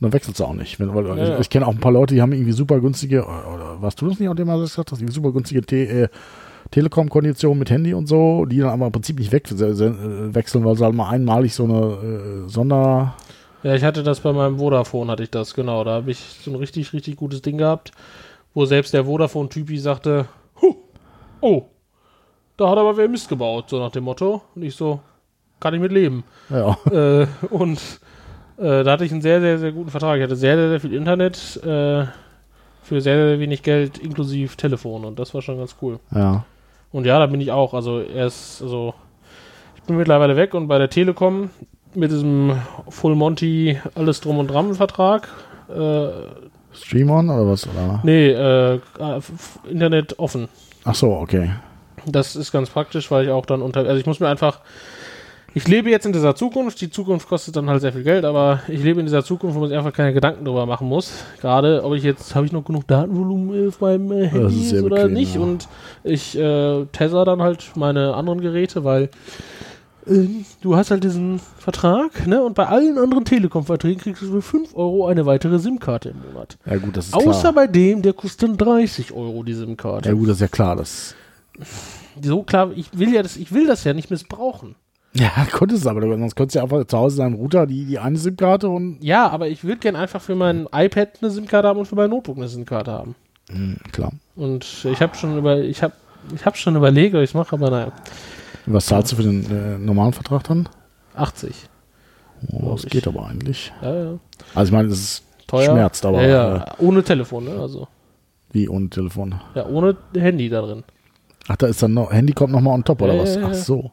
dann 0.00 0.12
wechselt 0.14 0.34
es 0.34 0.40
auch 0.40 0.54
nicht. 0.54 0.80
Wenn, 0.80 0.94
weil, 0.94 1.06
Ja, 1.06 1.22
ich 1.22 1.28
ja. 1.28 1.38
ich 1.40 1.50
kenne 1.50 1.66
auch 1.66 1.72
ein 1.72 1.80
paar 1.80 1.92
Leute, 1.92 2.14
die 2.14 2.22
haben 2.22 2.32
irgendwie 2.32 2.52
super 2.52 2.80
günstige, 2.80 3.22
oder 3.24 3.82
warst 3.82 4.00
du 4.00 4.08
das 4.08 4.18
nicht, 4.18 4.28
auch 4.30 4.34
dem 4.34 4.46
mal 4.46 4.58
gesagt 4.58 4.92
hast, 4.92 5.00
die 5.00 5.08
super 5.08 5.32
günstige 5.32 5.60
Te 5.60 5.76
äh, 5.76 6.08
Telekom-Konditionen 6.70 7.58
mit 7.58 7.70
Handy 7.70 7.94
und 7.94 8.06
so, 8.06 8.44
die 8.44 8.58
dann 8.58 8.70
aber 8.70 8.86
im 8.86 8.92
Prinzip 8.92 9.18
nicht 9.18 9.32
äh, 9.32 10.34
wechseln, 10.34 10.64
weil 10.64 10.76
sie 10.76 10.84
halt 10.84 10.94
mal 10.94 11.08
einmalig 11.08 11.54
so 11.54 11.64
eine 11.64 12.44
äh, 12.44 12.48
Sonder, 12.48 13.14
Ja, 13.62 13.74
ich 13.74 13.84
hatte 13.84 14.02
das 14.02 14.20
bei 14.20 14.32
meinem 14.32 14.58
Vodafone, 14.58 15.10
hatte 15.10 15.22
ich 15.22 15.30
das, 15.30 15.54
genau. 15.54 15.84
Da 15.84 15.92
habe 15.92 16.10
ich 16.10 16.18
so 16.18 16.50
ein 16.50 16.56
richtig, 16.56 16.92
richtig 16.92 17.16
gutes 17.16 17.42
Ding 17.42 17.58
gehabt, 17.58 17.92
wo 18.54 18.64
selbst 18.64 18.94
der 18.94 19.04
Vodafone-Typi 19.04 19.78
sagte, 19.78 20.26
huh, 20.62 20.76
oh, 21.40 21.64
da 22.56 22.70
hat 22.70 22.78
aber 22.78 22.96
wer 22.96 23.08
Mist 23.08 23.28
gebaut, 23.28 23.68
so 23.68 23.78
nach 23.78 23.90
dem 23.90 24.04
Motto. 24.04 24.42
Und 24.54 24.62
ich 24.62 24.76
so, 24.76 25.00
kann 25.60 25.74
ich 25.74 25.80
mit 25.80 25.92
leben. 25.92 26.24
Ja. 26.50 26.76
äh, 26.90 27.26
und 27.50 27.80
äh, 28.58 28.84
da 28.84 28.92
hatte 28.92 29.04
ich 29.04 29.12
einen 29.12 29.22
sehr, 29.22 29.40
sehr, 29.40 29.58
sehr 29.58 29.72
guten 29.72 29.90
Vertrag. 29.90 30.18
Ich 30.18 30.22
hatte 30.22 30.36
sehr, 30.36 30.56
sehr, 30.56 30.68
sehr 30.68 30.80
viel 30.80 30.94
Internet 30.94 31.56
äh, 31.64 32.06
für 32.82 33.00
sehr, 33.00 33.28
sehr 33.28 33.38
wenig 33.40 33.62
Geld 33.62 33.98
inklusive 33.98 34.56
Telefon 34.56 35.04
und 35.04 35.18
das 35.18 35.32
war 35.32 35.42
schon 35.42 35.58
ganz 35.58 35.76
cool. 35.80 36.00
Ja. 36.14 36.44
Und 36.92 37.06
ja, 37.06 37.18
da 37.18 37.26
bin 37.26 37.40
ich 37.40 37.52
auch. 37.52 37.74
Also 37.74 38.00
erst, 38.00 38.62
also 38.62 38.94
ich 39.76 39.82
bin 39.82 39.96
mittlerweile 39.96 40.36
weg 40.36 40.54
und 40.54 40.68
bei 40.68 40.78
der 40.78 40.90
Telekom 40.90 41.50
mit 41.94 42.10
diesem 42.10 42.60
Full 42.88 43.14
Monty 43.14 43.78
alles 43.94 44.20
drum 44.20 44.38
und 44.38 44.48
dran 44.48 44.74
Vertrag. 44.74 45.28
Äh, 45.68 46.08
Stream 46.72 47.10
on 47.10 47.28
oder 47.30 47.46
was? 47.48 47.66
Oder? 47.66 48.00
nee, 48.04 48.28
äh, 48.30 48.80
Internet 49.68 50.18
offen. 50.18 50.48
Ach 50.84 50.94
so, 50.94 51.12
okay. 51.12 51.50
Das 52.06 52.36
ist 52.36 52.52
ganz 52.52 52.70
praktisch, 52.70 53.10
weil 53.10 53.24
ich 53.24 53.30
auch 53.30 53.44
dann 53.44 53.60
unter. 53.60 53.80
Also 53.80 53.96
ich 53.96 54.06
muss 54.06 54.20
mir 54.20 54.28
einfach. 54.28 54.60
Ich 55.52 55.66
lebe 55.66 55.90
jetzt 55.90 56.06
in 56.06 56.12
dieser 56.12 56.36
Zukunft. 56.36 56.80
Die 56.80 56.90
Zukunft 56.90 57.28
kostet 57.28 57.56
dann 57.56 57.68
halt 57.68 57.80
sehr 57.80 57.92
viel 57.92 58.04
Geld, 58.04 58.24
aber 58.24 58.60
ich 58.68 58.82
lebe 58.82 59.00
in 59.00 59.06
dieser 59.06 59.24
Zukunft, 59.24 59.56
wo 59.56 59.60
man 59.60 59.68
sich 59.68 59.76
einfach 59.76 59.92
keine 59.92 60.12
Gedanken 60.12 60.44
drüber 60.44 60.64
machen 60.64 60.88
muss. 60.88 61.24
Gerade, 61.40 61.82
ob 61.82 61.94
ich 61.94 62.04
jetzt, 62.04 62.34
habe 62.34 62.46
ich 62.46 62.52
noch 62.52 62.64
genug 62.64 62.86
Datenvolumen 62.86 63.68
auf 63.68 63.80
meinem 63.80 64.12
äh, 64.12 64.28
Handy 64.28 64.78
oder 64.80 64.96
bequem, 64.96 65.12
nicht? 65.12 65.34
ja. 65.34 65.40
Und 65.40 65.68
ich 66.04 66.38
äh, 66.38 66.84
tether 66.92 67.24
dann 67.24 67.42
halt 67.42 67.72
meine 67.74 68.14
anderen 68.14 68.40
Geräte, 68.40 68.84
weil 68.84 69.10
äh, 70.06 70.26
du 70.60 70.76
hast 70.76 70.92
halt 70.92 71.02
diesen 71.02 71.40
Vertrag, 71.58 72.28
ne? 72.28 72.42
Und 72.42 72.54
bei 72.54 72.66
allen 72.66 72.96
anderen 72.96 73.24
Telekom-Verträgen 73.24 74.00
kriegst 74.00 74.22
du 74.22 74.30
für 74.30 74.42
5 74.42 74.76
Euro 74.76 75.06
eine 75.06 75.26
weitere 75.26 75.58
SIM-Karte 75.58 76.10
im 76.10 76.32
Monat. 76.32 76.58
Ja 76.64 76.76
gut, 76.76 76.96
das 76.96 77.06
ist 77.06 77.14
Außer 77.14 77.40
klar. 77.40 77.52
bei 77.54 77.66
dem, 77.66 78.02
der 78.02 78.12
kostet 78.12 78.50
dann 78.50 78.56
30 78.56 79.12
Euro 79.12 79.42
die 79.42 79.54
SIM-Karte 79.54 80.10
Ja 80.10 80.14
gut, 80.14 80.28
das 80.28 80.36
ist 80.36 80.42
ja 80.42 80.48
klar. 80.48 80.76
Das 80.76 81.16
so 82.22 82.42
klar, 82.44 82.70
ich 82.74 82.86
will 82.92 83.12
ja 83.12 83.22
das, 83.22 83.36
ich 83.36 83.52
will 83.52 83.66
das 83.66 83.82
ja 83.84 83.94
nicht 83.94 84.10
missbrauchen. 84.10 84.76
Ja, 85.14 85.30
konntest 85.52 85.84
du 85.84 85.90
aber, 85.90 86.00
sonst 86.02 86.36
könntest 86.36 86.54
du 86.54 86.58
ja 86.58 86.62
einfach 86.64 86.84
zu 86.86 86.96
Hause 86.98 87.16
deinen 87.18 87.34
Router, 87.34 87.66
die, 87.66 87.84
die 87.84 87.98
eine 87.98 88.16
SIM-Karte 88.16 88.68
und 88.68 88.98
Ja, 89.02 89.28
aber 89.28 89.48
ich 89.48 89.64
würde 89.64 89.78
gern 89.78 89.96
einfach 89.96 90.20
für 90.20 90.34
mein 90.34 90.66
iPad 90.72 91.08
eine 91.20 91.30
SIM-Karte 91.30 91.68
haben 91.68 91.78
und 91.80 91.86
für 91.86 91.96
mein 91.96 92.10
Notebook 92.10 92.36
eine 92.36 92.48
SIM-Karte 92.48 92.92
haben. 92.92 93.14
Hm, 93.50 93.76
klar. 93.92 94.12
Und 94.36 94.84
ich 94.84 95.00
habe 95.00 95.16
schon 95.16 95.36
über, 95.36 95.58
ich 95.60 95.82
habe, 95.82 95.94
ich 96.34 96.44
habe 96.46 96.56
schon 96.56 96.76
überlegt, 96.76 97.14
ob 97.14 97.22
ich 97.22 97.30
es 97.30 97.34
mache, 97.34 97.54
aber 97.56 97.70
naja, 97.70 97.92
Was 98.66 98.86
zahlst 98.86 99.12
du 99.12 99.16
für 99.16 99.22
den 99.22 99.44
äh, 99.50 99.78
normalen 99.78 100.12
Vertrag 100.12 100.44
dann? 100.44 100.68
80. 101.16 101.54
Oh, 102.52 102.72
das 102.72 102.84
ich. 102.84 102.90
geht 102.90 103.06
aber 103.08 103.26
eigentlich. 103.26 103.72
Ja, 103.82 103.94
ja. 104.04 104.18
Also 104.54 104.68
ich 104.68 104.72
meine, 104.72 104.88
das 104.88 104.98
ist 104.98 105.24
Teuer. 105.46 105.70
schmerzt, 105.72 106.06
aber 106.06 106.22
ja, 106.22 106.28
ja. 106.28 106.56
Äh, 106.64 106.64
ohne 106.78 107.02
Telefon, 107.02 107.44
ne? 107.44 107.60
Also 107.60 107.88
wie 108.52 108.68
ohne 108.68 108.88
Telefon. 108.88 109.34
ja, 109.54 109.66
ohne 109.66 109.96
Handy 110.14 110.48
da 110.48 110.62
drin. 110.62 110.82
Ach, 111.48 111.56
da 111.56 111.66
ist 111.66 111.82
dann 111.82 111.94
noch, 111.94 112.12
Handy 112.12 112.32
kommt 112.32 112.52
nochmal 112.52 112.74
on 112.74 112.84
top, 112.84 113.02
oder 113.02 113.18
was? 113.18 113.36
Ach 113.36 113.54
so. 113.54 113.90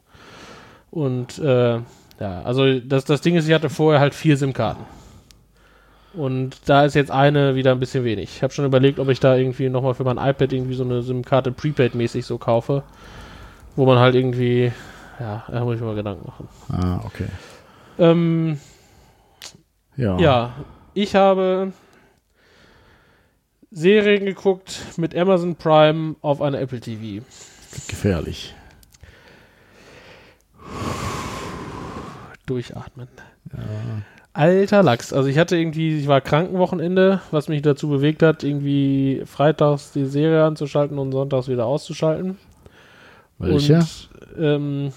Und 0.90 1.38
äh, 1.38 1.80
ja, 2.20 2.42
also 2.44 2.78
das, 2.80 3.04
das 3.04 3.20
Ding 3.20 3.36
ist, 3.36 3.46
ich 3.48 3.54
hatte 3.54 3.70
vorher 3.70 4.00
halt 4.00 4.14
vier 4.14 4.36
SIM-Karten. 4.36 4.84
Und 6.14 6.56
da 6.66 6.84
ist 6.84 6.94
jetzt 6.94 7.10
eine 7.10 7.54
wieder 7.54 7.72
ein 7.72 7.80
bisschen 7.80 8.02
wenig. 8.04 8.36
Ich 8.36 8.42
habe 8.42 8.52
schon 8.52 8.64
überlegt, 8.64 8.98
ob 8.98 9.08
ich 9.08 9.20
da 9.20 9.36
irgendwie 9.36 9.68
nochmal 9.68 9.94
für 9.94 10.04
mein 10.04 10.16
iPad 10.16 10.52
irgendwie 10.52 10.74
so 10.74 10.82
eine 10.82 11.02
SIM-Karte 11.02 11.52
Prepaid-mäßig 11.52 12.24
so 12.24 12.38
kaufe, 12.38 12.82
wo 13.76 13.84
man 13.86 13.98
halt 13.98 14.14
irgendwie, 14.14 14.72
ja, 15.20 15.44
da 15.48 15.64
muss 15.64 15.76
ich 15.76 15.80
mir 15.80 15.86
mal 15.88 15.94
Gedanken 15.94 16.26
machen. 16.26 16.48
Ah, 16.70 17.00
okay. 17.04 17.26
Ähm, 17.98 18.58
Ja. 19.96 20.18
ja, 20.18 20.54
ich 20.94 21.14
habe 21.14 21.72
Serien 23.70 24.24
geguckt 24.24 24.80
mit 24.96 25.14
Amazon 25.14 25.56
Prime 25.56 26.16
auf 26.22 26.40
einer 26.40 26.60
Apple 26.60 26.80
TV. 26.80 27.24
Gefährlich. 27.86 28.54
Durchatmen. 32.46 33.08
Alter 34.32 34.82
Lachs. 34.82 35.12
Also 35.12 35.28
ich 35.28 35.38
hatte 35.38 35.56
irgendwie, 35.56 35.98
ich 35.98 36.06
war 36.06 36.20
Krankenwochenende, 36.20 37.20
was 37.30 37.48
mich 37.48 37.62
dazu 37.62 37.88
bewegt 37.88 38.22
hat, 38.22 38.44
irgendwie 38.44 39.22
freitags 39.26 39.92
die 39.92 40.06
Serie 40.06 40.44
anzuschalten 40.44 40.98
und 40.98 41.12
sonntags 41.12 41.48
wieder 41.48 41.66
auszuschalten. 41.66 42.38
Welche? 43.38 43.78
Und 43.78 44.08
ähm, 44.38 44.92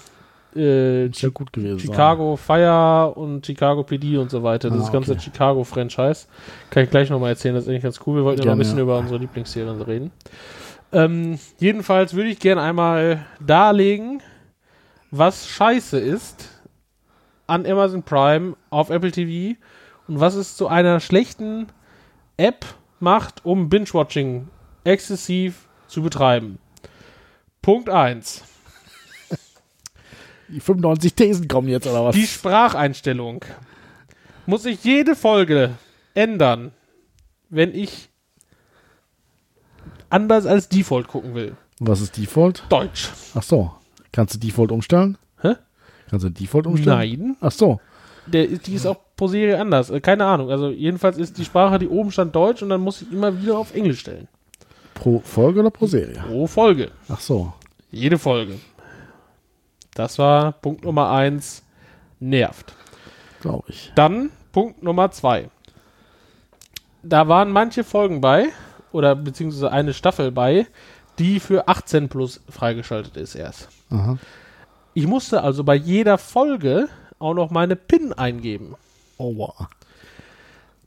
äh, 0.54 1.06
Ist 1.06 1.22
ja 1.22 1.30
gut 1.30 1.52
gewesen. 1.52 1.78
Chicago 1.78 2.36
Fire 2.36 3.12
und 3.14 3.46
Chicago 3.46 3.82
PD 3.82 4.18
und 4.18 4.30
so 4.30 4.42
weiter. 4.42 4.70
Das 4.70 4.88
Ah, 4.88 4.92
ganze 4.92 5.12
okay. 5.12 5.20
Chicago-Franchise. 5.22 6.26
Kann 6.70 6.84
ich 6.84 6.90
gleich 6.90 7.08
nochmal 7.10 7.30
erzählen, 7.30 7.54
das 7.54 7.64
ist 7.64 7.70
eigentlich 7.70 7.82
ganz 7.82 8.00
cool. 8.06 8.16
Wir 8.16 8.24
wollten 8.24 8.40
ja 8.40 8.46
noch 8.46 8.52
ein 8.52 8.58
bisschen 8.58 8.76
ja. 8.76 8.82
über 8.82 8.98
unsere 8.98 9.18
Lieblingsserien 9.18 9.80
reden. 9.82 10.10
Ähm, 10.92 11.38
jedenfalls 11.58 12.14
würde 12.14 12.28
ich 12.28 12.38
gerne 12.38 12.60
einmal 12.60 13.24
darlegen, 13.40 14.20
was 15.12 15.46
scheiße 15.46 16.00
ist 16.00 16.48
an 17.46 17.66
Amazon 17.66 18.02
Prime 18.02 18.56
auf 18.70 18.90
Apple 18.90 19.12
TV 19.12 19.60
und 20.08 20.18
was 20.18 20.34
es 20.34 20.56
zu 20.56 20.66
einer 20.66 20.98
schlechten 21.00 21.68
App 22.38 22.64
macht, 22.98 23.44
um 23.44 23.68
Binge-Watching 23.68 24.48
exzessiv 24.84 25.68
zu 25.86 26.02
betreiben. 26.02 26.58
Punkt 27.60 27.90
1. 27.90 28.42
Die 30.48 30.60
95 30.60 31.14
Thesen 31.14 31.46
kommen 31.46 31.68
jetzt, 31.68 31.86
oder 31.86 32.04
was? 32.04 32.14
Die 32.14 32.26
Spracheinstellung 32.26 33.44
muss 34.46 34.64
ich 34.64 34.82
jede 34.82 35.14
Folge 35.14 35.74
ändern, 36.14 36.72
wenn 37.50 37.74
ich 37.74 38.08
anders 40.08 40.46
als 40.46 40.68
Default 40.68 41.06
gucken 41.06 41.34
will. 41.34 41.56
Was 41.80 42.00
ist 42.00 42.16
Default? 42.16 42.64
Deutsch. 42.70 43.10
Ach 43.34 43.42
so. 43.42 43.72
Kannst 44.12 44.34
du 44.34 44.38
Default 44.38 44.70
umstellen? 44.72 45.18
Hä? 45.40 45.54
Kannst 46.10 46.24
du 46.24 46.30
Default 46.30 46.66
umstellen? 46.66 46.98
Nein. 46.98 47.36
Ach 47.40 47.50
so. 47.50 47.80
Der, 48.26 48.46
die 48.46 48.74
ist 48.74 48.86
auch 48.86 48.98
pro 49.16 49.26
Serie 49.26 49.58
anders. 49.58 49.90
Äh, 49.90 50.00
Keine 50.00 50.24
Ahnung. 50.24 50.50
Also 50.50 50.70
jedenfalls 50.70 51.16
ist 51.18 51.38
die 51.38 51.44
Sprache, 51.44 51.78
die 51.78 51.88
oben 51.88 52.12
stand, 52.12 52.34
Deutsch 52.34 52.62
und 52.62 52.68
dann 52.68 52.80
muss 52.80 53.02
ich 53.02 53.10
immer 53.10 53.42
wieder 53.42 53.58
auf 53.58 53.74
Englisch 53.74 54.00
stellen. 54.00 54.28
Pro 54.94 55.20
Folge 55.20 55.60
oder 55.60 55.70
pro 55.70 55.86
Serie? 55.86 56.22
Pro 56.26 56.46
Folge. 56.46 56.90
Ach 57.08 57.20
so. 57.20 57.52
Jede 57.90 58.18
Folge. 58.18 58.58
Das 59.94 60.18
war 60.18 60.52
Punkt 60.52 60.84
Nummer 60.84 61.10
eins. 61.10 61.62
Nervt. 62.20 62.74
Glaube 63.40 63.64
ich. 63.68 63.92
Dann 63.96 64.30
Punkt 64.52 64.82
Nummer 64.82 65.10
zwei. 65.10 65.48
Da 67.02 67.26
waren 67.26 67.50
manche 67.50 67.82
Folgen 67.82 68.20
bei, 68.20 68.50
oder 68.92 69.16
beziehungsweise 69.16 69.72
eine 69.72 69.92
Staffel 69.92 70.30
bei, 70.30 70.66
die 71.18 71.40
für 71.40 71.66
18 71.66 72.08
plus 72.08 72.40
freigeschaltet 72.48 73.16
ist 73.16 73.34
erst. 73.34 73.68
Aha. 73.92 74.18
Ich 74.94 75.06
musste 75.06 75.42
also 75.42 75.64
bei 75.64 75.74
jeder 75.74 76.18
Folge 76.18 76.88
auch 77.18 77.34
noch 77.34 77.50
meine 77.50 77.76
PIN 77.76 78.12
eingeben. 78.12 78.74
Oh, 79.18 79.36
wow. 79.36 79.66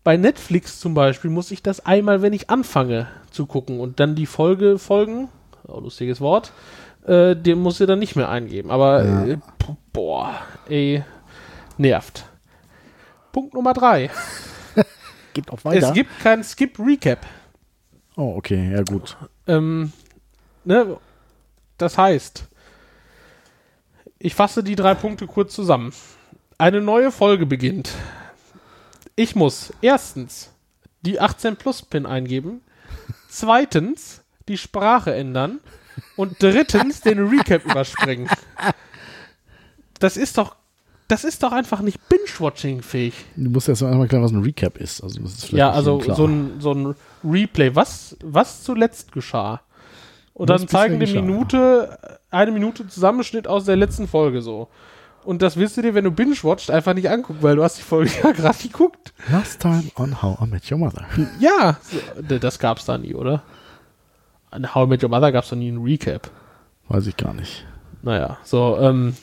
Bei 0.03 0.17
Netflix 0.17 0.79
zum 0.79 0.93
Beispiel 0.93 1.31
muss 1.31 1.49
ich 1.51 1.63
das 1.63 1.85
einmal, 1.85 2.21
wenn 2.21 2.33
ich 2.33 2.49
anfange 2.49 3.07
zu 3.31 3.45
gucken 3.47 3.79
und 3.79 3.99
dann 3.99 4.15
die 4.15 4.27
Folge 4.27 4.77
folgen, 4.77 5.29
oh, 5.67 5.79
lustiges 5.79 6.21
Wort, 6.21 6.51
äh, 7.07 7.35
den 7.35 7.59
muss 7.59 7.79
ich 7.79 7.87
dann 7.87 7.99
nicht 7.99 8.15
mehr 8.15 8.29
eingeben. 8.29 8.69
Aber 8.69 9.03
Ja. 9.03 9.25
äh, 9.25 9.37
boah, 9.93 10.35
ey, 10.69 11.03
nervt. 11.77 12.25
Punkt 13.31 13.53
Nummer 13.55 13.73
drei. 13.73 14.11
Geht 15.33 15.49
auch 15.49 15.63
weiter. 15.65 15.87
Es 15.87 15.93
gibt 15.93 16.19
kein 16.19 16.43
Skip 16.43 16.77
Recap. 16.79 17.19
oh, 18.15 18.35
okay. 18.37 18.71
Ja, 18.73 18.83
gut. 18.83 19.17
Ähm, 19.47 19.91
ne? 20.63 20.97
Das 21.77 21.97
heißt, 21.97 22.47
ich 24.25 24.33
fasse 24.33 24.63
die 24.63 24.75
drei 24.75 24.95
Punkte 24.95 25.27
kurz 25.27 25.53
zusammen. 25.53 25.93
Eine 26.57 26.81
neue 26.81 27.11
Folge 27.11 27.45
beginnt. 27.45 27.91
Ich 29.15 29.35
muss 29.35 29.71
erstens 29.81 30.49
die 31.01 31.19
18 31.19 31.57
Plus 31.57 31.83
Pin 31.83 32.07
eingeben, 32.07 32.61
zweitens 33.29 34.23
die 34.47 34.57
Sprache 34.57 35.13
ändern 35.13 35.59
und 36.15 36.41
drittens 36.41 37.01
den 37.01 37.19
Recap 37.27 37.65
überspringen. 37.69 38.27
Das 39.99 40.17
ist 40.17 40.39
doch, 40.39 40.55
das 41.07 41.23
ist 41.23 41.43
doch 41.43 41.51
einfach 41.51 41.81
nicht 41.81 41.99
Binge-Watching 42.09 42.81
fähig. 42.81 43.13
Du 43.35 43.51
musst 43.51 43.69
erst 43.69 43.83
mal 43.83 43.91
einmal 43.91 44.07
klar, 44.07 44.23
was 44.23 44.31
ein 44.31 44.41
Recap 44.41 44.77
ist. 44.77 45.03
Also, 45.03 45.21
das 45.21 45.33
ist 45.33 45.45
vielleicht 45.45 45.59
Ja, 45.59 45.69
also 45.69 46.01
so 46.01 46.25
ein, 46.25 46.59
so 46.59 46.73
ein 46.73 46.95
Replay, 47.23 47.75
was, 47.75 48.17
was 48.23 48.63
zuletzt 48.63 49.11
geschah. 49.11 49.61
Und 50.35 50.49
dann 50.49 50.67
zeigen 50.67 50.99
die. 50.99 51.13
Minute, 51.13 51.97
eine 52.29 52.51
Minute 52.51 52.87
Zusammenschnitt 52.87 53.47
aus 53.47 53.63
der 53.63 53.77
letzten 53.77 54.07
Folge 54.07 54.41
so. 54.41 54.67
Und 55.23 55.41
das 55.41 55.57
wirst 55.57 55.77
du 55.77 55.81
dir, 55.81 55.95
wenn 55.95 56.03
du 56.03 56.11
binge-watcht, 56.11 56.69
einfach 56.69 56.93
nicht 56.93 57.09
angucken, 57.09 57.39
weil 57.41 57.55
du 57.55 57.63
hast 57.63 57.79
die 57.79 57.83
Folge 57.83 58.11
ja 58.23 58.31
gerade 58.31 58.57
geguckt. 58.61 59.13
Last 59.31 59.61
time 59.61 59.85
on 59.95 60.21
How 60.21 60.37
I 60.41 60.45
Met 60.45 60.69
Your 60.69 60.77
Mother. 60.77 61.05
Ja, 61.39 61.77
das 62.21 62.59
gab's 62.59 62.85
da 62.85 62.97
nie, 62.97 63.15
oder? 63.15 63.41
An 64.51 64.75
How 64.75 64.85
I 64.85 64.89
Met 64.89 65.03
Your 65.03 65.09
Mother 65.09 65.31
gab's 65.31 65.49
da 65.49 65.55
nie 65.55 65.69
einen 65.69 65.83
Recap. 65.83 66.29
Weiß 66.89 67.07
ich 67.07 67.15
gar 67.15 67.33
nicht. 67.33 67.65
Naja, 68.03 68.37
so, 68.43 68.77
ähm, 68.79 69.15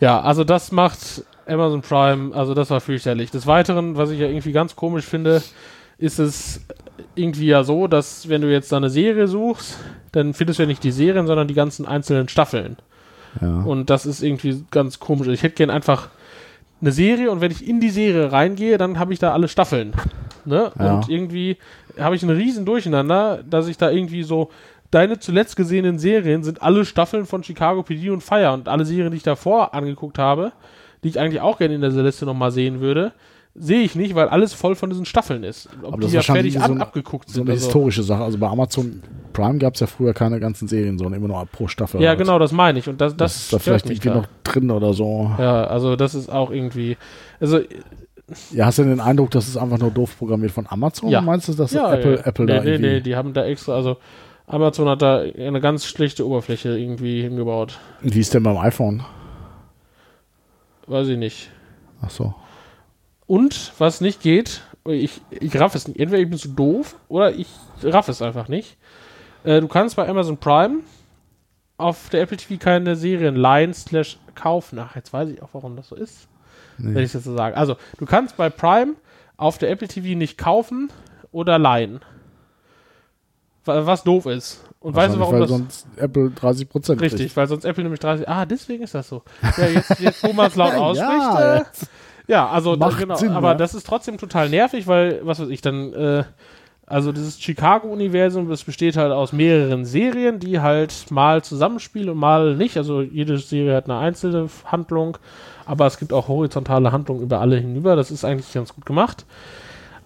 ja, 0.00 0.20
also 0.20 0.42
das 0.44 0.72
macht 0.72 1.24
Amazon 1.46 1.82
Prime, 1.82 2.34
also 2.34 2.52
das 2.52 2.68
war 2.68 2.80
fürchterlich. 2.80 3.30
Des 3.30 3.46
Weiteren, 3.46 3.96
was 3.96 4.10
ich 4.10 4.18
ja 4.18 4.26
irgendwie 4.26 4.52
ganz 4.52 4.74
komisch 4.74 5.04
finde, 5.04 5.40
ist 5.98 6.18
es 6.18 6.60
irgendwie 7.14 7.46
ja 7.46 7.64
so, 7.64 7.86
dass 7.86 8.28
wenn 8.28 8.42
du 8.42 8.50
jetzt 8.50 8.72
da 8.72 8.76
eine 8.76 8.90
Serie 8.90 9.28
suchst, 9.28 9.78
dann 10.12 10.34
findest 10.34 10.58
du 10.58 10.64
ja 10.64 10.66
nicht 10.66 10.84
die 10.84 10.92
Serien, 10.92 11.26
sondern 11.26 11.48
die 11.48 11.54
ganzen 11.54 11.86
einzelnen 11.86 12.28
Staffeln. 12.28 12.76
Ja. 13.40 13.62
Und 13.62 13.90
das 13.90 14.06
ist 14.06 14.22
irgendwie 14.22 14.64
ganz 14.70 14.98
komisch. 14.98 15.28
Ich 15.28 15.42
hätte 15.42 15.54
gern 15.54 15.70
einfach 15.70 16.08
eine 16.80 16.92
Serie 16.92 17.30
und 17.30 17.40
wenn 17.40 17.52
ich 17.52 17.66
in 17.66 17.80
die 17.80 17.90
Serie 17.90 18.32
reingehe, 18.32 18.76
dann 18.76 18.98
habe 18.98 19.12
ich 19.12 19.18
da 19.18 19.32
alle 19.32 19.48
Staffeln. 19.48 19.92
Ne? 20.44 20.72
Ja. 20.78 20.94
Und 20.94 21.08
irgendwie 21.08 21.56
habe 21.98 22.16
ich 22.16 22.22
einen 22.22 22.36
riesen 22.36 22.66
Durcheinander, 22.66 23.42
dass 23.48 23.68
ich 23.68 23.78
da 23.78 23.90
irgendwie 23.90 24.24
so 24.24 24.50
deine 24.90 25.18
zuletzt 25.18 25.56
gesehenen 25.56 25.98
Serien 25.98 26.42
sind 26.42 26.62
alle 26.62 26.84
Staffeln 26.84 27.24
von 27.24 27.42
Chicago 27.42 27.82
PD 27.82 28.10
und 28.10 28.22
Fire 28.22 28.52
und 28.52 28.68
alle 28.68 28.84
Serien, 28.84 29.10
die 29.10 29.16
ich 29.16 29.22
davor 29.22 29.74
angeguckt 29.74 30.18
habe, 30.18 30.52
die 31.02 31.08
ich 31.08 31.18
eigentlich 31.18 31.40
auch 31.40 31.58
gerne 31.58 31.74
in 31.74 31.80
dieser 31.80 32.02
Liste 32.02 32.26
nochmal 32.26 32.50
sehen 32.50 32.80
würde, 32.80 33.12
sehe 33.54 33.82
ich 33.82 33.94
nicht, 33.94 34.14
weil 34.14 34.28
alles 34.28 34.54
voll 34.54 34.74
von 34.74 34.90
diesen 34.90 35.04
Staffeln 35.04 35.44
ist. 35.44 35.68
Ob 35.82 35.88
Aber 35.88 35.96
die 35.96 36.02
das 36.02 36.08
ist 36.14 36.26
ja 36.28 36.34
fertig 36.34 36.54
so 36.54 36.60
ab, 36.60 36.70
eine- 36.70 36.80
abgeguckt 36.80 37.28
So 37.28 37.34
sind. 37.34 37.42
eine 37.44 37.52
also. 37.52 37.66
historische 37.66 38.02
Sache. 38.02 38.22
Also 38.24 38.38
bei 38.38 38.48
Amazon 38.48 39.02
Prime 39.32 39.58
gab 39.58 39.74
es 39.74 39.80
ja 39.80 39.86
früher 39.86 40.14
keine 40.14 40.40
ganzen 40.40 40.68
Serien, 40.68 40.98
sondern 40.98 41.20
immer 41.20 41.28
nur 41.28 41.46
pro 41.46 41.68
Staffel. 41.68 42.00
Ja, 42.00 42.10
halt. 42.10 42.18
genau, 42.18 42.38
das 42.38 42.52
meine 42.52 42.78
ich. 42.78 42.88
Und 42.88 43.00
das, 43.00 43.16
Das, 43.16 43.32
das, 43.34 43.42
ist 43.42 43.52
da 43.52 43.58
vielleicht 43.58 43.86
irgendwie 43.86 44.08
da. 44.08 44.14
noch 44.16 44.26
drin 44.44 44.70
oder 44.70 44.94
so. 44.94 45.30
Ja, 45.38 45.64
also 45.64 45.96
das 45.96 46.14
ist 46.14 46.30
auch 46.30 46.50
irgendwie. 46.50 46.96
Also 47.40 47.60
Ja, 48.52 48.66
hast 48.66 48.78
du 48.78 48.84
den 48.84 49.00
Eindruck, 49.00 49.30
das 49.32 49.48
ist 49.48 49.56
einfach 49.56 49.78
nur 49.78 49.90
doof 49.90 50.16
programmiert 50.18 50.52
von 50.52 50.66
Amazon? 50.68 51.10
Ja. 51.10 51.20
Meinst 51.20 51.48
du, 51.48 51.52
dass 51.54 51.72
ja, 51.72 51.92
Apple, 51.92 52.16
ja. 52.16 52.26
Apple 52.26 52.44
nee, 52.46 52.52
da 52.52 52.62
nee, 52.62 52.70
irgendwie... 52.70 52.88
nee, 52.90 53.00
die 53.00 53.16
haben 53.16 53.34
da 53.34 53.44
extra, 53.44 53.74
also 53.74 53.96
Amazon 54.46 54.88
hat 54.88 55.02
da 55.02 55.18
eine 55.20 55.60
ganz 55.60 55.84
schlechte 55.86 56.26
Oberfläche 56.26 56.76
irgendwie 56.78 57.22
hingebaut. 57.22 57.78
Wie 58.00 58.20
ist 58.20 58.32
denn 58.32 58.42
beim 58.42 58.56
iPhone? 58.58 59.02
Weiß 60.86 61.08
ich 61.08 61.18
nicht. 61.18 61.50
Ach 62.00 62.10
so. 62.10 62.34
Und 63.32 63.72
was 63.78 64.00
nicht 64.02 64.20
geht, 64.20 64.60
ich, 64.84 65.22
ich 65.30 65.58
raff 65.58 65.74
es 65.74 65.88
nicht. 65.88 65.98
Entweder 65.98 66.22
ich 66.22 66.28
bin 66.28 66.38
zu 66.38 66.48
doof 66.48 66.96
oder 67.08 67.32
ich 67.32 67.46
raff 67.82 68.08
es 68.08 68.20
einfach 68.20 68.48
nicht. 68.48 68.76
Äh, 69.44 69.60
du 69.62 69.68
kannst 69.68 69.96
bei 69.96 70.06
Amazon 70.06 70.36
Prime 70.36 70.80
auf 71.78 72.10
der 72.10 72.20
Apple 72.22 72.36
TV 72.36 72.62
keine 72.62 72.94
Serien 72.94 73.34
leihen 73.36 73.72
slash 73.72 74.18
kaufen. 74.34 74.78
Ach, 74.78 74.94
jetzt 74.96 75.12
weiß 75.14 75.30
ich 75.30 75.40
auch, 75.42 75.48
warum 75.52 75.76
das 75.76 75.88
so 75.88 75.96
ist. 75.96 76.28
Wenn 76.78 77.04
ich 77.04 77.12
das 77.12 77.24
so 77.24 77.34
sage. 77.36 77.56
Also, 77.56 77.76
du 77.98 78.06
kannst 78.06 78.36
bei 78.36 78.50
Prime 78.50 78.94
auf 79.36 79.56
der 79.58 79.70
Apple 79.70 79.88
TV 79.88 80.16
nicht 80.18 80.36
kaufen 80.36 80.90
oder 81.30 81.58
leihen. 81.58 82.00
Wa- 83.64 83.86
Was 83.86 84.02
doof 84.04 84.26
ist. 84.26 84.64
Und 84.80 84.94
weißt 84.96 85.14
du, 85.14 85.20
warum 85.20 85.34
weil 85.34 85.40
das 85.40 85.48
sonst 85.50 85.86
Apple 85.96 86.30
30 86.30 86.68
Prozent 86.68 87.00
Richtig, 87.00 87.36
weil 87.36 87.46
sonst 87.46 87.64
Apple 87.64 87.84
nämlich 87.84 88.00
30. 88.00 88.28
Ah, 88.28 88.44
deswegen 88.46 88.82
ist 88.82 88.94
das 88.94 89.08
so. 89.08 89.22
Ja, 89.56 89.66
jetzt, 89.68 90.00
jetzt 90.00 90.22
wo 90.24 90.32
man 90.32 90.48
es 90.48 90.56
laut 90.56 90.74
ausspricht. 90.76 91.10
Ja, 91.10 91.56
äh, 91.58 91.64
ja, 92.32 92.48
also 92.48 92.76
Macht 92.76 92.98
genau. 92.98 93.14
Sinn, 93.14 93.32
aber 93.32 93.48
ja. 93.48 93.54
das 93.54 93.74
ist 93.74 93.86
trotzdem 93.86 94.16
total 94.16 94.48
nervig, 94.48 94.86
weil, 94.86 95.20
was 95.22 95.38
weiß 95.38 95.50
ich, 95.50 95.60
dann, 95.60 95.92
äh, 95.92 96.24
also 96.86 97.12
dieses 97.12 97.38
Chicago-Universum, 97.38 98.48
das 98.48 98.64
besteht 98.64 98.96
halt 98.96 99.12
aus 99.12 99.34
mehreren 99.34 99.84
Serien, 99.84 100.38
die 100.38 100.58
halt 100.58 101.10
mal 101.10 101.44
zusammenspielen 101.44 102.08
und 102.08 102.16
mal 102.16 102.56
nicht. 102.56 102.78
Also 102.78 103.02
jede 103.02 103.36
Serie 103.36 103.76
hat 103.76 103.84
eine 103.84 103.98
einzelne 103.98 104.48
Handlung, 104.64 105.18
aber 105.66 105.86
es 105.86 105.98
gibt 105.98 106.14
auch 106.14 106.28
horizontale 106.28 106.90
Handlungen 106.90 107.22
über 107.22 107.38
alle 107.38 107.56
hinüber. 107.56 107.96
Das 107.96 108.10
ist 108.10 108.24
eigentlich 108.24 108.50
ganz 108.50 108.74
gut 108.74 108.86
gemacht. 108.86 109.26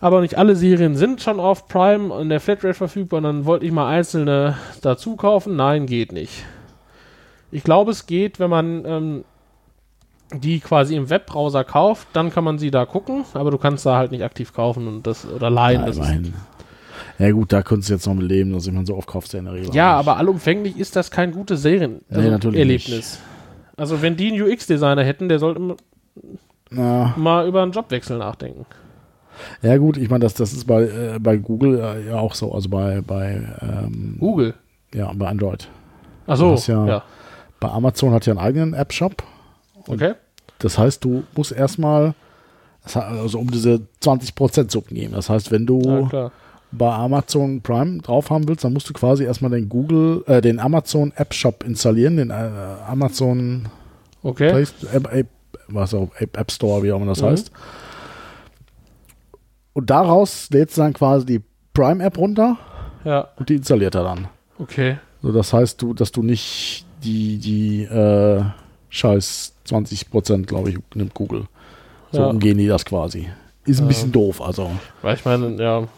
Aber 0.01 0.21
nicht 0.21 0.37
alle 0.37 0.57
Serien 0.57 0.97
sind 0.97 1.23
schon 1.23 1.39
auf 1.39 1.69
Prime 1.69 2.13
und 2.13 2.29
der 2.29 2.41
Flatrate 2.41 2.75
verfügbar 2.75 3.19
und 3.19 3.25
dann 3.25 3.45
wollte 3.45 3.67
ich 3.67 3.71
mal 3.71 3.89
einzelne 3.89 4.59
dazu 4.83 5.15
kaufen. 5.15 5.55
Nein, 5.55 5.87
geht 5.87 6.11
nicht. 6.11 6.45
Ich 7.53 7.63
glaube, 7.63 7.93
es 7.93 8.07
geht, 8.07 8.41
wenn 8.41 8.51
man 8.51 8.85
ähm, 8.85 9.25
die 10.35 10.61
quasi 10.61 10.97
im 10.97 11.09
Webbrowser 11.09 11.65
kauft, 11.65 12.09
dann 12.13 12.31
kann 12.31 12.43
man 12.45 12.59
sie 12.59 12.71
da 12.71 12.85
gucken, 12.85 13.25
aber 13.35 13.51
du 13.51 13.59
kannst 13.59 13.87
da 13.87 13.97
halt 13.97 14.11
nicht 14.11 14.25
aktiv 14.25 14.53
kaufen 14.53 14.89
und 14.89 15.07
das 15.07 15.27
oder 15.27 15.51
leihen. 15.51 15.81
Ja, 15.81 15.87
das 15.87 15.99
ist. 15.99 16.33
Ja 17.19 17.31
gut, 17.31 17.53
da 17.53 17.63
könntest 17.63 17.89
du 17.91 17.95
jetzt 17.95 18.07
noch 18.07 18.15
mit 18.15 18.29
leben, 18.29 18.53
dass 18.53 18.67
ich 18.67 18.73
man 18.73 18.85
so 18.87 18.97
oft 18.97 19.07
kaufst 19.09 19.33
ja 19.33 19.39
in 19.39 19.45
der 19.47 19.55
Regel. 19.55 19.75
ja, 19.75 19.95
aber 19.97 20.17
allumfänglich 20.19 20.79
ist 20.79 20.97
das 20.97 21.11
kein 21.11 21.33
gutes 21.33 21.63
Serien 21.63 22.01
Nee, 22.11 22.29
also 22.31 22.51
Erlebnis. 22.51 23.21
Also 23.77 24.03
wenn 24.03 24.17
die 24.17 24.33
einen 24.33 24.43
UX-Designer 24.43 25.03
hätten, 25.05 25.29
der 25.29 25.39
sollte 25.39 25.77
Na, 26.71 27.15
mal 27.17 27.47
über 27.47 27.63
einen 27.63 27.73
Jobwechsel 27.73 28.19
nachdenken. 28.19 28.67
ja 29.63 29.77
gut, 29.79 29.97
ich 29.97 30.11
meine, 30.11 30.25
das, 30.25 30.35
das 30.35 30.53
ist 30.53 30.67
bei, 30.67 30.83
äh, 30.83 31.19
bei 31.21 31.37
Google 31.37 31.79
äh, 31.79 32.09
ja 32.09 32.17
auch 32.17 32.35
so, 32.35 32.53
also 32.53 32.69
bei, 32.69 33.01
bei, 33.07 33.43
ähm, 33.63 34.17
Google. 34.19 34.55
ja, 34.93 35.11
bei 35.15 35.29
Android. 35.29 35.69
Achso, 36.27 36.53
hast 36.53 36.67
ja- 36.67 36.87
ja. 36.87 37.03
Bei 37.61 37.71
Amazon 37.71 38.13
hat 38.13 38.27
ja 38.27 38.33
einen 38.33 38.41
eigenen 38.41 38.75
App-Shop. 38.75 39.23
Okay. 39.89 40.15
Das 40.59 40.79
heißt, 40.79 41.05
du 41.05 41.25
musst 41.37 41.53
erstmal, 41.53 42.15
also 42.95 43.39
um 43.39 43.51
diese 43.51 43.81
20% 44.03 44.71
Suppen 44.71 44.95
geben. 44.97 45.13
Das 45.15 45.29
heißt, 45.29 45.51
wenn 45.51 45.67
du 45.67 46.09
Ja, 46.13 46.31
bei 46.73 46.93
Amazon 46.93 47.61
Prime 47.63 47.99
drauf 48.03 48.31
haben 48.31 48.49
willst, 48.49 48.65
dann 48.65 48.73
musst 48.73 48.89
du 48.89 48.93
quasi 48.93 49.25
erstmal 49.25 49.51
den 49.51 49.69
Google, 49.69 50.25
äh, 50.27 50.41
den 50.41 50.59
Amazon 50.59 51.13
App 51.17 51.33
Shop 51.33 51.63
installieren, 51.65 52.17
den 52.17 52.31
äh, 52.31 52.35
Amazon 52.87 53.67
Okay. 54.23 54.51
Play, 54.51 54.67
App, 54.93 55.13
App, 55.13 55.27
was 55.69 55.95
auch, 55.95 56.09
App, 56.19 56.37
App 56.37 56.51
Store, 56.51 56.83
wie 56.83 56.91
auch 56.93 56.97
immer 56.97 57.07
das 57.07 57.23
Mhm. 57.23 57.27
heißt. 57.27 57.51
Und 59.73 59.91
daraus 59.91 60.49
lädst 60.51 60.77
du 60.77 60.83
dann 60.83 60.93
quasi 60.95 61.27
die 61.27 61.41
Prime 61.75 62.03
App 62.03 62.19
runter 62.19 62.57
Ja, 63.05 63.29
und 63.37 63.49
die 63.49 63.57
installiert 63.57 63.95
er 63.95 64.05
dann. 64.05 64.29
okay. 64.59 64.99
So, 65.23 65.33
das 65.33 65.53
heißt, 65.53 65.81
du, 65.83 65.95
dass 65.95 66.13
du 66.13 66.23
nicht 66.23 66.87
die, 67.05 67.39
die 67.39 67.83
äh, 67.85 68.43
scheiß 68.91 69.55
20%, 69.69 70.47
glaube 70.47 70.71
ich, 70.71 70.79
nimmt 70.95 71.15
Google. 71.15 71.45
So 72.13 72.21
Ja. 72.23 72.27
umgehen 72.29 72.59
die 72.59 72.67
das 72.69 72.85
quasi. 72.85 73.29
Ist 73.65 73.81
ein 73.81 73.89
bisschen 73.89 74.13
doof, 74.13 74.41
also. 74.41 74.71
Weil 75.03 75.17
ich 75.17 75.25
meine, 75.25 75.61
ja, 75.63 75.89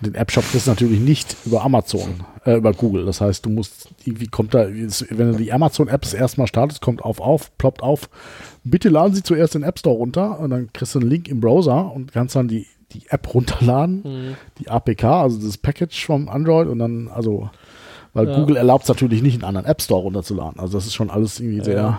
Den 0.00 0.16
App-Shop 0.16 0.44
kriegst 0.50 0.66
du 0.66 0.70
natürlich 0.72 0.98
nicht 0.98 1.36
über 1.44 1.62
Amazon, 1.62 2.24
äh, 2.44 2.56
über 2.56 2.72
Google. 2.72 3.04
Das 3.04 3.20
heißt, 3.20 3.46
du 3.46 3.50
musst, 3.50 3.88
irgendwie 4.04 4.26
kommt 4.26 4.52
da, 4.52 4.66
wenn 4.68 5.30
du 5.32 5.36
die 5.38 5.52
Amazon-Apps 5.52 6.12
erstmal 6.12 6.48
startest, 6.48 6.80
kommt 6.80 7.02
auf, 7.04 7.20
auf, 7.20 7.56
ploppt 7.56 7.84
auf, 7.84 8.10
bitte 8.64 8.88
laden 8.88 9.14
Sie 9.14 9.22
zuerst 9.22 9.54
den 9.54 9.62
App 9.62 9.78
Store 9.78 9.94
runter 9.96 10.40
und 10.40 10.50
dann 10.50 10.72
kriegst 10.72 10.96
du 10.96 10.98
einen 10.98 11.08
Link 11.08 11.28
im 11.28 11.40
Browser 11.40 11.92
und 11.92 12.12
kannst 12.12 12.34
dann 12.34 12.48
die, 12.48 12.66
die 12.92 13.02
App 13.10 13.32
runterladen, 13.32 14.02
hm, 14.02 14.36
die 14.58 14.68
APK, 14.68 15.04
also 15.04 15.38
das 15.40 15.56
Package 15.56 16.04
vom 16.04 16.28
Android 16.28 16.66
und 16.66 16.80
dann, 16.80 17.06
also, 17.06 17.48
weil 18.14 18.28
Ja. 18.28 18.34
Google 18.34 18.56
erlaubt 18.56 18.84
es 18.84 18.88
natürlich 18.88 19.22
nicht, 19.22 19.34
einen 19.34 19.44
anderen 19.44 19.66
App 19.66 19.80
Store 19.82 20.02
runterzuladen. 20.02 20.60
Also 20.60 20.76
das 20.76 20.86
ist 20.86 20.94
schon 20.94 21.10
alles 21.10 21.40
irgendwie 21.40 21.64
sehr, 21.64 21.98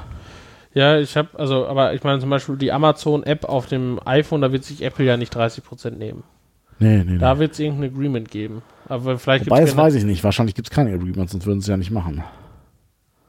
Ja, 0.73 0.97
ich 0.99 1.15
habe, 1.17 1.29
also, 1.37 1.67
aber 1.67 1.93
ich 1.93 2.03
meine 2.03 2.19
zum 2.19 2.29
Beispiel 2.29 2.57
die 2.57 2.71
Amazon-App 2.71 3.45
auf 3.45 3.67
dem 3.67 3.99
iPhone, 4.05 4.41
da 4.41 4.51
wird 4.51 4.63
sich 4.63 4.81
Apple 4.83 5.05
ja 5.05 5.17
nicht 5.17 5.35
30% 5.35 5.91
nehmen. 5.91 6.23
nee, 6.79 6.97
nee, 6.97 7.03
nee. 7.13 7.17
Da 7.19 7.37
wird 7.39 7.53
es 7.53 7.59
irgendein 7.59 7.91
Agreement 7.91 8.29
geben. 8.31 8.61
Aber 8.89 9.17
vielleicht 9.17 9.45
Wobei, 9.45 9.61
das 9.61 9.77
weiß 9.77 9.95
ich 9.95 10.03
nicht. 10.03 10.23
Wahrscheinlich 10.23 10.55
gibt 10.55 10.67
es 10.69 10.71
keine 10.75 10.93
Agreements, 10.93 11.31
sonst 11.31 11.45
würden 11.45 11.61
sie 11.61 11.65
es 11.65 11.69
ja 11.69 11.77
nicht 11.77 11.91
machen. 11.91 12.23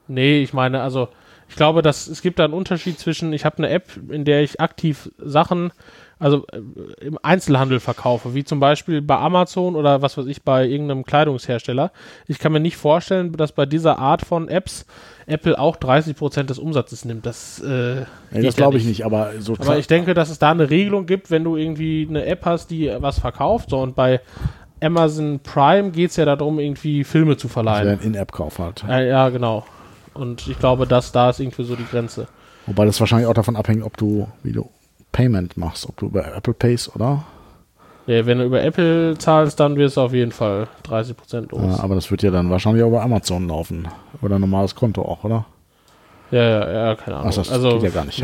Nee, 0.07 0.41
ich 0.41 0.53
meine, 0.53 0.81
also, 0.81 1.07
ich 1.49 1.55
glaube, 1.55 1.81
dass 1.81 2.07
es 2.07 2.21
gibt 2.21 2.39
da 2.39 2.45
einen 2.45 2.53
Unterschied 2.53 2.99
zwischen, 2.99 3.31
ich 3.33 3.45
habe 3.45 3.57
eine 3.59 3.69
App, 3.69 3.91
in 4.09 4.25
der 4.25 4.41
ich 4.41 4.59
aktiv 4.59 5.11
Sachen, 5.17 5.71
also 6.19 6.45
äh, 6.51 7.05
im 7.05 7.17
Einzelhandel 7.21 7.79
verkaufe, 7.79 8.33
wie 8.33 8.43
zum 8.43 8.59
Beispiel 8.59 9.01
bei 9.01 9.17
Amazon 9.17 9.75
oder 9.75 10.01
was 10.01 10.17
weiß 10.17 10.25
ich, 10.27 10.43
bei 10.43 10.65
irgendeinem 10.65 11.03
Kleidungshersteller. 11.03 11.91
Ich 12.27 12.39
kann 12.39 12.51
mir 12.51 12.59
nicht 12.59 12.77
vorstellen, 12.77 13.33
dass 13.33 13.51
bei 13.51 13.65
dieser 13.65 13.99
Art 13.99 14.25
von 14.25 14.47
Apps 14.47 14.85
Apple 15.27 15.57
auch 15.57 15.77
30% 15.77 16.43
des 16.43 16.59
Umsatzes 16.59 17.03
nimmt. 17.03 17.25
Das, 17.25 17.59
äh, 17.59 18.05
geht 18.31 18.43
das 18.43 18.43
ja 18.43 18.51
glaube 18.51 18.77
ich 18.77 18.85
nicht, 18.85 19.05
aber 19.05 19.31
so 19.39 19.53
Aber 19.53 19.77
ich 19.77 19.87
denke, 19.87 20.13
dass 20.13 20.29
es 20.29 20.39
da 20.39 20.51
eine 20.51 20.69
Regelung 20.69 21.05
gibt, 21.05 21.31
wenn 21.31 21.43
du 21.43 21.57
irgendwie 21.57 22.05
eine 22.07 22.25
App 22.25 22.45
hast, 22.45 22.69
die 22.69 22.91
was 22.99 23.19
verkauft. 23.19 23.71
So, 23.71 23.79
und 23.81 23.95
bei 23.95 24.21
Amazon 24.81 25.39
Prime 25.39 25.91
geht 25.91 26.11
es 26.11 26.15
ja 26.17 26.25
darum, 26.25 26.59
irgendwie 26.59 27.03
Filme 27.03 27.37
zu 27.37 27.47
verleihen. 27.47 27.87
wäre 27.87 27.99
ein 27.99 28.05
In-App-Kauf 28.05 28.59
halt. 28.59 28.83
Ja, 28.87 29.01
ja, 29.01 29.29
genau. 29.29 29.65
Und 30.13 30.47
ich 30.47 30.59
glaube, 30.59 30.85
dass 30.85 31.11
da 31.11 31.31
ist 31.31 31.39
irgendwie 31.39 31.63
so 31.63 31.75
die 31.75 31.85
Grenze. 31.85 32.27
Wobei 32.67 32.85
das 32.85 32.99
wahrscheinlich 32.99 33.27
auch 33.27 33.33
davon 33.33 33.55
abhängt, 33.55 33.83
ob 33.83 33.97
du, 33.97 34.27
wie 34.43 34.51
du 34.51 34.69
Payment 35.15 35.55
machst, 35.55 35.87
ob 35.87 35.95
du 35.95 36.07
über 36.07 36.35
Apple 36.35 36.53
Pays 36.53 36.93
oder. 36.93 37.23
Ja, 38.05 38.25
wenn 38.25 38.37
du 38.37 38.43
über 38.43 38.61
Apple 38.61 39.17
zahlst, 39.17 39.57
dann 39.61 39.77
wirst 39.77 39.95
du 39.95 40.01
auf 40.01 40.13
jeden 40.13 40.33
Fall 40.33 40.67
30% 40.85 41.51
los. 41.51 41.77
Ja, 41.77 41.83
aber 41.83 41.95
das 41.95 42.11
wird 42.11 42.21
ja 42.21 42.31
dann 42.31 42.49
wahrscheinlich 42.49 42.83
auch 42.83 42.89
über 42.89 43.01
Amazon 43.01 43.47
laufen. 43.47 43.87
Oder 44.21 44.35
ein 44.35 44.41
normales 44.41 44.75
Konto 44.75 45.01
auch, 45.03 45.23
oder? 45.23 45.45
Ja, 46.31 46.43
ja, 46.43 46.71
ja, 46.71 46.95
keine 46.95 47.15
Ahnung. 47.15 47.29
Ach, 47.31 47.35
das 47.35 47.49
also, 47.49 47.69
geht 47.75 47.83
ja 47.83 47.89
gar 47.91 48.03
nicht. 48.03 48.23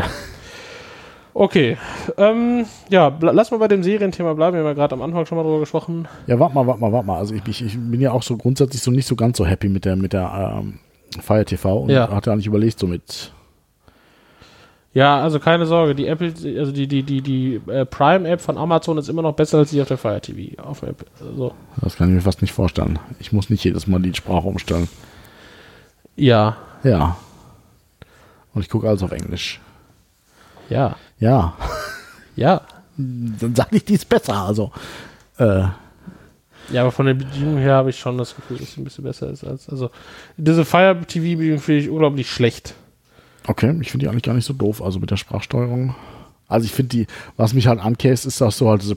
okay. 1.34 1.78
Ähm, 2.18 2.66
ja, 2.89 3.18
lass 3.22 3.52
mal 3.52 3.58
bei 3.58 3.70
dem 3.70 3.84
Serienthema 3.84 4.34
bleiben. 4.34 4.58
Wir 4.58 4.60
haben 4.60 4.68
ja 4.68 4.74
gerade 4.74 4.94
am 4.94 5.02
Anfang 5.02 5.26
schon 5.26 5.38
mal 5.38 5.44
drüber 5.46 5.62
gesprochen. 5.62 6.10
Ja, 6.28 6.38
warte 6.39 6.54
mal, 6.54 6.68
warte 6.68 6.82
mal, 6.82 6.92
warte 6.92 7.08
mal. 7.08 7.18
Also 7.18 7.34
ich, 7.36 7.48
ich, 7.48 7.66
ich 7.66 7.78
bin 7.78 8.02
ja 8.02 8.12
auch 8.12 8.24
so 8.24 8.36
grundsätzlich 8.36 8.82
so 8.82 8.92
nicht 8.92 9.08
so 9.08 9.16
ganz 9.16 9.38
so 9.38 9.46
happy 9.46 9.70
mit 9.70 9.86
der, 9.86 9.96
mit 9.96 10.12
der 10.12 10.60
ähm, 10.62 10.80
Fire 11.22 11.46
TV 11.46 11.78
und 11.84 11.89
Ja. 11.89 12.10
hatte 12.10 12.34
eigentlich 12.34 12.48
überlegt, 12.48 12.80
so 12.80 12.86
mit. 12.86 13.32
Ja, 14.94 15.22
also 15.22 15.39
keine 15.39 15.66
Sorge, 15.66 15.96
die 15.96 16.06
Apple, 16.06 16.34
also 16.60 16.74
die, 16.74 16.86
die, 16.86 17.04
die, 17.04 17.22
die 17.22 17.62
äh, 17.68 17.86
Prime-App 17.86 18.42
von 18.42 18.58
Amazon 18.58 18.98
ist 18.98 19.08
immer 19.08 19.22
noch 19.22 19.34
besser 19.34 19.60
als 19.60 19.70
die 19.70 19.82
auf 19.82 19.88
der 19.88 19.98
Fire 19.98 20.20
TV. 20.20 20.62
Auf 20.62 20.82
dem 20.82 20.89
App. 20.89 21.06
Also, 21.22 21.54
Das 21.82 21.96
kann 21.96 22.10
ich 22.10 22.16
mir 22.16 22.22
fast 22.22 22.42
nicht 22.42 22.52
vorstellen. 22.54 23.00
Ich 23.20 23.32
muss 23.32 23.50
nicht 23.50 23.64
jedes 23.64 23.88
Mal 23.88 24.02
die 24.02 24.14
Sprache 24.14 24.48
umstellen. 24.48 24.88
ja. 26.16 26.58
Ja. 26.84 27.16
Und 28.54 28.64
ich 28.64 28.70
gucke 28.70 28.89
alles 28.89 29.04
auf 29.04 29.12
Englisch. 29.12 29.62
Ja. 30.70 30.96
Ja, 31.20 31.54
Ja. 32.36 32.62
dann 32.98 33.56
sage 33.56 33.78
ich 33.78 33.86
dies 33.86 34.04
besser. 34.04 34.36
Also, 34.36 34.72
äh, 35.38 35.64
Ja, 36.72 36.82
aber 36.82 36.92
von 36.92 37.06
der 37.06 37.14
Bedienung 37.14 37.58
her 37.58 37.76
habe 37.76 37.92
ich 37.92 38.00
schon 38.00 38.18
das 38.18 38.36
Gefühl, 38.36 38.58
dass 38.58 38.74
sie 38.74 38.82
ein 38.82 38.84
bisschen 38.84 39.04
besser 39.04 39.30
ist 39.30 39.44
als. 39.46 39.70
Also, 39.70 39.89
diese 40.38 40.66
Fire 40.66 40.98
TV-Bedienung 41.08 41.60
finde 41.60 41.82
ich 41.82 41.89
unglaublich 41.89 42.30
schlecht. 42.30 42.74
Okay, 43.48 43.76
ich 43.82 43.92
finde 43.92 44.06
die 44.06 44.10
eigentlich 44.10 44.24
gar 44.24 44.34
nicht 44.34 44.46
so 44.46 44.54
doof. 44.54 44.82
Also 44.82 45.00
mit 45.00 45.12
der 45.12 45.18
Sprachsteuerung. 45.18 45.96
Also 46.48 46.66
ich 46.66 46.72
finde 46.74 46.89
die, 46.89 47.08
was 47.38 47.54
mich 47.54 47.68
halt 47.68 47.80
ankäst, 47.80 48.26
ist, 48.26 48.42
dass 48.42 48.58
du 48.58 48.68
halt 48.68 48.82
diese 48.82 48.96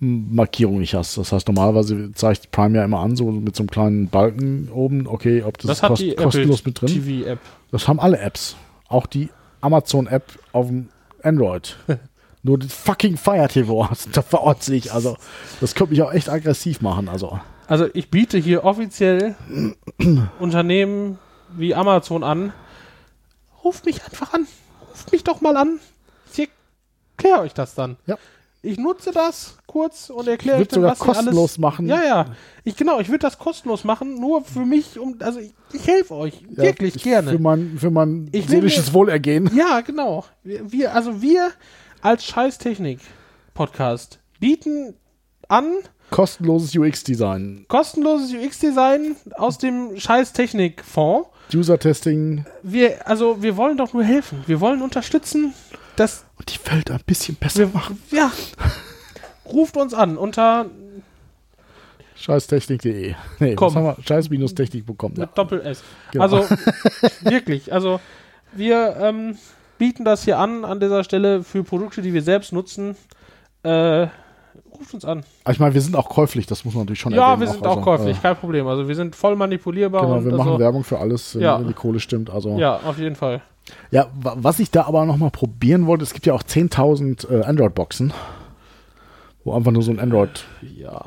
Prime-Markierung 0.00 0.78
nicht 0.78 0.94
hast. 0.94 1.18
Das 1.18 1.32
heißt, 1.32 1.48
normalerweise 1.48 2.12
zeigt 2.12 2.50
Prime 2.52 2.78
ja 2.78 2.84
immer 2.84 3.00
an, 3.00 3.16
so 3.16 3.30
mit 3.30 3.56
so 3.56 3.62
einem 3.62 3.70
kleinen 3.70 4.08
Balken 4.08 4.68
oben, 4.72 5.06
okay, 5.06 5.42
ob 5.42 5.58
das, 5.58 5.66
Das 5.68 5.82
hat 5.82 5.88
kost, 5.90 6.02
die 6.02 6.14
kostenlos 6.14 6.60
Apple 6.60 6.68
mit 6.70 6.80
drin. 6.80 6.88
TV-App. 7.04 7.38
Das 7.72 7.88
haben 7.88 7.98
alle 7.98 8.18
Apps. 8.18 8.54
Auch 8.88 9.06
die 9.06 9.28
Amazon-App 9.60 10.24
auf 10.52 10.68
dem 10.68 10.88
Android. 11.22 11.76
Nur 12.44 12.58
die 12.58 12.68
fucking 12.68 13.16
Fire 13.16 13.48
TV 13.48 13.88
hast. 13.88 14.08
Da 14.16 14.22
verortet 14.22 14.62
sich. 14.64 14.92
Also, 14.92 15.16
das 15.60 15.74
könnte 15.74 15.92
mich 15.94 16.02
auch 16.02 16.12
echt 16.12 16.28
aggressiv 16.28 16.80
machen. 16.82 17.08
Also, 17.08 17.40
Also, 17.66 17.86
ich 17.94 18.10
biete 18.10 18.36
hier 18.38 18.64
offiziell 18.64 19.34
Unternehmen 20.38 21.18
wie 21.56 21.74
Amazon 21.74 22.22
an. 22.22 22.52
Ruft 23.64 23.86
mich 23.86 24.04
einfach 24.04 24.32
an. 24.34 24.46
Ruft 24.90 25.10
mich 25.12 25.24
doch 25.24 25.40
mal 25.40 25.56
an. 25.56 25.80
Ich 26.36 26.48
erkläre 27.16 27.40
euch 27.40 27.54
das 27.54 27.74
dann. 27.74 27.96
Ja. 28.06 28.16
Ich 28.62 28.78
nutze 28.78 29.10
das 29.12 29.58
kurz 29.66 30.08
und 30.08 30.26
erkläre 30.26 30.58
euch 30.58 30.68
dann, 30.68 30.76
sogar 30.76 30.92
was 30.92 31.00
ihr 31.00 31.04
alles 31.06 31.16
kostenlos 31.18 31.58
machen. 31.58 31.86
Ja, 31.86 32.02
ja. 32.02 32.26
Ich, 32.64 32.76
genau, 32.76 32.98
ich 32.98 33.08
würde 33.08 33.18
das 33.18 33.38
kostenlos 33.38 33.84
machen, 33.84 34.18
nur 34.18 34.42
für 34.42 34.64
mich, 34.64 34.98
um, 34.98 35.16
also 35.20 35.38
ich, 35.38 35.52
ich 35.74 35.86
helfe 35.86 36.14
euch. 36.14 36.32
wirklich 36.48 36.96
ich- 36.96 37.02
gerne. 37.02 37.32
Für 37.32 37.38
mein, 37.38 37.76
für 37.78 37.90
mein 37.90 38.28
Ich 38.32 38.44
will 38.48 38.56
seelisches 38.60 38.86
mir- 38.88 38.94
Wohlergehen. 38.94 39.50
Ja, 39.54 39.80
genau. 39.82 40.24
Wir, 40.42 40.72
wir 40.72 40.94
also 40.94 41.20
wir 41.20 41.50
als 42.00 42.24
Scheißtechnik-Podcast 42.24 44.18
bieten 44.40 44.94
an 45.48 45.72
Kostenloses 46.10 46.74
UX-Design. 46.76 47.64
kostenloses 47.68 48.32
UX-Design 48.32 49.16
aus 49.36 49.58
dem 49.58 49.98
Scheiß-Technik-Fonds. 49.98 51.28
User-Testing. 51.52 52.44
Wir, 52.62 53.06
also 53.06 53.42
wir 53.42 53.56
wollen 53.56 53.76
doch 53.76 53.92
nur 53.92 54.04
helfen. 54.04 54.42
Wir 54.46 54.60
wollen 54.60 54.82
unterstützen, 54.82 55.52
dass 55.96 56.24
Und 56.38 56.52
die 56.54 56.70
Welt 56.70 56.90
ein 56.90 57.00
bisschen 57.06 57.36
besser 57.36 57.60
wir, 57.60 57.68
machen. 57.68 58.02
ja, 58.10 58.30
ruft 59.46 59.76
uns 59.76 59.94
an 59.94 60.16
unter 60.16 60.66
Scheißtechnik.de. 62.16 63.14
Nee, 63.40 63.54
Komm. 63.54 63.68
was 63.68 63.74
haben 63.76 63.84
wir? 63.84 63.96
Scheiß-technik.com. 64.06 65.12
Ja. 65.16 65.20
mit 65.26 65.36
Doppel 65.36 65.60
S. 65.62 65.82
Genau. 66.12 66.24
Also 66.24 66.48
wirklich, 67.22 67.72
also 67.72 68.00
wir 68.52 68.96
ähm, 69.00 69.36
bieten 69.78 70.04
das 70.04 70.24
hier 70.24 70.38
an 70.38 70.64
an 70.64 70.80
dieser 70.80 71.04
Stelle 71.04 71.42
für 71.42 71.64
Produkte, 71.64 72.02
die 72.02 72.14
wir 72.14 72.22
selbst 72.22 72.52
nutzen. 72.52 72.96
Äh, 73.62 74.06
ruft 74.84 74.94
uns 74.94 75.04
an. 75.04 75.24
Aber 75.44 75.52
ich 75.52 75.58
meine, 75.60 75.74
wir 75.74 75.80
sind 75.80 75.96
auch 75.96 76.08
käuflich, 76.08 76.46
das 76.46 76.64
muss 76.64 76.74
man 76.74 76.82
natürlich 76.84 77.00
schon 77.00 77.12
Ja, 77.12 77.32
erwähnen. 77.32 77.40
wir 77.40 77.48
sind 77.48 77.66
also, 77.66 77.80
auch 77.80 77.84
käuflich, 77.84 78.16
äh, 78.16 78.20
kein 78.20 78.36
Problem. 78.36 78.66
Also 78.66 78.86
wir 78.86 78.94
sind 78.94 79.16
voll 79.16 79.34
manipulierbar. 79.36 80.02
Genau, 80.02 80.24
wir 80.24 80.32
also, 80.32 80.44
machen 80.44 80.58
Werbung 80.58 80.84
für 80.84 80.98
alles, 80.98 81.34
wenn, 81.34 81.42
Ja. 81.42 81.58
die 81.58 81.72
Kohle 81.72 82.00
stimmt. 82.00 82.30
Also. 82.30 82.56
Ja, 82.58 82.76
auf 82.84 82.98
jeden 82.98 83.16
Fall. 83.16 83.42
Ja, 83.90 84.08
wa- 84.20 84.34
was 84.36 84.60
ich 84.60 84.70
da 84.70 84.84
aber 84.86 85.04
nochmal 85.06 85.30
probieren 85.30 85.86
wollte, 85.86 86.04
es 86.04 86.12
gibt 86.12 86.26
ja 86.26 86.34
auch 86.34 86.42
10.000 86.42 87.26
äh, 87.30 87.42
Android-Boxen, 87.44 88.12
wo 89.44 89.52
einfach 89.54 89.72
nur 89.72 89.82
so 89.82 89.90
ein 89.90 89.98
Android 90.00 90.44
Ja. 90.76 91.00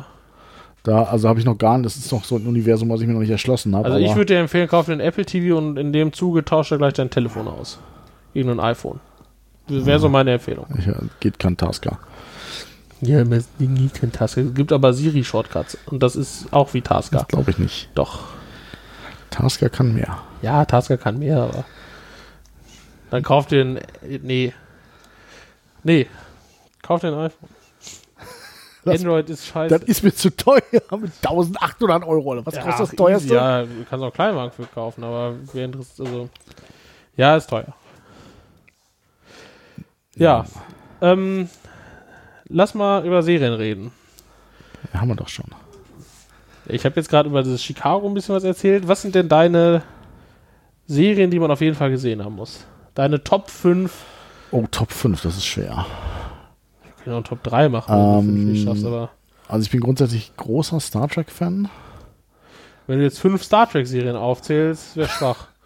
da, 0.84 1.04
also 1.04 1.28
habe 1.30 1.40
ich 1.40 1.46
noch 1.46 1.58
gar 1.58 1.78
nicht, 1.78 1.86
das 1.86 1.98
ist 1.98 2.12
noch 2.12 2.24
so 2.24 2.36
ein 2.36 2.48
Universum, 2.48 2.90
was 2.90 3.02
ich 3.02 3.08
mir 3.08 3.14
noch 3.14 3.20
nicht 3.20 3.30
erschlossen 3.30 3.76
habe. 3.76 3.86
Also 3.92 3.98
ich 4.00 4.16
würde 4.16 4.34
dir 4.34 4.40
empfehlen, 4.40 4.68
kauf 4.68 4.86
dir 4.88 4.94
ein 4.94 5.00
Apple 5.00 5.26
TV 5.26 5.58
und 5.58 5.78
in 5.78 5.94
dem 5.94 6.14
Zuge 6.14 6.44
tausche 6.46 6.76
er 6.76 6.78
gleich 6.80 6.94
dein 6.94 7.10
Telefon 7.10 7.48
aus. 7.48 7.80
Gegen 8.34 8.50
ein 8.50 8.60
iPhone. 8.60 9.00
Das 9.68 9.86
wäre 9.86 10.00
so 10.00 10.08
meine 10.10 10.32
Empfehlung. 10.34 10.66
Ich, 10.78 10.88
geht 11.20 11.40
kein 11.40 11.58
Tasker. 11.58 12.00
Ja, 13.02 13.24
nie 13.24 13.90
kein 13.90 14.12
Tasker. 14.12 14.42
Es 14.42 14.54
gibt 14.56 14.72
aber 14.72 14.94
Siri-Shortcuts 14.94 15.78
und 15.86 16.02
das 16.02 16.16
ist 16.16 16.52
auch 16.52 16.74
wie 16.74 16.82
Tasker. 16.82 17.20
Das 17.20 17.28
glaube 17.28 17.52
ich 17.52 17.58
nicht. 17.60 17.90
Doch. 17.96 18.24
Tasker 19.30 19.70
kann 19.70 19.94
mehr. 19.94 20.18
Ja, 20.42 20.66
Tasker 20.66 20.98
kann 20.98 21.20
mehr, 21.20 21.38
aber. 21.44 21.66
Dann 23.12 23.22
kauf 23.24 23.46
dir 23.48 23.62
ein. 23.64 23.80
Nee. 24.02 24.54
Nee. 25.84 26.08
Kauf 26.82 27.02
dir 27.02 27.08
ein 27.10 27.14
iPhone. 27.26 27.50
Das- 28.86 29.02
Android 29.02 29.30
ist 29.30 29.46
scheiße. 29.48 29.78
Das 29.80 29.88
ist 29.90 30.02
mir 30.02 30.14
zu 30.16 30.30
teuer 30.34 30.62
mit 30.92 31.12
1800 31.22 32.04
Euro. 32.08 32.32
Oder 32.32 32.46
was 32.46 32.56
kostet 32.58 32.80
das 32.80 32.92
teuerste? 32.96 33.34
Ja, 33.34 33.64
du 33.64 33.86
kannst 33.90 34.02
auch 34.06 34.14
Kleinwagen 34.14 34.52
für 34.54 34.64
kaufen, 34.66 35.04
aber 35.04 35.34
wer 35.52 35.66
interessiert, 35.66 36.08
also. 36.08 36.30
Ja, 37.18 37.36
ist 37.36 37.50
teuer. 37.50 37.76
Ja. 40.16 40.46
Ähm, 41.02 41.50
lass 42.50 42.74
mal 42.74 43.06
über 43.06 43.24
Serien 43.24 43.54
reden. 43.54 43.92
Ja, 44.94 45.02
haben 45.02 45.10
wir 45.10 45.16
doch 45.16 45.28
schon. 45.30 45.46
Ich 46.68 46.86
habe 46.86 46.96
jetzt 46.98 47.10
gerade 47.10 47.30
über 47.30 47.44
dieses 47.44 47.64
Chicago 47.64 48.08
ein 48.08 48.14
bisschen 48.14 48.36
was 48.36 48.44
erzählt. 48.44 48.88
Was 48.88 49.02
sind 49.02 49.16
denn 49.16 49.30
deine 49.30 49.84
Serien, 50.86 51.32
die 51.32 51.40
man 51.40 51.52
auf 51.52 51.62
jeden 51.62 51.76
Fall 51.76 51.90
gesehen 51.92 52.24
haben 52.24 52.36
muss? 52.36 52.66
Deine 52.96 53.24
Top 53.24 53.50
5, 53.50 53.92
Oh, 54.52 54.66
Top 54.72 54.92
5, 54.92 55.22
das 55.22 55.36
ist 55.38 55.46
schwer. 55.46 55.86
ich 56.98 57.04
kann 57.06 57.14
auch 57.14 57.24
Top 57.24 57.44
3 57.44 57.70
machen, 57.70 57.92
wenn 57.94 57.98
du 58.14 58.20
Ähm, 58.20 58.26
5 58.26 58.52
nicht 58.52 58.64
schaffst, 58.66 58.86
aber 58.86 59.10
Also 59.48 59.64
ich 59.64 59.72
bin 59.72 59.82
grundsätzlich 59.82 60.32
großer 60.38 60.80
Star 60.80 61.08
Trek-Fan. 61.10 61.70
wenn 62.88 62.98
du 63.00 63.04
jetzt 63.04 63.20
fünf 63.20 63.44
Star 63.44 63.70
Trek-Serien 63.70 64.16
aufzählst, 64.16 64.96
wäre 64.98 65.10
schwach. 65.10 65.48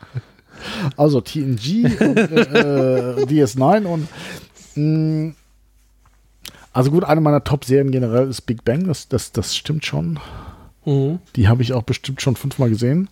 Also 0.95 1.21
TNG 1.21 1.85
und 2.01 2.17
äh, 2.17 3.25
DS9 3.25 3.85
und 3.85 4.07
mh, 4.75 5.33
also 6.73 6.91
gut, 6.91 7.03
eine 7.03 7.21
meiner 7.21 7.43
Top-Serien 7.43 7.91
generell 7.91 8.29
ist 8.29 8.41
Big 8.41 8.63
Bang, 8.63 8.87
das, 8.87 9.07
das, 9.07 9.31
das 9.31 9.55
stimmt 9.55 9.85
schon. 9.85 10.19
Mhm. 10.85 11.19
Die 11.35 11.47
habe 11.47 11.61
ich 11.61 11.73
auch 11.73 11.83
bestimmt 11.83 12.21
schon 12.21 12.35
fünfmal 12.35 12.69
gesehen. 12.69 13.09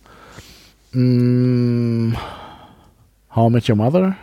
Mm, 0.92 2.14
How 3.34 3.48
I 3.48 3.52
Met 3.52 3.68
Your 3.68 3.76
Mother 3.76 4.16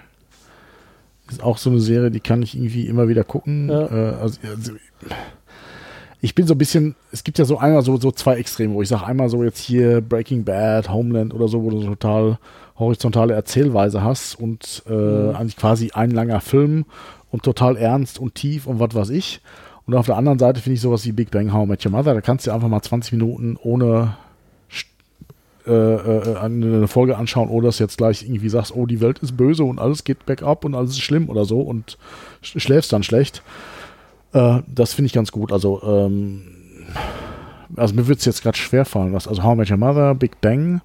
ist 1.29 1.43
auch 1.43 1.57
so 1.57 1.69
eine 1.69 1.79
Serie, 1.79 2.11
die 2.11 2.19
kann 2.19 2.41
ich 2.41 2.55
irgendwie 2.55 2.87
immer 2.87 3.07
wieder 3.07 3.23
gucken. 3.23 3.69
Ja. 3.69 3.85
Äh, 3.85 4.15
also, 4.15 4.39
also, 4.47 4.73
ich 6.19 6.33
bin 6.33 6.47
so 6.47 6.55
ein 6.55 6.57
bisschen, 6.57 6.95
es 7.11 7.23
gibt 7.23 7.37
ja 7.37 7.45
so 7.45 7.57
einmal 7.57 7.83
so, 7.83 7.97
so 7.97 8.11
zwei 8.11 8.37
Extreme, 8.37 8.73
wo 8.73 8.81
ich 8.81 8.89
sage, 8.89 9.05
einmal 9.05 9.29
so 9.29 9.43
jetzt 9.43 9.59
hier 9.59 10.01
Breaking 10.01 10.43
Bad, 10.43 10.89
Homeland 10.89 11.33
oder 11.33 11.47
so, 11.47 11.63
wo 11.63 11.69
du 11.69 11.81
so 11.81 11.89
total 11.89 12.39
horizontale 12.77 13.33
Erzählweise 13.33 14.03
hast 14.03 14.35
und 14.35 14.83
äh, 14.89 15.33
eigentlich 15.33 15.57
quasi 15.57 15.91
ein 15.93 16.11
langer 16.11 16.41
Film 16.41 16.85
und 17.31 17.43
total 17.43 17.77
ernst 17.77 18.19
und 18.19 18.35
tief 18.35 18.67
und 18.67 18.79
was 18.79 18.93
weiß 18.93 19.09
ich. 19.09 19.41
Und 19.85 19.95
auf 19.95 20.05
der 20.05 20.17
anderen 20.17 20.39
Seite 20.39 20.61
finde 20.61 20.75
ich 20.75 20.81
sowas 20.81 21.05
wie 21.05 21.11
Big 21.13 21.31
Bang 21.31 21.53
How 21.53 21.65
I 21.65 21.69
Met 21.69 21.85
Your 21.85 21.91
Mother, 21.91 22.13
da 22.13 22.21
kannst 22.21 22.45
du 22.45 22.51
einfach 22.51 22.67
mal 22.67 22.81
20 22.81 23.13
Minuten 23.13 23.57
ohne 23.61 24.17
äh, 25.67 25.71
äh, 25.71 26.37
eine 26.37 26.87
Folge 26.87 27.17
anschauen, 27.17 27.49
ohne 27.49 27.67
dass 27.67 27.77
du 27.77 27.83
jetzt 27.83 27.97
gleich 27.97 28.23
irgendwie 28.23 28.47
sagst, 28.47 28.73
oh, 28.73 28.85
die 28.85 29.01
Welt 29.01 29.19
ist 29.19 29.35
böse 29.35 29.65
und 29.65 29.79
alles 29.79 30.05
geht 30.05 30.25
bergab 30.25 30.63
und 30.63 30.75
alles 30.75 30.91
ist 30.91 31.01
schlimm 31.01 31.29
oder 31.29 31.43
so 31.43 31.59
und 31.59 31.97
sch 32.41 32.61
schläfst 32.61 32.93
dann 32.93 33.03
schlecht. 33.03 33.41
Äh, 34.31 34.61
das 34.65 34.93
finde 34.93 35.07
ich 35.07 35.13
ganz 35.13 35.33
gut. 35.33 35.51
Also, 35.51 35.81
ähm, 35.83 36.43
also 37.75 37.95
mir 37.95 38.07
würde 38.07 38.17
es 38.19 38.23
jetzt 38.23 38.43
gerade 38.43 38.57
schwer 38.57 38.85
fallen. 38.85 39.11
Was, 39.11 39.27
also 39.27 39.43
How 39.43 39.55
I 39.55 39.57
Met 39.57 39.69
Your 39.71 39.77
Mother, 39.77 40.15
Big 40.15 40.39
Bang, 40.39 40.79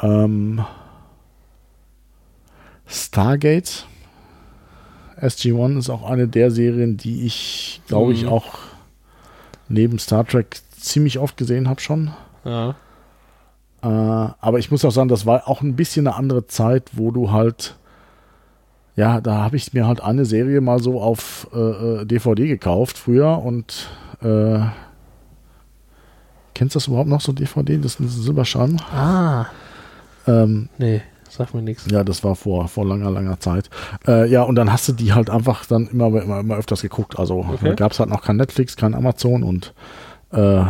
ähm, 0.00 0.64
Stargate, 2.86 3.86
SG-1 5.20 5.78
ist 5.78 5.90
auch 5.90 6.08
eine 6.08 6.28
der 6.28 6.50
Serien, 6.50 6.96
die 6.96 7.24
ich, 7.26 7.80
glaube 7.86 8.12
ich, 8.12 8.24
Mhm. 8.24 8.28
auch 8.28 8.54
neben 9.68 9.98
Star 9.98 10.26
Trek 10.26 10.56
ziemlich 10.78 11.18
oft 11.18 11.36
gesehen 11.36 11.68
habe 11.68 11.80
schon. 11.80 12.10
Ja. 12.44 12.70
Äh, 13.82 13.86
aber 13.86 14.58
ich 14.58 14.70
muss 14.70 14.84
auch 14.84 14.90
sagen, 14.90 15.08
das 15.08 15.26
war 15.26 15.48
auch 15.48 15.60
ein 15.62 15.76
bisschen 15.76 16.06
eine 16.06 16.16
andere 16.16 16.46
Zeit, 16.46 16.90
wo 16.92 17.10
du 17.10 17.30
halt, 17.32 17.76
ja, 18.94 19.20
da 19.20 19.42
habe 19.42 19.56
ich 19.56 19.72
mir 19.72 19.86
halt 19.86 20.00
eine 20.02 20.24
Serie 20.24 20.60
mal 20.60 20.80
so 20.82 21.00
auf 21.00 21.48
äh, 21.54 21.58
äh, 21.58 22.04
DVD 22.06 22.46
gekauft 22.46 22.96
früher 22.98 23.38
und 23.42 23.88
äh, 24.22 24.60
kennst 26.54 26.74
du 26.74 26.78
das 26.78 26.86
überhaupt 26.88 27.08
noch 27.08 27.20
so 27.20 27.32
DVD? 27.32 27.76
Das 27.78 27.94
ist 27.94 28.00
ein 28.00 28.08
Silberschalen. 28.08 28.80
Ah. 28.92 29.46
Ähm, 30.26 30.68
Nee, 30.78 31.02
sag 31.36 31.54
mir 31.54 31.62
nichts. 31.62 31.86
ja, 31.90 32.02
das 32.04 32.22
war 32.24 32.34
vor, 32.36 32.68
vor 32.68 32.84
langer, 32.86 33.10
langer 33.10 33.38
Zeit. 33.40 33.70
Äh, 34.06 34.28
ja, 34.28 34.42
und 34.42 34.54
dann 34.56 34.72
hast 34.72 34.88
du 34.88 34.92
die 34.92 35.12
halt 35.12 35.30
einfach 35.30 35.64
dann 35.66 35.86
immer, 35.88 36.06
immer, 36.06 36.40
immer 36.40 36.56
öfters 36.56 36.82
geguckt. 36.82 37.18
Also 37.18 37.46
Okay. 37.54 37.74
gab 37.76 37.92
es 37.92 38.00
halt 38.00 38.10
noch 38.10 38.22
kein 38.22 38.36
Netflix, 38.36 38.76
kein 38.76 38.94
Amazon 38.94 39.42
und 39.42 39.72
äh, 40.32 40.62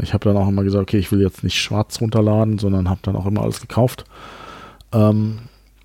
ich 0.00 0.12
habe 0.12 0.24
dann 0.28 0.36
auch 0.36 0.48
immer 0.48 0.64
gesagt, 0.64 0.82
okay, 0.82 0.98
ich 0.98 1.12
will 1.12 1.20
jetzt 1.22 1.44
nicht 1.44 1.54
schwarz 1.60 2.00
runterladen, 2.00 2.58
sondern 2.58 2.90
habe 2.90 3.00
dann 3.02 3.16
auch 3.16 3.26
immer 3.26 3.42
alles 3.42 3.60
gekauft. 3.60 4.04
Ähm, 4.92 5.38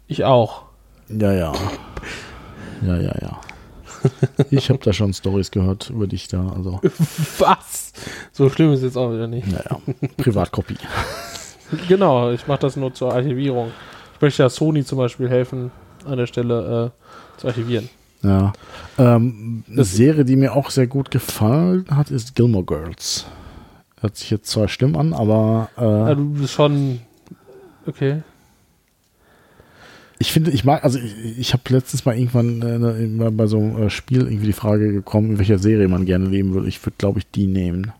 Ich 0.07 0.23
auch. 0.25 0.63
ja, 1.09 1.31
ja. 1.31 1.53
Ja, 2.81 2.95
ja, 2.97 3.13
ja. 3.21 3.39
Ich 4.49 4.69
habe 4.69 4.79
da 4.81 4.93
schon 4.93 5.13
Stories 5.13 5.51
gehört 5.51 5.89
über 5.89 6.07
dich 6.07 6.27
da, 6.29 6.47
also 6.55 6.79
Was? 7.39 7.91
So 8.31 8.49
schlimm 8.49 8.71
ist 8.71 8.81
jetzt 8.81 8.97
auch 8.97 9.11
wieder 9.11 9.27
nicht. 9.27 9.47
naja, 9.47 9.79
Privatkopie. 10.17 10.77
Genau, 11.87 12.31
ich 12.31 12.47
mache 12.47 12.61
das 12.61 12.75
nur 12.77 12.91
zur 12.95 13.13
Archivierung. 13.13 13.69
Ich 14.19 14.21
möchte 14.21 14.43
ja 14.43 14.49
Sony 14.49 14.83
zum 14.83 14.97
Beispiel 14.97 15.29
helfen, 15.29 15.71
an 16.05 16.17
der 16.17 16.27
Stelle 16.27 16.91
äh, 16.91 17.39
zu 17.39 17.47
archivieren. 17.47 17.87
Ja. 18.21 18.51
Ähm, 18.97 19.63
eine 19.71 19.85
Serie, 19.85 20.25
die 20.25 20.35
mir 20.35 20.57
auch 20.57 20.71
sehr 20.71 20.87
gut 20.87 21.09
gefallen 21.09 21.85
hat, 21.89 22.11
ist 22.11 22.35
Gilmore 22.35 22.65
Girls. 22.65 23.25
Hört 24.01 24.17
sich 24.17 24.29
jetzt 24.29 24.49
zwar 24.49 24.67
schlimm 24.67 24.97
an, 24.97 25.13
aber 25.13 25.69
Ja, 25.77 26.11
äh, 26.11 26.15
du 26.17 26.33
bist 26.33 26.51
schon. 26.51 26.99
Okay. 27.87 28.21
ich 30.19 30.33
finde, 30.33 30.51
ich 30.51 30.65
mag, 30.65 30.83
also 30.83 30.99
ich, 30.99 31.39
ich 31.39 31.53
habe 31.53 31.63
letztens 31.69 32.03
mal 32.03 32.17
irgendwann 32.17 32.61
äh, 32.61 32.77
ne, 33.07 33.31
bei 33.31 33.47
so 33.47 33.57
einem 33.57 33.83
äh, 33.83 33.89
Spiel 33.89 34.23
irgendwie 34.23 34.47
die 34.47 34.53
Frage 34.53 34.91
gekommen, 34.91 35.31
in 35.31 35.37
welcher 35.37 35.59
Serie 35.59 35.87
man 35.87 36.03
gerne 36.03 36.25
leben 36.25 36.53
würde. 36.53 36.67
Ich 36.67 36.85
würde, 36.85 36.95
glaube 36.97 37.19
ich, 37.19 37.31
die 37.31 37.47
nehmen. 37.47 37.93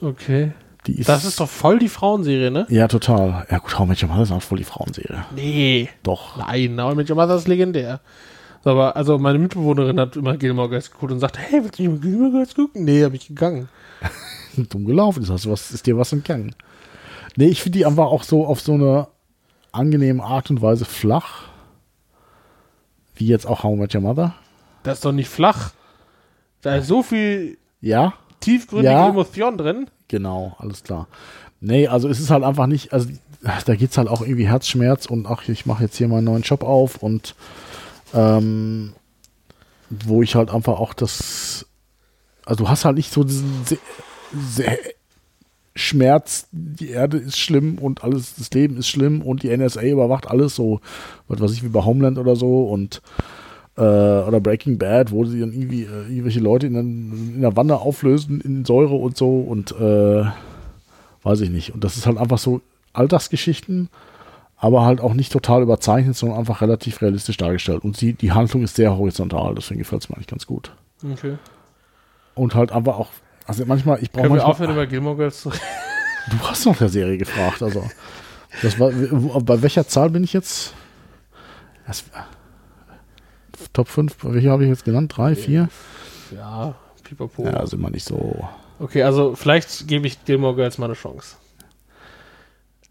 Okay. 0.00 0.52
Die 0.86 0.98
ist, 0.98 1.08
Das 1.08 1.24
ist 1.24 1.40
doch 1.40 1.48
voll 1.48 1.78
die 1.78 1.88
Frauenserie, 1.88 2.50
ne? 2.50 2.66
Ja, 2.68 2.88
total. 2.88 3.46
Ja, 3.50 3.58
gut, 3.58 3.78
How 3.78 3.86
I 3.86 3.88
Met 3.88 4.02
Your 4.02 4.08
Mother 4.10 4.22
ist 4.22 4.32
auch 4.32 4.42
voll 4.42 4.58
die 4.58 4.64
Frauenserie. 4.64 5.24
Nee. 5.34 5.88
Doch. 6.02 6.36
Nein, 6.36 6.80
How 6.80 6.92
I 6.92 6.96
Met 6.96 7.08
Your 7.08 7.16
Mother 7.16 7.36
ist 7.36 7.48
legendär. 7.48 8.00
Aber 8.64 8.96
also 8.96 9.18
meine 9.18 9.38
Mitbewohnerin 9.38 10.00
hat 10.00 10.16
immer 10.16 10.36
Gilmore 10.36 10.70
Girls 10.70 10.90
geguckt 10.90 11.12
und 11.12 11.20
sagte, 11.20 11.38
hey, 11.40 11.62
willst 11.62 11.78
du 11.78 11.82
nicht 11.82 11.92
mal 11.92 12.00
Gilmore 12.00 12.30
Girls 12.30 12.54
gucken? 12.54 12.84
Nee, 12.84 13.04
hab 13.04 13.12
ich 13.12 13.28
gegangen. 13.28 13.68
dumm 14.56 14.84
gelaufen 14.84 15.22
ist. 15.22 15.30
Hast 15.30 15.48
was, 15.50 15.70
ist 15.70 15.86
dir 15.86 15.98
was 15.98 16.12
entgangen? 16.12 16.54
Nee, 17.36 17.48
ich 17.48 17.62
finde 17.62 17.78
die 17.78 17.86
einfach 17.86 18.06
auch 18.06 18.22
so 18.22 18.46
auf 18.46 18.60
so 18.60 18.72
eine 18.74 19.08
angenehme 19.72 20.22
Art 20.22 20.50
und 20.50 20.62
Weise 20.62 20.84
flach. 20.84 21.48
Wie 23.16 23.26
jetzt 23.26 23.46
auch 23.46 23.62
How 23.62 23.74
I 23.74 23.80
Met 23.80 23.94
Your 23.94 24.00
Mother. 24.02 24.34
Das 24.82 24.98
ist 24.98 25.04
doch 25.04 25.12
nicht 25.12 25.28
flach. 25.28 25.70
Da 26.62 26.76
ist 26.76 26.88
so 26.88 27.02
viel 27.02 27.58
Ja, 27.80 28.14
tiefgründige 28.44 28.92
Ja. 28.92 29.08
Emotion 29.08 29.58
drin. 29.58 29.86
genau, 30.08 30.54
alles 30.58 30.82
klar. 30.82 31.08
Nee, 31.60 31.88
also 31.88 32.08
es 32.08 32.20
ist 32.20 32.30
halt 32.30 32.44
einfach 32.44 32.66
nicht, 32.66 32.92
also 32.92 33.08
da 33.66 33.74
geht 33.74 33.90
es 33.90 33.98
halt 33.98 34.08
auch 34.08 34.20
irgendwie 34.22 34.46
Herzschmerz 34.46 35.06
und 35.06 35.26
ach, 35.26 35.48
ich 35.48 35.66
mache 35.66 35.84
jetzt 35.84 35.96
hier 35.96 36.08
meinen 36.08 36.24
neuen 36.24 36.42
Job 36.42 36.62
auf 36.62 37.02
und 37.02 37.34
ähm, 38.12 38.92
wo 39.90 40.22
ich 40.22 40.34
halt 40.34 40.50
einfach 40.50 40.78
auch 40.78 40.94
das, 40.94 41.66
also 42.44 42.64
du 42.64 42.70
hast 42.70 42.84
halt 42.84 42.96
nicht 42.96 43.12
so 43.12 43.24
diesen 43.24 43.64
Se 43.64 43.78
Se 44.48 44.64
Schmerz, 45.76 46.46
die 46.52 46.90
Erde 46.90 47.16
ist 47.16 47.36
schlimm 47.38 47.78
und 47.78 48.04
alles, 48.04 48.36
das 48.36 48.50
Leben 48.52 48.76
ist 48.76 48.86
schlimm 48.86 49.22
und 49.22 49.42
die 49.42 49.56
NSA 49.56 49.82
überwacht 49.82 50.28
alles 50.28 50.54
so, 50.54 50.80
was 51.26 51.40
weiß 51.40 51.52
ich, 51.52 51.64
wie 51.64 51.68
bei 51.68 51.84
Homeland 51.84 52.16
oder 52.18 52.36
so 52.36 52.64
und 52.68 53.02
äh, 53.76 53.80
oder 53.80 54.40
Breaking 54.40 54.78
Bad, 54.78 55.10
wo 55.10 55.24
sie 55.24 55.40
dann 55.40 55.52
irgendwie 55.52 55.82
äh, 55.84 56.02
irgendwelche 56.08 56.40
Leute 56.40 56.66
in, 56.66 56.72
der- 56.74 56.82
in 56.82 57.40
der 57.40 57.56
Wanne 57.56 57.76
auflösen 57.80 58.40
in 58.40 58.64
Säure 58.64 58.94
und 58.94 59.16
so 59.16 59.40
und 59.40 59.72
äh, 59.72 60.24
weiß 61.22 61.40
ich 61.40 61.50
nicht. 61.50 61.74
Und 61.74 61.82
das 61.84 61.96
ist 61.96 62.06
halt 62.06 62.18
einfach 62.18 62.38
so 62.38 62.60
Alltagsgeschichten, 62.92 63.88
aber 64.56 64.84
halt 64.84 65.00
auch 65.00 65.14
nicht 65.14 65.32
total 65.32 65.62
überzeichnet, 65.62 66.16
sondern 66.16 66.38
einfach 66.38 66.60
relativ 66.60 67.02
realistisch 67.02 67.36
dargestellt. 67.36 67.82
Und 67.84 68.00
die, 68.00 68.12
die 68.12 68.32
Handlung 68.32 68.62
ist 68.62 68.76
sehr 68.76 68.96
horizontal, 68.96 69.54
deswegen 69.54 69.78
gefällt 69.80 70.02
es 70.02 70.08
mir 70.08 70.16
eigentlich 70.16 70.28
ganz 70.28 70.46
gut. 70.46 70.70
Okay. 71.12 71.34
Und 72.34 72.54
halt 72.54 72.72
einfach 72.72 72.96
auch, 72.98 73.08
also 73.46 73.64
manchmal, 73.66 73.98
ich 74.02 74.10
brauche 74.10 74.22
Können 74.22 74.34
wir 74.34 74.38
manchmal, 74.38 74.50
aufhören, 74.52 74.70
über 74.72 74.86
Gilmore 74.86 75.16
Girls 75.16 75.40
zu 75.42 75.48
reden? 75.50 75.60
Du 76.30 76.38
hast 76.40 76.64
nach 76.64 76.78
der 76.78 76.88
Serie 76.88 77.18
gefragt, 77.18 77.62
also. 77.62 77.84
Das 78.62 78.80
war, 78.80 78.90
bei 79.42 79.60
welcher 79.60 79.86
Zahl 79.86 80.08
bin 80.08 80.24
ich 80.24 80.32
jetzt? 80.32 80.72
Das, 81.86 82.02
Top 83.72 83.88
5, 83.88 84.16
welche 84.22 84.50
habe 84.50 84.64
ich 84.64 84.68
jetzt 84.70 84.84
genannt? 84.84 85.12
Drei, 85.16 85.34
vier? 85.34 85.68
Ja, 86.34 86.74
pipapo. 87.02 87.44
Ja, 87.44 87.66
sind 87.66 87.80
wir 87.80 87.90
nicht 87.90 88.06
so. 88.06 88.44
Okay, 88.78 89.02
also 89.02 89.34
vielleicht 89.34 89.86
gebe 89.88 90.06
ich 90.06 90.24
Gilmore 90.24 90.54
Girls 90.56 90.78
mal 90.78 90.86
eine 90.86 90.94
Chance. 90.94 91.36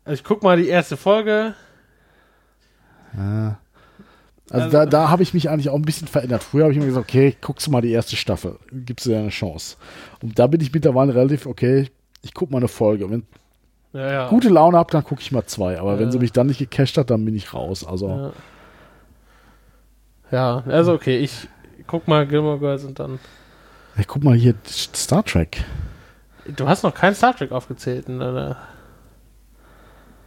Also 0.06 0.16
ich 0.16 0.24
guck 0.24 0.44
mal 0.44 0.58
die 0.58 0.68
erste 0.68 0.98
Folge. 0.98 1.56
Ja. 3.18 3.58
Also, 4.50 4.66
Also- 4.66 4.78
da, 4.78 4.86
da 4.86 5.10
habe 5.10 5.24
ich 5.24 5.34
mich 5.34 5.50
eigentlich 5.50 5.70
auch 5.70 5.76
ein 5.76 5.82
bisschen 5.84 6.08
verändert. 6.08 6.44
Früher 6.44 6.64
habe 6.64 6.72
ich 6.74 6.78
immer 6.78 6.86
gesagt, 6.88 7.08
okay, 7.10 7.36
guckst 7.42 7.68
du 7.68 7.72
mal 7.72 7.82
die 7.82 7.92
erste 7.92 8.16
Staffel, 8.16 8.58
gibst 8.72 9.06
du 9.06 9.12
dir 9.12 9.20
eine 9.20 9.30
Chance. 9.30 9.78
Und 10.22 10.38
da 10.38 10.48
bin 10.48 10.62
ich 10.62 10.74
mittlerweile 10.74 11.16
relativ, 11.16 11.46
okay, 11.46 11.90
ich 12.22 12.34
gucke 12.34 12.52
mal 12.52 12.58
eine 12.60 12.68
Folge. 12.68 13.10
Wenn 13.10 13.24
Ja, 13.94 14.12
ja. 14.12 14.24
ich 14.26 14.30
gute 14.30 14.50
Laune 14.50 14.78
habe, 14.78 14.92
dann 14.92 15.04
gucke 15.04 15.22
ich 15.22 15.32
mal 15.32 15.46
zwei. 15.46 15.80
Aber 15.80 15.98
wenn 15.98 16.08
Ja. 16.08 16.12
sie 16.12 16.20
mich 16.20 16.32
dann 16.34 16.48
nicht 16.48 16.60
gecasht 16.60 16.98
hat, 16.98 17.10
dann 17.10 17.24
bin 17.26 17.36
ich 17.36 17.54
raus. 17.54 17.86
Also, 17.86 18.34
Ja. 20.34 20.64
also 20.68 20.94
okay, 20.94 21.20
ich 21.20 21.48
guck 21.86 22.08
mal 22.08 22.26
Gilmore 22.26 22.60
Girls 22.60 22.84
und 22.84 23.00
dann. 23.00 23.20
ich 23.98 24.08
guck 24.08 24.24
mal 24.24 24.36
hier 24.36 24.56
Star 24.68 25.24
Trek. 25.24 25.64
Du 26.56 26.68
hast 26.68 26.84
noch 26.84 26.94
kein 26.94 27.16
Star 27.16 27.36
Trek 27.36 27.52
aufgezählt 27.52 28.10
in 28.10 28.20
deiner. 28.20 28.58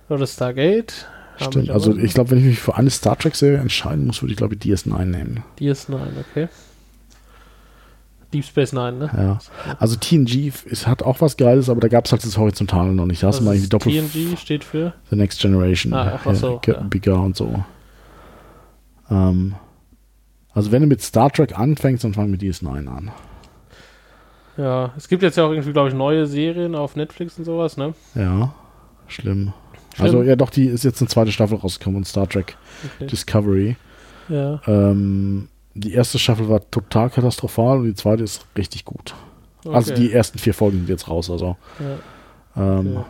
Oder 0.09 0.27
Stargate. 0.27 1.07
Stimmt. 1.39 1.71
Also 1.71 1.95
ich 1.97 2.15
glaube, 2.15 2.31
wenn 2.31 2.39
ich 2.39 2.45
mich 2.45 2.59
für 2.61 2.77
eine 2.77 2.89
Star 2.89 3.19
Trek-Serie 3.19 3.59
entscheiden 3.59 4.07
muss, 4.07 4.23
würde 4.23 4.33
ich 4.33 4.39
glaube 4.39 4.55
ich 4.55 4.61
DS9 4.61 5.05
nehmen. 5.05 5.43
DS9, 5.59 5.99
okay. 6.31 6.49
Deep 8.33 8.45
Space 8.45 8.73
Nine, 8.73 8.93
ne? 8.93 9.11
Ja. 9.17 9.39
Also 9.79 9.97
TNG 9.97 10.53
ist, 10.65 10.87
hat 10.87 11.03
auch 11.03 11.21
was 11.21 11.37
Geiles, 11.37 11.69
aber 11.69 11.81
da 11.81 11.89
gab 11.89 12.07
es 12.07 12.13
halt 12.13 12.25
das 12.25 12.39
Horizontale 12.39 12.93
noch 12.93 13.07
nicht. 13.07 13.23
Da 13.23 13.29
hast 13.29 13.41
du 13.41 13.41
Was 13.41 13.47
mal 13.47 13.55
irgendwie 13.55 13.65
ist 13.65 13.73
doppelt 13.73 14.13
TNG 14.13 14.39
steht 14.39 14.65
für. 14.65 14.95
The 15.11 15.17
Next 15.17 15.41
Generation. 15.41 15.93
Ah, 15.93 16.21
ach 16.25 16.35
so, 16.35 16.61
ja, 16.67 16.75
ja. 16.75 16.81
Bigger 16.83 17.21
und 17.21 17.37
so. 17.37 17.65
Ähm, 19.11 19.55
also 20.57 20.73
wenn 20.73 20.83
du 20.83 20.89
mit 20.89 21.01
Star 21.03 21.31
Trek 21.31 21.57
anfängst, 21.57 22.03
dann 22.03 22.15
fang 22.15 22.31
mit 22.31 22.41
DS9 22.43 22.89
an. 22.89 23.13
Ja, 24.57 24.93
es 24.97 25.09
gibt 25.09 25.23
jetzt 25.23 25.37
ja 25.37 25.45
auch 25.45 25.51
irgendwie, 25.51 25.73
glaube 25.73 25.89
ich, 25.91 25.95
neue 25.95 26.27
Serien 26.27 26.75
auf 26.75 26.97
Netflix 26.97 27.39
und 27.39 27.45
sowas, 27.45 27.77
ne? 27.77 27.95
Ja, 28.15 28.55
schlimm. 29.07 29.53
Schlimm. 29.95 30.05
Also 30.05 30.23
ja 30.23 30.35
doch, 30.37 30.51
die 30.51 30.67
ist 30.67 30.83
jetzt 30.85 31.01
eine 31.01 31.09
zweite 31.09 31.31
Staffel 31.33 31.59
rausgekommen 31.59 31.99
und 31.99 32.05
Star 32.07 32.29
Trek 32.29 32.57
Okay. 32.97 33.07
Discovery. 33.07 33.77
Ja, 34.29 34.61
Ähm, 34.67 35.49
die 35.75 35.93
erste 35.93 36.19
Staffel 36.19 36.49
war 36.49 36.69
total 36.71 37.11
katastrophal 37.11 37.79
und 37.79 37.85
die 37.85 37.95
zweite 37.95 38.25
ist 38.25 38.47
richtig 38.57 38.85
gut. 38.85 39.15
Also 39.67 39.93
okay. 39.93 40.01
die 40.01 40.13
ersten 40.13 40.39
vier 40.39 40.55
Folgen 40.55 40.79
sind 40.79 40.89
jetzt 40.89 41.09
raus. 41.09 41.31
Also 41.31 41.57
Ja. 42.57 42.79
ähm, 42.81 42.97
Okay. 42.97 43.05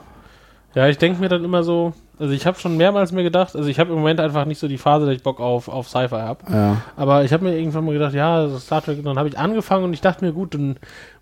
Ja, 0.76 0.88
ich 0.88 0.98
denke 0.98 1.18
mir 1.20 1.30
dann 1.30 1.42
immer 1.42 1.62
so, 1.64 1.94
also 2.18 2.32
ich 2.34 2.46
habe 2.46 2.58
schon 2.60 2.76
mehrmals 2.76 3.10
mir 3.10 3.22
gedacht, 3.22 3.56
also 3.56 3.66
ich 3.68 3.80
habe 3.80 3.90
im 3.92 3.96
Moment 3.98 4.20
einfach 4.20 4.44
nicht 4.44 4.58
so 4.58 4.68
die 4.68 4.76
Phase, 4.76 5.06
dass 5.06 5.14
ich 5.16 5.22
Bock 5.22 5.40
auf, 5.40 5.68
auf 5.68 5.88
Sci-Fi 5.88 6.16
habe. 6.16 6.40
ja. 6.52 6.82
Aber 6.96 7.24
ich 7.24 7.32
habe 7.32 7.44
mir 7.44 7.56
irgendwann 7.58 7.86
mal 7.86 7.92
gedacht, 7.94 8.12
ja, 8.14 8.36
also 8.36 8.58
Star 8.58 8.82
Trek, 8.84 8.98
und 8.98 9.04
dann 9.06 9.18
habe 9.18 9.28
ich 9.28 9.38
angefangen 9.38 9.84
und 9.84 9.94
ich 9.94 10.02
dachte 10.02 10.22
mir, 10.22 10.32
gut, 10.32 10.52
dann 10.52 10.76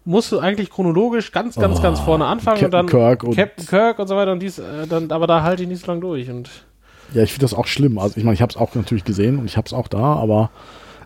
musst 0.04 0.32
du 0.32 0.40
eigentlich 0.40 0.70
chronologisch 0.70 1.30
ganz, 1.30 1.54
ganz, 1.54 1.78
Oh, 1.78 1.82
ganz 1.82 2.00
vorne 2.00 2.24
anfangen 2.26 2.56
und 2.64 2.70
Captain 2.70 2.86
dann 2.86 2.86
Kirk 2.88 3.22
und- 3.22 3.36
Captain 3.36 3.66
Kirk 3.66 3.98
und 4.00 4.08
so 4.08 4.16
weiter 4.16 4.32
und 4.32 4.40
dies, 4.40 4.58
äh, 4.58 4.88
dann, 4.88 5.10
aber 5.12 5.28
da 5.28 5.42
halte 5.44 5.62
ich 5.62 5.68
nicht 5.68 5.82
so 5.84 5.86
lange 5.86 6.00
durch 6.00 6.28
und 6.28 6.50
Ja, 7.12 7.22
ich 7.22 7.32
finde 7.32 7.44
das 7.44 7.54
auch 7.54 7.66
schlimm. 7.68 7.96
Also 7.98 8.16
ich 8.18 8.24
meine, 8.24 8.34
ich 8.34 8.42
habe 8.42 8.50
es 8.50 8.56
auch 8.56 8.74
natürlich 8.74 9.04
gesehen 9.04 9.38
und 9.38 9.44
ich 9.46 9.56
habe 9.56 9.66
es 9.66 9.72
auch 9.72 9.86
da, 9.86 9.98
aber 10.16 10.50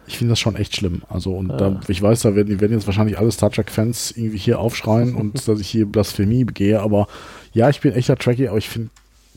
ich 0.07 0.17
finde 0.17 0.33
das 0.33 0.39
schon 0.39 0.57
echt 0.57 0.75
schlimm. 0.75 1.03
Also 1.11 1.33
und 1.35 1.49
da, 1.49 1.79
ich 1.87 2.01
weiß, 2.01 2.23
da 2.23 2.35
werden, 2.35 2.49
die 2.49 2.61
werden 2.63 2.73
jetzt 2.73 2.87
wahrscheinlich 2.87 3.19
alle 3.19 3.31
Star 3.31 3.51
Trek-Fans 3.51 4.13
irgendwie 4.17 4.39
hier 4.39 4.59
aufschreien 4.59 5.15
und 5.17 5.35
dass 5.49 5.61
ich 5.61 5.69
hier 5.69 5.85
Blasphemie 5.85 6.45
begehe, 6.45 6.81
aber 6.81 7.09
ja, 7.53 7.69
ich 7.69 7.81
bin 7.81 7.93
echter 7.93 8.17
Trekkie, 8.17 8.49
aber 8.49 8.59
ich 8.59 8.69
finde 8.69 8.91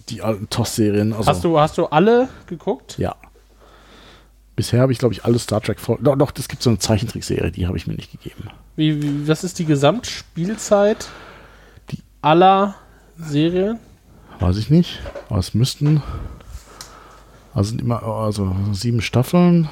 die 0.10 0.22
alten 0.22 0.50
TOS-Serien, 0.50 1.14
also 1.14 1.30
hast 1.30 1.44
du, 1.44 1.60
hast 1.60 1.78
du 1.78 1.86
alle 1.88 2.28
geguckt? 2.48 2.98
ja. 2.98 3.16
Bisher 4.54 4.82
habe 4.82 4.92
ich, 4.92 5.00
glaube 5.00 5.14
ich, 5.14 5.24
alle 5.24 5.40
Star 5.40 5.62
Trek 5.62 5.80
folgen. 5.80 6.04
Doch, 6.04 6.18
doch, 6.18 6.34
es 6.38 6.50
gibt 6.50 6.62
so 6.62 6.70
eine 6.70 6.78
Zeichentrickserie, 6.78 7.52
die 7.52 7.68
habe 7.68 7.78
ich 7.78 7.88
mir 7.88 7.94
nicht 7.96 8.12
gegeben. 8.12 8.50
Wie, 8.76 9.02
wie, 9.02 9.28
was 9.28 9.44
ist 9.46 9.58
die 9.60 9.66
Gesamtspielzeit 9.66 11.08
Die- 11.90 12.04
aller 12.22 12.76
Serien? 13.18 13.80
Weiß 14.40 14.58
ich 14.58 14.70
nicht. 14.70 15.00
Aber 15.30 15.40
es 15.40 15.54
müssten. 15.54 16.04
Also 17.54 17.70
sind 17.70 17.82
immer 17.82 18.04
also 18.04 18.54
sieben 18.74 19.02
Staffeln. 19.02 19.70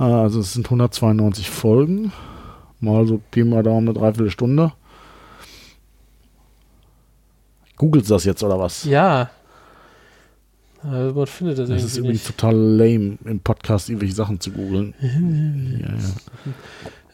Äh, 0.00 0.02
Also 0.02 0.40
es 0.40 0.52
sind 0.52 0.66
192 0.66 1.48
Folgen. 1.48 2.12
Mal 2.80 3.06
so 3.06 3.20
Pi 3.30 3.44
mal 3.44 3.62
Daumen 3.62 3.88
eine 3.88 3.98
Dreiviertelstunde. 3.98 4.72
Googelt 7.78 8.10
das 8.10 8.24
jetzt 8.24 8.42
oder 8.42 8.58
was? 8.58 8.84
Ja. 8.84 9.30
Äh, 10.84 11.10
man 11.12 11.26
findet 11.26 11.58
das, 11.58 11.68
Das 11.68 11.82
ist 11.82 11.96
irgendwie 11.96 12.08
übrigens 12.10 12.26
nicht. 12.28 12.38
total 12.38 12.54
lame, 12.56 13.18
im 13.24 13.40
Podcast 13.40 13.88
irgendwelche 13.88 14.14
Sachen 14.14 14.40
zu 14.40 14.50
googeln. 14.52 14.94
ja, 15.80 15.88
ja. 15.88 16.52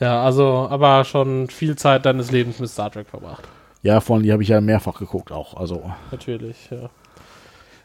Ja, 0.00 0.24
also, 0.24 0.66
aber 0.70 1.04
schon 1.04 1.48
viel 1.48 1.76
Zeit 1.76 2.04
deines 2.04 2.30
Lebens 2.30 2.58
mit 2.58 2.68
Star 2.68 2.90
Trek 2.90 3.08
verbracht. 3.08 3.44
ja, 3.82 4.00
vor 4.00 4.16
allem 4.16 4.24
die 4.24 4.32
habe 4.32 4.42
ich 4.42 4.48
ja 4.48 4.60
mehrfach 4.60 4.98
geguckt 4.98 5.30
auch. 5.32 5.54
Also 5.56 5.92
Natürlich, 6.10 6.56
ja. 6.70 6.90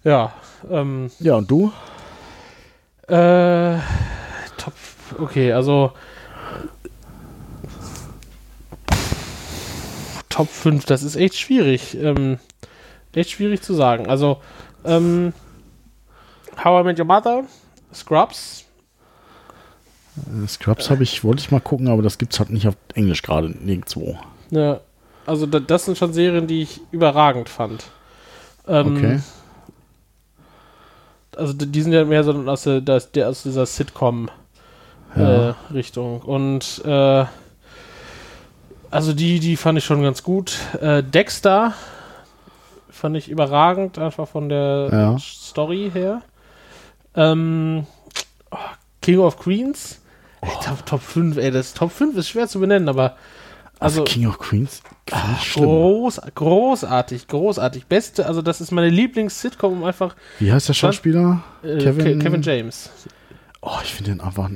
Ja, 0.04 0.34
ähm, 0.72 1.12
ja, 1.20 1.36
und 1.36 1.50
du? 1.52 1.72
äh, 3.08 3.78
top, 4.58 4.74
okay, 5.20 5.52
also 5.54 5.92
Top 10.30 10.50
5, 10.50 10.86
das 10.86 11.04
ist 11.04 11.16
echt 11.16 11.36
schwierig. 11.38 11.98
Ähm, 11.98 12.40
echt 13.14 13.32
schwierig 13.32 13.62
zu 13.62 13.74
sagen. 13.74 14.08
Also, 14.08 14.38
ähm, 14.86 15.34
How 16.64 16.82
I 16.82 16.86
Met 16.86 17.00
Your 17.00 17.06
Mother, 17.06 17.44
Scrubs, 17.94 18.66
Äh, 20.18 20.48
Scrubs 20.48 20.90
habe 20.90 21.04
ich, 21.04 21.24
wollte 21.24 21.42
ich 21.42 21.52
mal 21.52 21.62
gucken, 21.62 21.88
aber 21.88 22.02
das 22.02 22.18
gibt's 22.18 22.40
halt 22.40 22.50
nicht 22.50 22.68
auf 22.68 22.76
Englisch 22.94 23.22
gerade 23.22 23.50
nirgendwo. 23.50 24.18
Ja, 24.50 24.80
also 25.26 25.46
da, 25.46 25.60
das 25.60 25.86
sind 25.86 25.98
schon 25.98 26.14
Serien, 26.14 26.48
die 26.48 26.64
ich 26.64 26.82
überragend 26.92 27.50
fand. 27.50 27.86
Ähm, 28.68 28.98
Okay. 28.98 29.20
also 31.38 31.54
die 31.54 31.82
sind 31.82 31.94
ja 31.94 32.04
mehr 32.06 32.24
so 32.24 32.34
aus, 32.34 32.64
der, 32.64 32.82
der, 32.82 33.30
aus 33.30 33.44
dieser 33.44 33.66
Sitcom-Richtung. 33.66 36.20
Ja. 36.20 36.24
Und 36.26 36.82
äh, 36.86 37.26
also 38.92 39.14
die, 39.14 39.40
die 39.40 39.56
fand 39.56 39.78
ich 39.78 39.86
schon 39.86 40.02
ganz 40.02 40.24
gut. 40.24 40.58
Äh, 40.82 41.04
Dexter 41.04 41.74
fand 43.00 43.16
ich 43.18 43.30
überragend, 43.30 43.98
einfach 43.98 44.28
von 44.28 44.50
der 44.50 44.90
Ja. 44.92 45.18
Story 45.20 45.90
her. 45.94 46.22
Ähm, 47.16 47.86
oh, 48.52 48.58
King 49.02 49.20
of 49.20 49.38
Queens. 49.40 50.02
Ey, 50.42 50.50
Oh. 50.56 50.60
Top, 50.64 50.86
Top 50.86 51.02
5, 51.02 51.38
ey, 51.38 51.52
das 51.52 51.74
Top 51.74 51.92
5 51.92 52.16
ist 52.16 52.30
schwer 52.30 52.48
zu 52.48 52.60
benennen, 52.62 52.88
aber 52.88 53.18
Also, 53.82 54.02
also 54.02 54.04
King 54.04 54.28
of 54.28 54.40
Queens, 54.40 54.82
ich 55.08 55.44
schlimm. 55.52 55.66
groß, 55.66 56.22
großartig, 56.36 57.28
großartig. 57.28 57.88
Beste, 57.88 58.26
also 58.26 58.42
das 58.42 58.62
ist 58.62 58.72
meine 58.72 58.90
Lieblings-Sitcom, 58.90 59.74
um 59.74 59.84
einfach 59.84 60.16
Wie 60.40 60.52
heißt 60.52 60.70
der 60.70 60.74
Schauspieler? 60.74 61.44
äh, 61.64 61.78
Kevin- 61.80 62.20
Ke- 62.20 62.20
Kevin 62.20 62.42
James. 62.42 62.90
Oh, 63.62 63.78
ich 63.84 63.94
finde 63.94 64.12
den 64.12 64.22
einfach. 64.22 64.50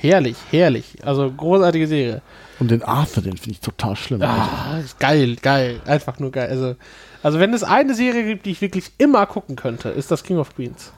Herrlich, 0.00 0.36
herrlich. 0.50 0.96
Also 1.04 1.30
großartige 1.30 1.86
Serie. 1.86 2.22
Und 2.60 2.70
den 2.70 2.82
Arthur, 2.82 3.22
den 3.22 3.36
finde 3.36 3.52
ich 3.52 3.60
total 3.60 3.96
schlimm. 3.96 4.22
Also, 4.22 4.34
Ah, 4.34 4.78
ist 4.78 4.98
geil, 5.00 5.36
geil. 5.42 5.80
Einfach 5.86 6.18
nur 6.18 6.30
geil. 6.30 6.48
Also, 6.50 6.76
also 7.22 7.40
wenn 7.40 7.52
es 7.52 7.64
eine 7.64 7.94
Serie 7.94 8.24
gibt, 8.24 8.46
die 8.46 8.50
ich 8.52 8.60
wirklich 8.60 8.92
immer 8.98 9.26
gucken 9.26 9.56
könnte, 9.56 9.88
ist 9.88 10.10
das 10.10 10.22
King 10.22 10.38
of 10.38 10.54
Queens. 10.54 10.92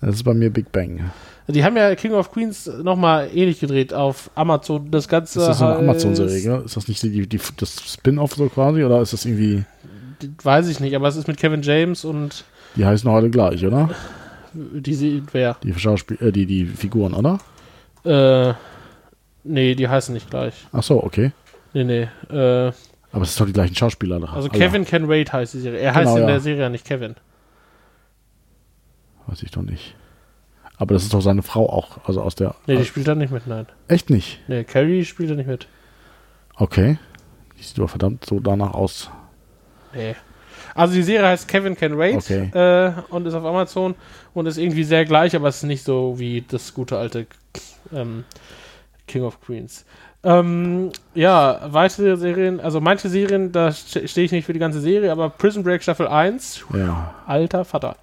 das 0.00 0.14
ist 0.16 0.22
bei 0.24 0.34
mir 0.34 0.50
Big 0.50 0.72
Bang. 0.72 1.10
Die 1.48 1.64
haben 1.64 1.76
ja 1.76 1.94
King 1.94 2.12
of 2.12 2.30
Queens 2.30 2.66
nochmal 2.82 3.30
ähnlich 3.34 3.58
gedreht 3.60 3.94
auf 3.94 4.30
Amazon. 4.34 4.90
Das 4.90 5.08
Ganze 5.08 5.40
Ist 5.40 5.46
das 5.48 5.58
so 5.58 5.64
eine 5.64 5.76
Amazon-Serie, 5.76 6.42
gell? 6.42 6.62
Ist 6.64 6.76
das 6.76 6.88
nicht 6.88 7.02
die, 7.02 7.26
die, 7.26 7.40
das 7.56 7.92
Spin-off 7.92 8.34
so 8.34 8.48
quasi? 8.48 8.84
Oder 8.84 9.00
ist 9.00 9.14
das 9.14 9.24
irgendwie. 9.24 9.64
Weiß 10.42 10.68
ich 10.68 10.80
nicht, 10.80 10.94
aber 10.94 11.08
es 11.08 11.16
ist 11.16 11.26
mit 11.28 11.38
Kevin 11.38 11.62
James 11.62 12.04
und 12.04 12.44
Die 12.76 12.84
heißen 12.84 13.10
heute 13.10 13.30
gleich, 13.30 13.64
oder? 13.64 13.90
die 14.54 15.22
wer? 15.32 15.56
Die 15.62 15.72
Schauspiel 15.78 16.18
äh, 16.20 16.32
die, 16.32 16.46
die 16.46 16.66
Figuren, 16.66 17.14
oder? 17.14 17.38
Äh, 18.04 18.54
nee, 19.44 19.74
die 19.74 19.88
heißen 19.88 20.12
nicht 20.14 20.30
gleich. 20.30 20.66
Ach 20.72 20.82
so, 20.82 21.02
okay. 21.02 21.32
Nee, 21.74 21.84
nee. 21.84 22.08
Äh, 22.30 22.72
Aber 23.12 23.22
es 23.22 23.30
ist 23.30 23.40
doch 23.40 23.46
die 23.46 23.52
gleichen 23.52 23.74
Schauspieler. 23.74 24.16
also 24.32 24.48
Alle. 24.48 24.58
Kevin 24.58 24.84
Can 24.84 25.08
Wait 25.08 25.32
heißt 25.32 25.54
die 25.54 25.60
Serie. 25.60 25.78
Er 25.80 25.94
heißt 25.94 26.06
Genau, 26.06 26.16
in 26.16 26.22
ja. 26.22 26.26
der 26.28 26.40
Serie 26.40 26.62
ja 26.62 26.68
nicht 26.68 26.84
Kevin. 26.86 27.14
Weiß 29.26 29.42
ich 29.42 29.50
doch 29.50 29.62
nicht. 29.62 29.94
Aber 30.76 30.94
das 30.94 31.02
ist 31.02 31.12
doch 31.12 31.20
seine 31.20 31.42
Frau 31.42 31.68
auch. 31.68 31.98
Also 32.06 32.22
aus 32.22 32.34
der. 32.34 32.54
Nee, 32.66 32.76
die 32.76 32.84
spielt 32.84 33.08
da 33.08 33.14
nicht 33.14 33.32
mit, 33.32 33.46
nein. 33.46 33.66
echt 33.88 34.10
nicht. 34.10 34.40
Nee, 34.48 34.64
Carrie 34.64 35.04
spielt 35.04 35.30
da 35.30 35.34
nicht 35.34 35.48
mit. 35.48 35.66
Okay. 36.54 36.98
Die 37.58 37.62
sieht 37.62 37.78
aber 37.78 37.88
verdammt 37.88 38.24
so 38.24 38.38
danach 38.40 38.72
aus. 38.74 39.10
Nee. 39.92 40.14
Also 40.74 40.94
die 40.94 41.02
Serie 41.02 41.28
heißt 41.28 41.48
Kevin 41.48 41.76
Can 41.76 41.98
Wait 41.98 42.16
Okay. 42.16 42.50
äh, 42.54 42.92
und 43.10 43.26
ist 43.26 43.34
auf 43.34 43.44
Amazon 43.44 43.96
und 44.34 44.46
ist 44.46 44.58
irgendwie 44.58 44.84
sehr 44.84 45.04
gleich, 45.04 45.34
aber 45.34 45.48
es 45.48 45.56
ist 45.56 45.62
nicht 45.64 45.84
so 45.84 46.18
wie 46.18 46.42
das 46.46 46.72
gute 46.74 46.96
alte 46.98 47.26
ähm, 47.92 48.24
King 49.08 49.24
of 49.24 49.40
Queens. 49.40 49.84
Ähm, 50.22 50.90
ja, 51.14 51.60
weitere 51.70 52.16
Serien, 52.16 52.60
also 52.60 52.80
manche 52.80 53.08
Serien, 53.08 53.50
da 53.52 53.72
ste- 53.72 54.06
stehe 54.08 54.24
ich 54.24 54.32
nicht 54.32 54.44
für 54.44 54.52
die 54.52 54.58
ganze 54.58 54.80
Serie, 54.80 55.10
aber 55.12 55.30
Prison 55.30 55.62
Break 55.62 55.82
Staffel 55.82 56.06
1, 56.08 56.64
Ja. 56.74 57.14
alter 57.26 57.64
Vater. 57.64 57.96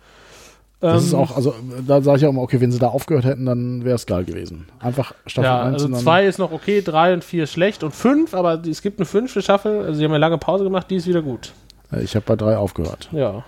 Das 0.81 1.01
Ähm, 1.03 1.07
ist 1.07 1.13
auch, 1.13 1.35
also 1.35 1.55
da 1.87 2.01
sage 2.01 2.17
ich 2.19 2.25
auch 2.25 2.29
immer, 2.29 2.41
okay, 2.41 2.59
wenn 2.61 2.71
sie 2.71 2.79
da 2.79 2.87
aufgehört 2.87 3.25
hätten, 3.25 3.45
dann 3.45 3.83
wäre 3.85 3.95
es 3.95 4.05
geil 4.05 4.23
gewesen. 4.25 4.67
Einfach 4.79 5.13
Staffel 5.25 5.45
Ja, 5.47 5.63
1 5.63 5.73
also 5.73 5.85
und 5.87 5.91
dann. 5.93 6.01
zwei 6.01 6.25
ist 6.25 6.37
noch 6.37 6.51
okay, 6.51 6.81
drei 6.81 7.13
und 7.13 7.23
vier 7.23 7.47
schlecht 7.47 7.83
und 7.83 7.93
fünf, 7.93 8.33
aber 8.33 8.57
die- 8.57 8.71
es 8.71 8.81
gibt 8.81 8.99
eine 8.99 9.05
fünfte 9.05 9.41
Staffel, 9.41 9.79
also 9.83 9.93
sie 9.93 10.03
haben 10.03 10.11
eine 10.11 10.19
lange 10.19 10.37
Pause 10.37 10.63
gemacht, 10.63 10.87
die 10.89 10.95
ist 10.97 11.07
wieder 11.07 11.21
gut. 11.21 11.53
Ich 12.01 12.15
habe 12.15 12.25
bei 12.25 12.35
drei 12.35 12.57
aufgehört. 12.57 13.09
Ja. 13.11 13.43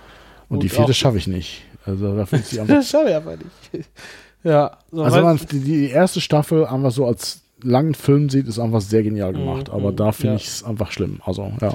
Und 0.49 0.63
die 0.63 0.69
vierte 0.69 0.93
schaffe 0.93 1.17
ich 1.17 1.27
nicht. 1.27 1.63
Also 1.85 2.15
da 2.15 2.25
finde 2.25 2.43
ich 2.43 2.49
sie 2.49 2.59
einfach. 2.59 2.75
Das 2.75 2.89
schau 2.89 3.05
ich 3.05 3.15
aber 3.15 3.31
nicht. 3.37 3.87
Ja, 4.43 4.77
so, 4.91 5.03
Also 5.03 5.21
man 5.21 5.37
die, 5.51 5.59
die 5.59 5.89
erste 5.89 6.21
Staffel 6.21 6.65
einfach 6.65 6.91
so 6.91 7.05
als 7.05 7.41
langen 7.61 7.93
Film 7.95 8.29
sieht, 8.29 8.47
ist 8.47 8.59
einfach 8.59 8.81
sehr 8.81 9.03
genial 9.03 9.33
gemacht. 9.33 9.67
Mhm, 9.69 9.73
Aber 9.73 9.91
da 9.91 10.11
finde 10.11 10.33
ja. 10.33 10.35
ich 10.37 10.47
es 10.47 10.63
einfach 10.63 10.91
schlimm. 10.91 11.19
Also 11.25 11.51
ja. 11.61 11.73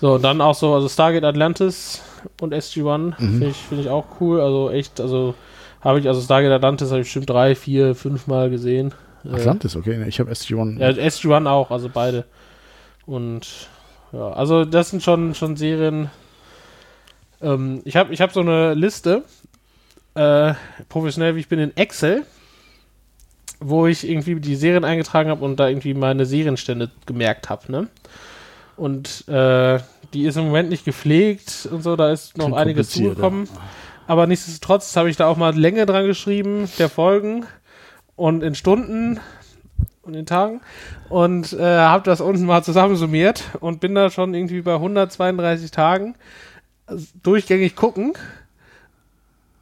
So, 0.00 0.18
dann 0.18 0.40
auch 0.40 0.54
so, 0.54 0.74
also 0.74 0.88
Stargate 0.88 1.24
Atlantis 1.24 2.02
und 2.40 2.52
SG-1 2.52 2.98
Mhm. 2.98 3.14
finde 3.18 3.46
ich, 3.48 3.56
find 3.56 3.80
ich 3.80 3.88
auch 3.88 4.04
cool. 4.20 4.40
Also 4.40 4.70
echt, 4.70 5.00
also 5.00 5.34
habe 5.80 6.00
ich, 6.00 6.08
also 6.08 6.20
Stargate 6.20 6.52
Atlantis 6.52 6.90
habe 6.90 7.00
ich 7.00 7.06
bestimmt 7.06 7.30
drei, 7.30 7.54
vier, 7.54 7.94
fünf 7.94 8.26
Mal 8.26 8.50
gesehen. 8.50 8.92
Äh, 9.24 9.34
Atlantis, 9.34 9.76
okay. 9.76 10.04
Ich 10.08 10.18
habe 10.20 10.30
SG-1. 10.30 10.78
Ja, 10.80 10.88
SG-1 10.88 11.46
auch, 11.48 11.70
also 11.70 11.88
beide. 11.92 12.24
Und 13.06 13.68
ja, 14.12 14.30
also 14.30 14.64
das 14.64 14.90
sind 14.90 15.02
schon, 15.02 15.34
schon 15.34 15.56
Serien. 15.56 16.10
Ähm, 17.40 17.80
ich 17.84 17.96
habe 17.96 18.12
ich 18.12 18.20
hab 18.20 18.32
so 18.32 18.40
eine 18.40 18.74
Liste, 18.74 19.22
äh, 20.14 20.54
professionell 20.88 21.36
wie 21.36 21.40
ich 21.40 21.48
bin, 21.48 21.58
in 21.58 21.76
Excel, 21.76 22.24
wo 23.66 23.86
ich 23.86 24.08
irgendwie 24.08 24.34
die 24.36 24.56
Serien 24.56 24.84
eingetragen 24.84 25.30
habe 25.30 25.44
und 25.44 25.58
da 25.58 25.68
irgendwie 25.68 25.94
meine 25.94 26.26
Serienstände 26.26 26.90
gemerkt 27.06 27.48
habe, 27.48 27.72
ne? 27.72 27.88
Und 28.76 29.26
äh, 29.28 29.78
die 30.12 30.24
ist 30.24 30.36
im 30.36 30.46
Moment 30.46 30.68
nicht 30.68 30.84
gepflegt 30.84 31.68
und 31.70 31.82
so, 31.82 31.96
da 31.96 32.10
ist 32.10 32.36
noch 32.36 32.46
Klingt 32.46 32.60
einiges 32.60 32.90
zugekommen. 32.90 33.48
Aber 34.06 34.26
nichtsdestotrotz 34.26 34.94
habe 34.96 35.08
ich 35.08 35.16
da 35.16 35.28
auch 35.28 35.36
mal 35.36 35.56
Länge 35.56 35.86
dran 35.86 36.06
geschrieben, 36.06 36.68
der 36.78 36.90
Folgen 36.90 37.46
und 38.16 38.42
in 38.42 38.54
Stunden 38.54 39.18
und 40.02 40.14
in 40.14 40.26
Tagen 40.26 40.60
und 41.08 41.54
äh, 41.54 41.62
habe 41.62 42.04
das 42.04 42.20
unten 42.20 42.44
mal 42.44 42.62
zusammensummiert 42.62 43.44
und 43.60 43.80
bin 43.80 43.94
da 43.94 44.10
schon 44.10 44.34
irgendwie 44.34 44.60
bei 44.60 44.74
132 44.74 45.70
Tagen 45.70 46.16
also 46.86 47.06
durchgängig 47.22 47.76
gucken. 47.76 48.12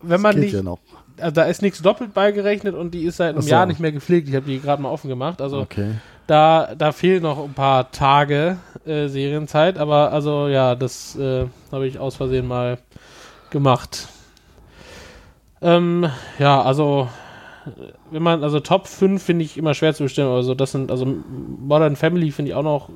Wenn 0.00 0.20
man 0.20 0.40
nicht, 0.40 0.55
ja. 0.55 0.76
Also 1.20 1.34
da 1.34 1.42
ist 1.44 1.62
nichts 1.62 1.82
doppelt 1.82 2.14
beigerechnet 2.14 2.74
und 2.74 2.92
die 2.92 3.04
ist 3.04 3.16
seit 3.18 3.30
einem 3.34 3.42
so. 3.42 3.50
Jahr 3.50 3.66
nicht 3.66 3.80
mehr 3.80 3.92
gepflegt. 3.92 4.28
Ich 4.28 4.34
habe 4.34 4.46
die 4.46 4.60
gerade 4.60 4.80
mal 4.82 4.90
offen 4.90 5.08
gemacht. 5.08 5.40
Also 5.40 5.60
Okay. 5.60 5.94
da, 6.26 6.74
da 6.76 6.92
fehlen 6.92 7.22
noch 7.22 7.42
ein 7.44 7.54
paar 7.54 7.90
Tage 7.90 8.58
äh, 8.86 9.08
Serienzeit, 9.08 9.78
aber 9.78 10.12
also 10.12 10.48
ja, 10.48 10.74
das 10.74 11.16
äh, 11.16 11.46
habe 11.70 11.86
ich 11.86 11.98
aus 11.98 12.16
Versehen 12.16 12.46
mal 12.46 12.78
gemacht. 13.50 14.08
Ähm, 15.60 16.08
ja, 16.38 16.60
also 16.62 17.08
äh, 17.66 17.70
wenn 18.10 18.22
man, 18.22 18.42
also 18.42 18.60
Top 18.60 18.88
5 18.88 19.22
finde 19.22 19.44
ich 19.44 19.56
immer 19.56 19.74
schwer 19.74 19.94
zu 19.94 20.02
bestimmen, 20.04 20.30
also 20.30 20.54
das 20.54 20.72
sind, 20.72 20.90
also 20.90 21.06
Modern 21.06 21.96
Family 21.96 22.30
finde 22.32 22.50
ich 22.50 22.54
auch 22.56 22.62
noch 22.62 22.88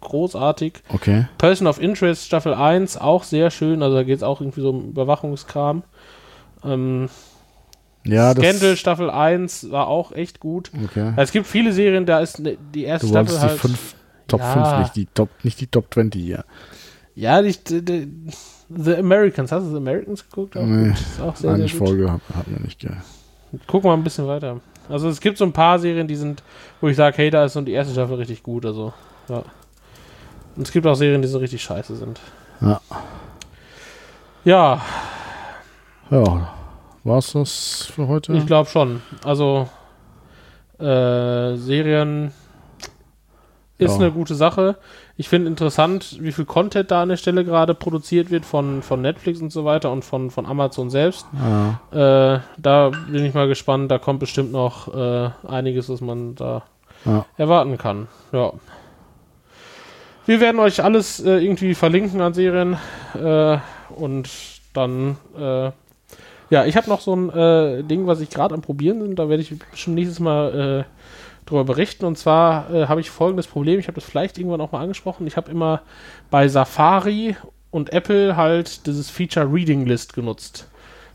großartig. 0.00 0.82
Okay. 0.88 1.26
Person 1.38 1.66
of 1.66 1.80
Interest 1.80 2.24
Staffel 2.24 2.54
1 2.54 2.96
auch 2.96 3.22
sehr 3.24 3.50
schön, 3.50 3.82
also 3.82 3.96
da 3.96 4.02
geht 4.02 4.16
es 4.16 4.22
auch 4.22 4.40
irgendwie 4.40 4.60
so 4.60 4.70
um 4.70 4.90
Überwachungskram. 4.90 5.82
Ähm, 6.64 7.08
Ja, 8.04 8.34
das. 8.34 8.44
Scandal 8.44 8.76
Staffel 8.76 9.10
1 9.10 9.70
war 9.70 9.86
auch 9.86 10.12
echt 10.12 10.40
gut. 10.40 10.70
Okay. 10.84 11.12
Es 11.16 11.30
gibt 11.32 11.46
viele 11.46 11.72
Serien, 11.72 12.04
da 12.06 12.20
ist 12.20 12.40
ne, 12.40 12.56
die 12.74 12.84
erste 12.84 13.06
Du 13.06 13.12
Staffel 13.12 13.34
die 13.36 13.40
halt. 13.40 13.60
fünf, 13.60 13.94
Top 14.28 14.40
Ja. 14.40 14.52
5, 14.74 14.78
nicht 14.80 14.96
die 14.96 15.06
Top, 15.06 15.28
nicht 15.42 15.60
die 15.60 15.66
Top 15.68 15.92
20 15.94 16.20
hier. 16.22 16.44
Ja, 17.14 17.42
die, 17.42 17.54
die, 17.64 18.08
The 18.68 18.96
Americans. 18.96 19.52
Hast 19.52 19.64
du 19.66 19.70
The 19.70 19.76
Americans 19.76 20.28
geguckt? 20.28 20.56
Auch 20.56 20.62
Nee. 20.64 20.90
Ist 20.92 21.20
auch 21.20 21.36
sehr, 21.36 21.52
Eine 21.52 21.68
sehr. 21.68 21.78
Folge 21.78 22.10
hat, 22.10 22.20
hat 22.34 22.48
mir 22.48 22.58
nicht 22.60 22.80
ge. 22.80 22.90
Gucken 23.66 23.90
wir 23.90 23.94
ein 23.94 24.02
bisschen 24.04 24.26
weiter. 24.26 24.60
Also 24.88 25.08
es 25.08 25.20
gibt 25.20 25.36
so 25.38 25.44
ein 25.44 25.52
paar 25.52 25.78
Serien, 25.78 26.08
die 26.08 26.16
sind, 26.16 26.42
wo 26.80 26.88
ich 26.88 26.96
sage, 26.96 27.18
hey, 27.18 27.30
da 27.30 27.44
ist 27.44 27.52
so 27.52 27.60
die 27.60 27.72
erste 27.72 27.92
Staffel 27.92 28.16
richtig 28.16 28.42
gut. 28.42 28.64
Also, 28.66 28.92
ja. 29.28 29.44
Und 30.56 30.66
es 30.66 30.72
gibt 30.72 30.86
auch 30.86 30.94
Serien, 30.94 31.22
die 31.22 31.28
so 31.28 31.38
richtig 31.38 31.62
scheiße 31.62 31.94
sind. 31.96 32.18
Ja. 32.60 32.80
Ja, 34.44 34.80
Ja, 36.10 36.54
war's 37.04 37.32
das 37.32 37.90
für 37.94 38.08
heute? 38.08 38.32
ich 38.34 38.46
glaube 38.46 38.68
schon. 38.68 39.02
Also, 39.24 39.68
äh, 40.78 41.56
Serien 41.56 42.32
ist 43.78 43.92
Ja. 43.92 43.96
eine 43.96 44.12
gute 44.12 44.34
Sache. 44.34 44.76
Ich 45.16 45.28
finde 45.28 45.48
interessant, 45.48 46.16
wie 46.20 46.32
viel 46.32 46.44
Content 46.44 46.90
da 46.90 47.02
an 47.02 47.08
der 47.10 47.16
Stelle 47.16 47.44
gerade 47.44 47.74
produziert 47.74 48.30
wird 48.30 48.44
von, 48.44 48.82
von 48.82 49.00
Netflix 49.02 49.40
und 49.40 49.50
so 49.50 49.64
weiter 49.64 49.90
und 49.92 50.04
von, 50.04 50.30
von 50.30 50.46
Amazon 50.46 50.88
selbst. 50.90 51.26
Ja. 51.92 52.34
Äh, 52.36 52.40
da 52.58 52.90
bin 52.90 53.24
ich 53.24 53.34
mal 53.34 53.48
gespannt. 53.48 53.90
Da 53.90 53.98
kommt 53.98 54.20
bestimmt 54.20 54.52
noch 54.52 54.92
äh, 54.94 55.30
einiges, 55.46 55.88
was 55.88 56.00
man 56.00 56.34
da 56.34 56.62
Ja. 57.04 57.26
erwarten 57.36 57.76
kann. 57.78 58.08
Ja. 58.32 58.52
Wir 60.26 60.40
werden 60.40 60.60
euch 60.60 60.82
alles 60.82 61.18
äh, 61.20 61.38
irgendwie 61.38 61.74
verlinken 61.74 62.20
an 62.20 62.32
Serien 62.34 62.76
äh, 63.14 63.58
und 63.96 64.28
dann 64.72 65.16
äh, 65.36 65.72
ja, 66.52 66.66
ich 66.66 66.76
habe 66.76 66.90
noch 66.90 67.00
so 67.00 67.16
ein 67.16 67.30
äh, 67.30 67.82
Ding, 67.82 68.06
was 68.06 68.20
ich 68.20 68.28
gerade 68.28 68.54
am 68.54 68.60
Probieren 68.60 68.98
bin. 68.98 69.16
Da 69.16 69.30
werde 69.30 69.42
ich 69.42 69.54
schon 69.74 69.94
nächstes 69.94 70.20
Mal 70.20 70.84
äh, 70.84 71.48
drüber 71.48 71.64
berichten. 71.64 72.04
Und 72.04 72.18
zwar 72.18 72.70
äh, 72.70 72.88
habe 72.88 73.00
ich 73.00 73.08
folgendes 73.08 73.46
Problem. 73.46 73.80
Ich 73.80 73.88
habe 73.88 73.94
das 73.94 74.04
vielleicht 74.04 74.36
irgendwann 74.36 74.60
auch 74.60 74.70
mal 74.70 74.82
angesprochen. 74.82 75.26
Ich 75.26 75.38
habe 75.38 75.50
immer 75.50 75.80
bei 76.30 76.48
Safari 76.48 77.36
und 77.70 77.94
Apple 77.94 78.36
halt 78.36 78.86
dieses 78.86 79.08
Feature 79.08 79.50
Reading 79.50 79.86
List 79.86 80.12
genutzt. 80.12 80.68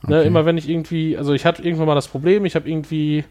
Ne, 0.08 0.18
Okay. 0.18 0.28
immer 0.28 0.48
wenn 0.48 0.58
ich 0.58 0.68
irgendwie, 0.68 1.16
also 1.16 1.34
ich 1.34 1.46
hatte 1.46 1.62
irgendwann 1.62 1.86
mal 1.86 1.94
das 1.94 2.08
Problem, 2.08 2.44
ich 2.46 2.56
habe 2.56 2.68
irgendwie, 2.68 3.24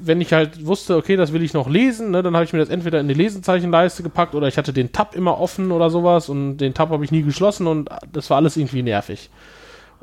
wenn 0.00 0.22
ich 0.22 0.32
halt 0.32 0.64
wusste, 0.64 0.96
okay, 0.96 1.16
das 1.16 1.34
will 1.34 1.42
ich 1.42 1.52
noch 1.52 1.68
lesen, 1.68 2.12
ne, 2.12 2.22
dann 2.22 2.34
habe 2.34 2.46
ich 2.46 2.52
mir 2.54 2.60
das 2.60 2.70
entweder 2.70 2.98
in 2.98 3.08
die 3.08 3.14
Lesezeichenleiste 3.14 4.02
gepackt 4.02 4.34
oder 4.34 4.48
ich 4.48 4.56
hatte 4.56 4.72
den 4.72 4.92
Tab 4.92 5.14
immer 5.14 5.38
offen 5.38 5.70
oder 5.70 5.90
sowas 5.90 6.30
und 6.30 6.56
den 6.56 6.72
Tab 6.72 6.88
habe 6.88 7.04
ich 7.04 7.10
nie 7.12 7.22
geschlossen 7.22 7.66
und 7.66 7.90
das 8.10 8.30
war 8.30 8.38
alles 8.38 8.56
irgendwie 8.56 8.82
nervig. 8.82 9.28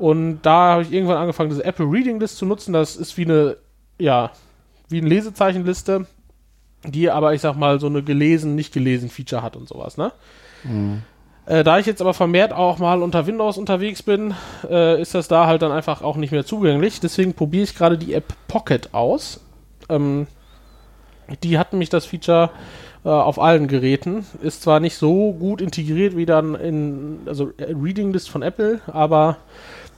Und 0.00 0.40
da 0.42 0.72
habe 0.72 0.82
ich 0.82 0.92
irgendwann 0.92 1.18
angefangen, 1.18 1.50
diese 1.50 1.64
Apple 1.64 1.84
Reading 1.84 2.18
List 2.18 2.38
zu 2.38 2.46
nutzen. 2.46 2.72
Das 2.72 2.96
ist 2.96 3.18
wie 3.18 3.26
eine, 3.26 3.58
ja, 3.98 4.30
wie 4.88 4.98
eine 4.98 5.08
Lesezeichenliste, 5.10 6.06
die 6.84 7.10
aber, 7.10 7.34
ich 7.34 7.42
sag 7.42 7.54
mal, 7.56 7.78
so 7.78 7.86
eine 7.86 8.02
gelesen, 8.02 8.54
nicht 8.54 8.72
gelesen 8.72 9.10
Feature 9.10 9.42
hat 9.42 9.56
und 9.56 9.68
sowas, 9.68 9.98
ne? 9.98 10.10
Äh, 11.44 11.64
da 11.64 11.78
ich 11.78 11.84
jetzt 11.86 12.00
aber 12.00 12.14
vermehrt 12.14 12.54
auch 12.54 12.78
mal 12.78 13.02
unter 13.02 13.26
Windows 13.26 13.58
unterwegs 13.58 14.02
bin, 14.02 14.34
äh, 14.68 15.00
ist 15.02 15.14
das 15.14 15.28
da 15.28 15.46
halt 15.46 15.60
dann 15.60 15.72
einfach 15.72 16.00
auch 16.00 16.16
nicht 16.16 16.32
mehr 16.32 16.46
zugänglich. 16.46 17.00
Deswegen 17.00 17.34
probiere 17.34 17.64
ich 17.64 17.74
gerade 17.74 17.98
die 17.98 18.14
App 18.14 18.32
Pocket 18.48 18.94
aus. 18.94 19.40
Ähm, 19.90 20.28
die 21.42 21.58
hat 21.58 21.72
nämlich 21.72 21.90
das 21.90 22.06
Feature 22.06 22.50
äh, 23.04 23.08
auf 23.08 23.38
allen 23.38 23.68
Geräten. 23.68 24.24
Ist 24.42 24.62
zwar 24.62 24.80
nicht 24.80 24.96
so 24.96 25.32
gut 25.32 25.60
integriert 25.60 26.16
wie 26.16 26.26
dann 26.26 26.54
in, 26.54 27.18
also 27.26 27.50
äh, 27.58 27.74
Reading 27.74 28.12
List 28.12 28.30
von 28.30 28.42
Apple, 28.42 28.80
aber 28.86 29.36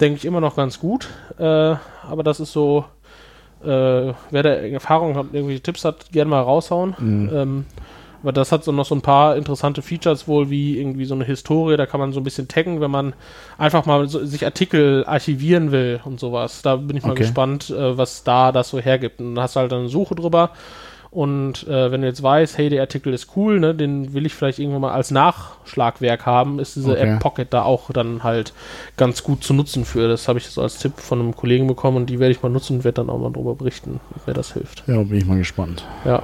denke 0.03 0.19
ich 0.19 0.25
immer 0.25 0.41
noch 0.41 0.57
ganz 0.57 0.79
gut. 0.79 1.09
Äh, 1.39 1.45
aber 1.45 2.23
das 2.23 2.41
ist 2.41 2.53
so, 2.53 2.85
äh, 3.63 3.67
wer 4.31 4.43
da 4.43 4.51
Erfahrung 4.51 5.17
hat, 5.17 5.27
irgendwelche 5.33 5.63
Tipps 5.63 5.85
hat, 5.85 6.11
gerne 6.13 6.31
mal 6.31 6.41
raushauen. 6.41 6.95
Ähm, 7.33 7.65
aber 8.23 8.33
das 8.33 8.53
hat 8.53 8.63
so 8.63 8.71
noch 8.71 8.85
so 8.87 8.95
ein 8.95 9.03
paar 9.03 9.37
interessante 9.37 9.83
Features 9.83 10.29
wohl, 10.29 10.49
wie 10.49 10.79
irgendwie 10.79 11.07
so 11.07 11.15
eine 11.15 11.25
Historie, 11.25 11.77
da 11.77 11.87
kann 11.87 11.99
man 11.99 12.13
so 12.13 12.21
ein 12.21 12.25
bisschen 12.25 12.47
taggen, 12.47 12.81
wenn 12.81 12.91
man 12.91 13.15
einfach 13.59 13.85
mal 13.85 14.09
so, 14.09 14.25
sich 14.25 14.45
Artikel 14.45 15.05
archivieren 15.07 15.73
will 15.73 16.01
und 16.05 16.21
sowas. 16.21 16.63
Da 16.63 16.77
bin 16.77 16.97
ich 16.97 17.03
mal 17.03 17.13
Okay. 17.13 17.23
gespannt, 17.23 17.71
äh, 17.71 17.97
was 17.99 18.23
da 18.23 18.53
das 18.53 18.69
so 18.69 18.79
hergibt. 18.79 19.21
Und 19.21 19.35
dann 19.35 19.43
hast 19.43 19.57
du 19.57 19.61
halt 19.61 19.73
eine 19.73 19.89
Suche 19.89 20.15
drüber. 20.15 20.51
Und 21.13 21.69
äh, 21.69 21.93
wenn 21.93 22.01
du 22.01 22.07
jetzt 22.07 22.23
weißt, 22.23 22.57
hey, 22.57 22.71
der 22.71 22.81
Artikel 22.81 23.13
ist 23.13 23.37
cool, 23.37 23.61
ne, 23.61 23.75
den 23.75 24.15
will 24.15 24.25
ich 24.25 24.35
vielleicht 24.35 24.59
irgendwann 24.59 24.81
mal 24.81 24.93
als 24.93 25.11
Nachschlagwerk 25.11 26.25
haben, 26.25 26.59
ist 26.59 26.75
diese 26.75 26.93
Okay. 26.93 27.03
App 27.15 27.21
Pocket 27.21 27.53
da 27.53 27.65
auch 27.65 27.91
dann 27.93 28.25
halt 28.25 28.55
ganz 28.97 29.23
gut 29.23 29.45
zu 29.45 29.53
nutzen 29.53 29.85
für. 29.85 30.09
Das 30.09 30.27
habe 30.27 30.39
ich 30.39 30.47
so 30.49 30.63
als 30.63 30.79
Tipp 30.79 30.95
von 30.99 31.21
einem 31.21 31.37
Kollegen 31.37 31.67
bekommen 31.67 31.99
und 31.99 32.07
die 32.07 32.19
werde 32.19 32.33
ich 32.33 32.43
mal 32.43 32.49
nutzen 32.49 32.77
und 32.79 32.85
werde 32.85 32.97
dann 32.97 33.11
auch 33.11 33.19
mal 33.19 33.31
drüber 33.31 33.55
berichten, 33.55 34.01
ob 34.17 34.27
mir 34.27 34.33
das 34.33 34.55
hilft. 34.55 34.85
Ja, 34.87 35.03
bin 35.03 35.19
ich 35.19 35.27
mal 35.27 35.37
gespannt. 35.37 35.85
Ja. 36.07 36.23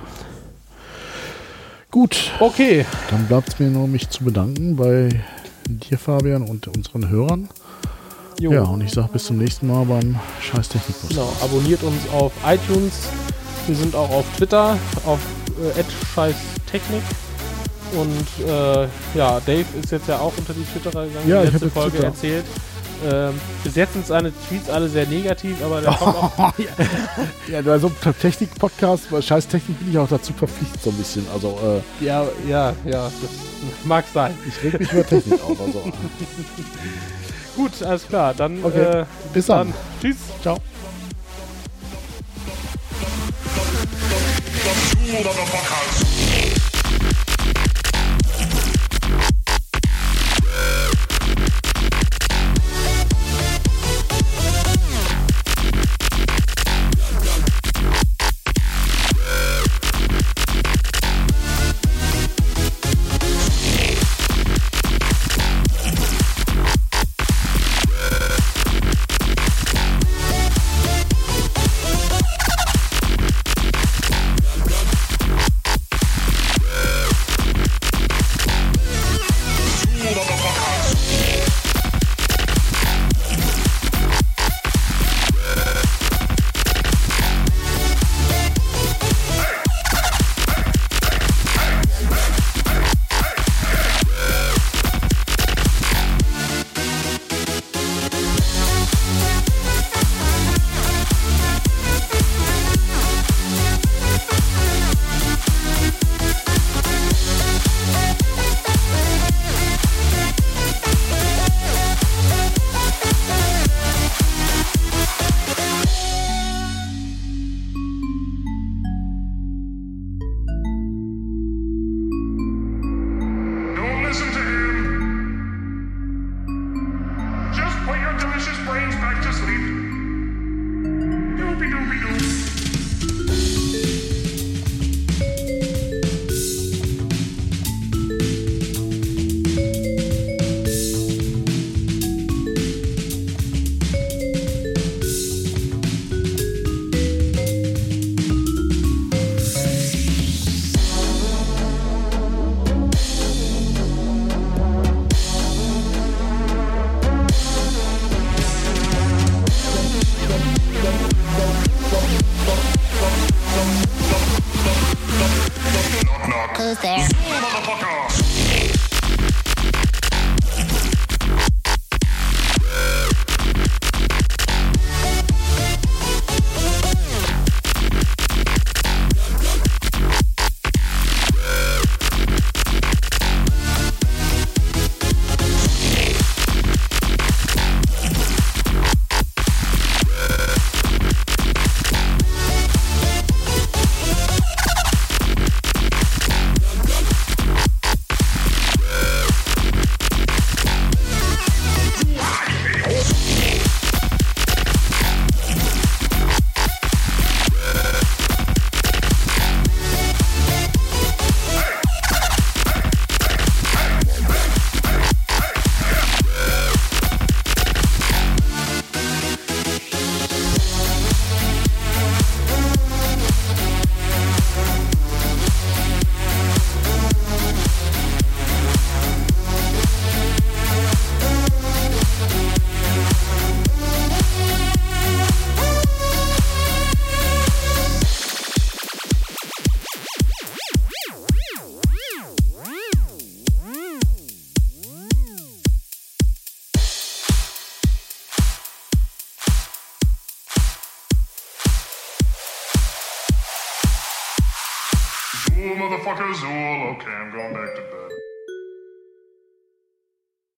Gut, 1.90 2.32
Okay. 2.40 2.86
dann 3.10 3.26
bleibt 3.26 3.48
es 3.48 3.58
mir 3.58 3.68
nur, 3.68 3.88
mich 3.88 4.08
zu 4.08 4.24
bedanken 4.24 4.76
bei 4.76 5.08
dir, 5.66 5.98
Fabian, 5.98 6.42
und 6.48 6.66
unseren 6.68 7.08
Hörern. 7.10 7.48
Jo. 8.40 8.52
Ja, 8.52 8.62
und 8.62 8.82
ich 8.82 8.92
sage 8.92 9.08
bis 9.12 9.24
zum 9.26 9.36
nächsten 9.38 9.66
Mal 9.66 9.84
beim 9.84 10.16
Scheiß 10.40 10.68
Technikbus. 10.70 11.10
Genau, 11.10 11.30
abonniert 11.42 11.82
uns 11.82 12.08
auf 12.12 12.32
iTunes. 12.46 13.08
Wir 13.68 13.76
sind 13.76 13.94
auch 13.94 14.10
auf 14.10 14.24
Twitter, 14.36 14.76
auf 15.06 15.20
äh, 15.76 15.82
@scheißtechnik. 16.14 17.02
Und 17.94 18.46
äh, 18.46 18.88
ja, 19.16 19.40
Dave 19.46 19.64
ist 19.80 19.92
jetzt 19.92 20.08
ja 20.08 20.18
auch 20.18 20.32
unter 20.36 20.52
die 20.54 20.64
Twitterer 20.64 21.06
gegangen, 21.06 21.28
Ja, 21.28 21.42
die 21.44 21.50
letzte 21.52 21.70
Folge 21.70 21.92
Twitter. 21.92 22.06
erzählt. 22.06 22.44
Ähm, 23.08 23.34
bis 23.62 23.76
jetzt 23.76 23.92
sind 23.92 24.04
seine 24.06 24.32
Tweets 24.48 24.68
alle 24.68 24.88
sehr 24.88 25.06
negativ, 25.06 25.56
aber 25.64 25.80
der 25.80 25.92
kommt 25.92 26.16
auch. 26.16 26.32
ja, 27.48 27.62
bei 27.62 27.78
so 27.78 27.86
einem 28.02 28.18
Technik-Podcast, 28.18 29.08
bei 29.10 29.22
Scheiß 29.22 29.46
Technik 29.46 29.78
bin 29.78 29.90
ich 29.92 29.98
auch 29.98 30.08
dazu 30.08 30.32
verpflichtet, 30.32 30.82
so 30.82 30.90
ein 30.90 30.96
bisschen. 30.96 31.24
Also, 31.32 31.58
äh, 32.00 32.04
Ja, 32.04 32.24
ja, 32.48 32.72
ja, 32.84 33.04
das 33.04 33.30
mag 33.84 34.04
sein. 34.12 34.36
ich 34.48 34.64
reg 34.64 34.80
mich 34.80 34.92
über 34.92 35.06
Technik 35.06 35.40
auf. 35.44 35.60
Also, 35.60 35.82
Gut, 37.56 37.82
alles 37.84 38.06
klar. 38.08 38.34
Dann 38.34 38.64
Okay, 38.64 39.00
äh, 39.00 39.04
bis 39.32 39.46
dann. 39.46 39.72
Tschüss. 40.00 40.16
ciao. 40.42 40.58
Bunda 45.08 45.22
da 45.22 45.32
tua 45.32 45.60
casa. 45.62 46.07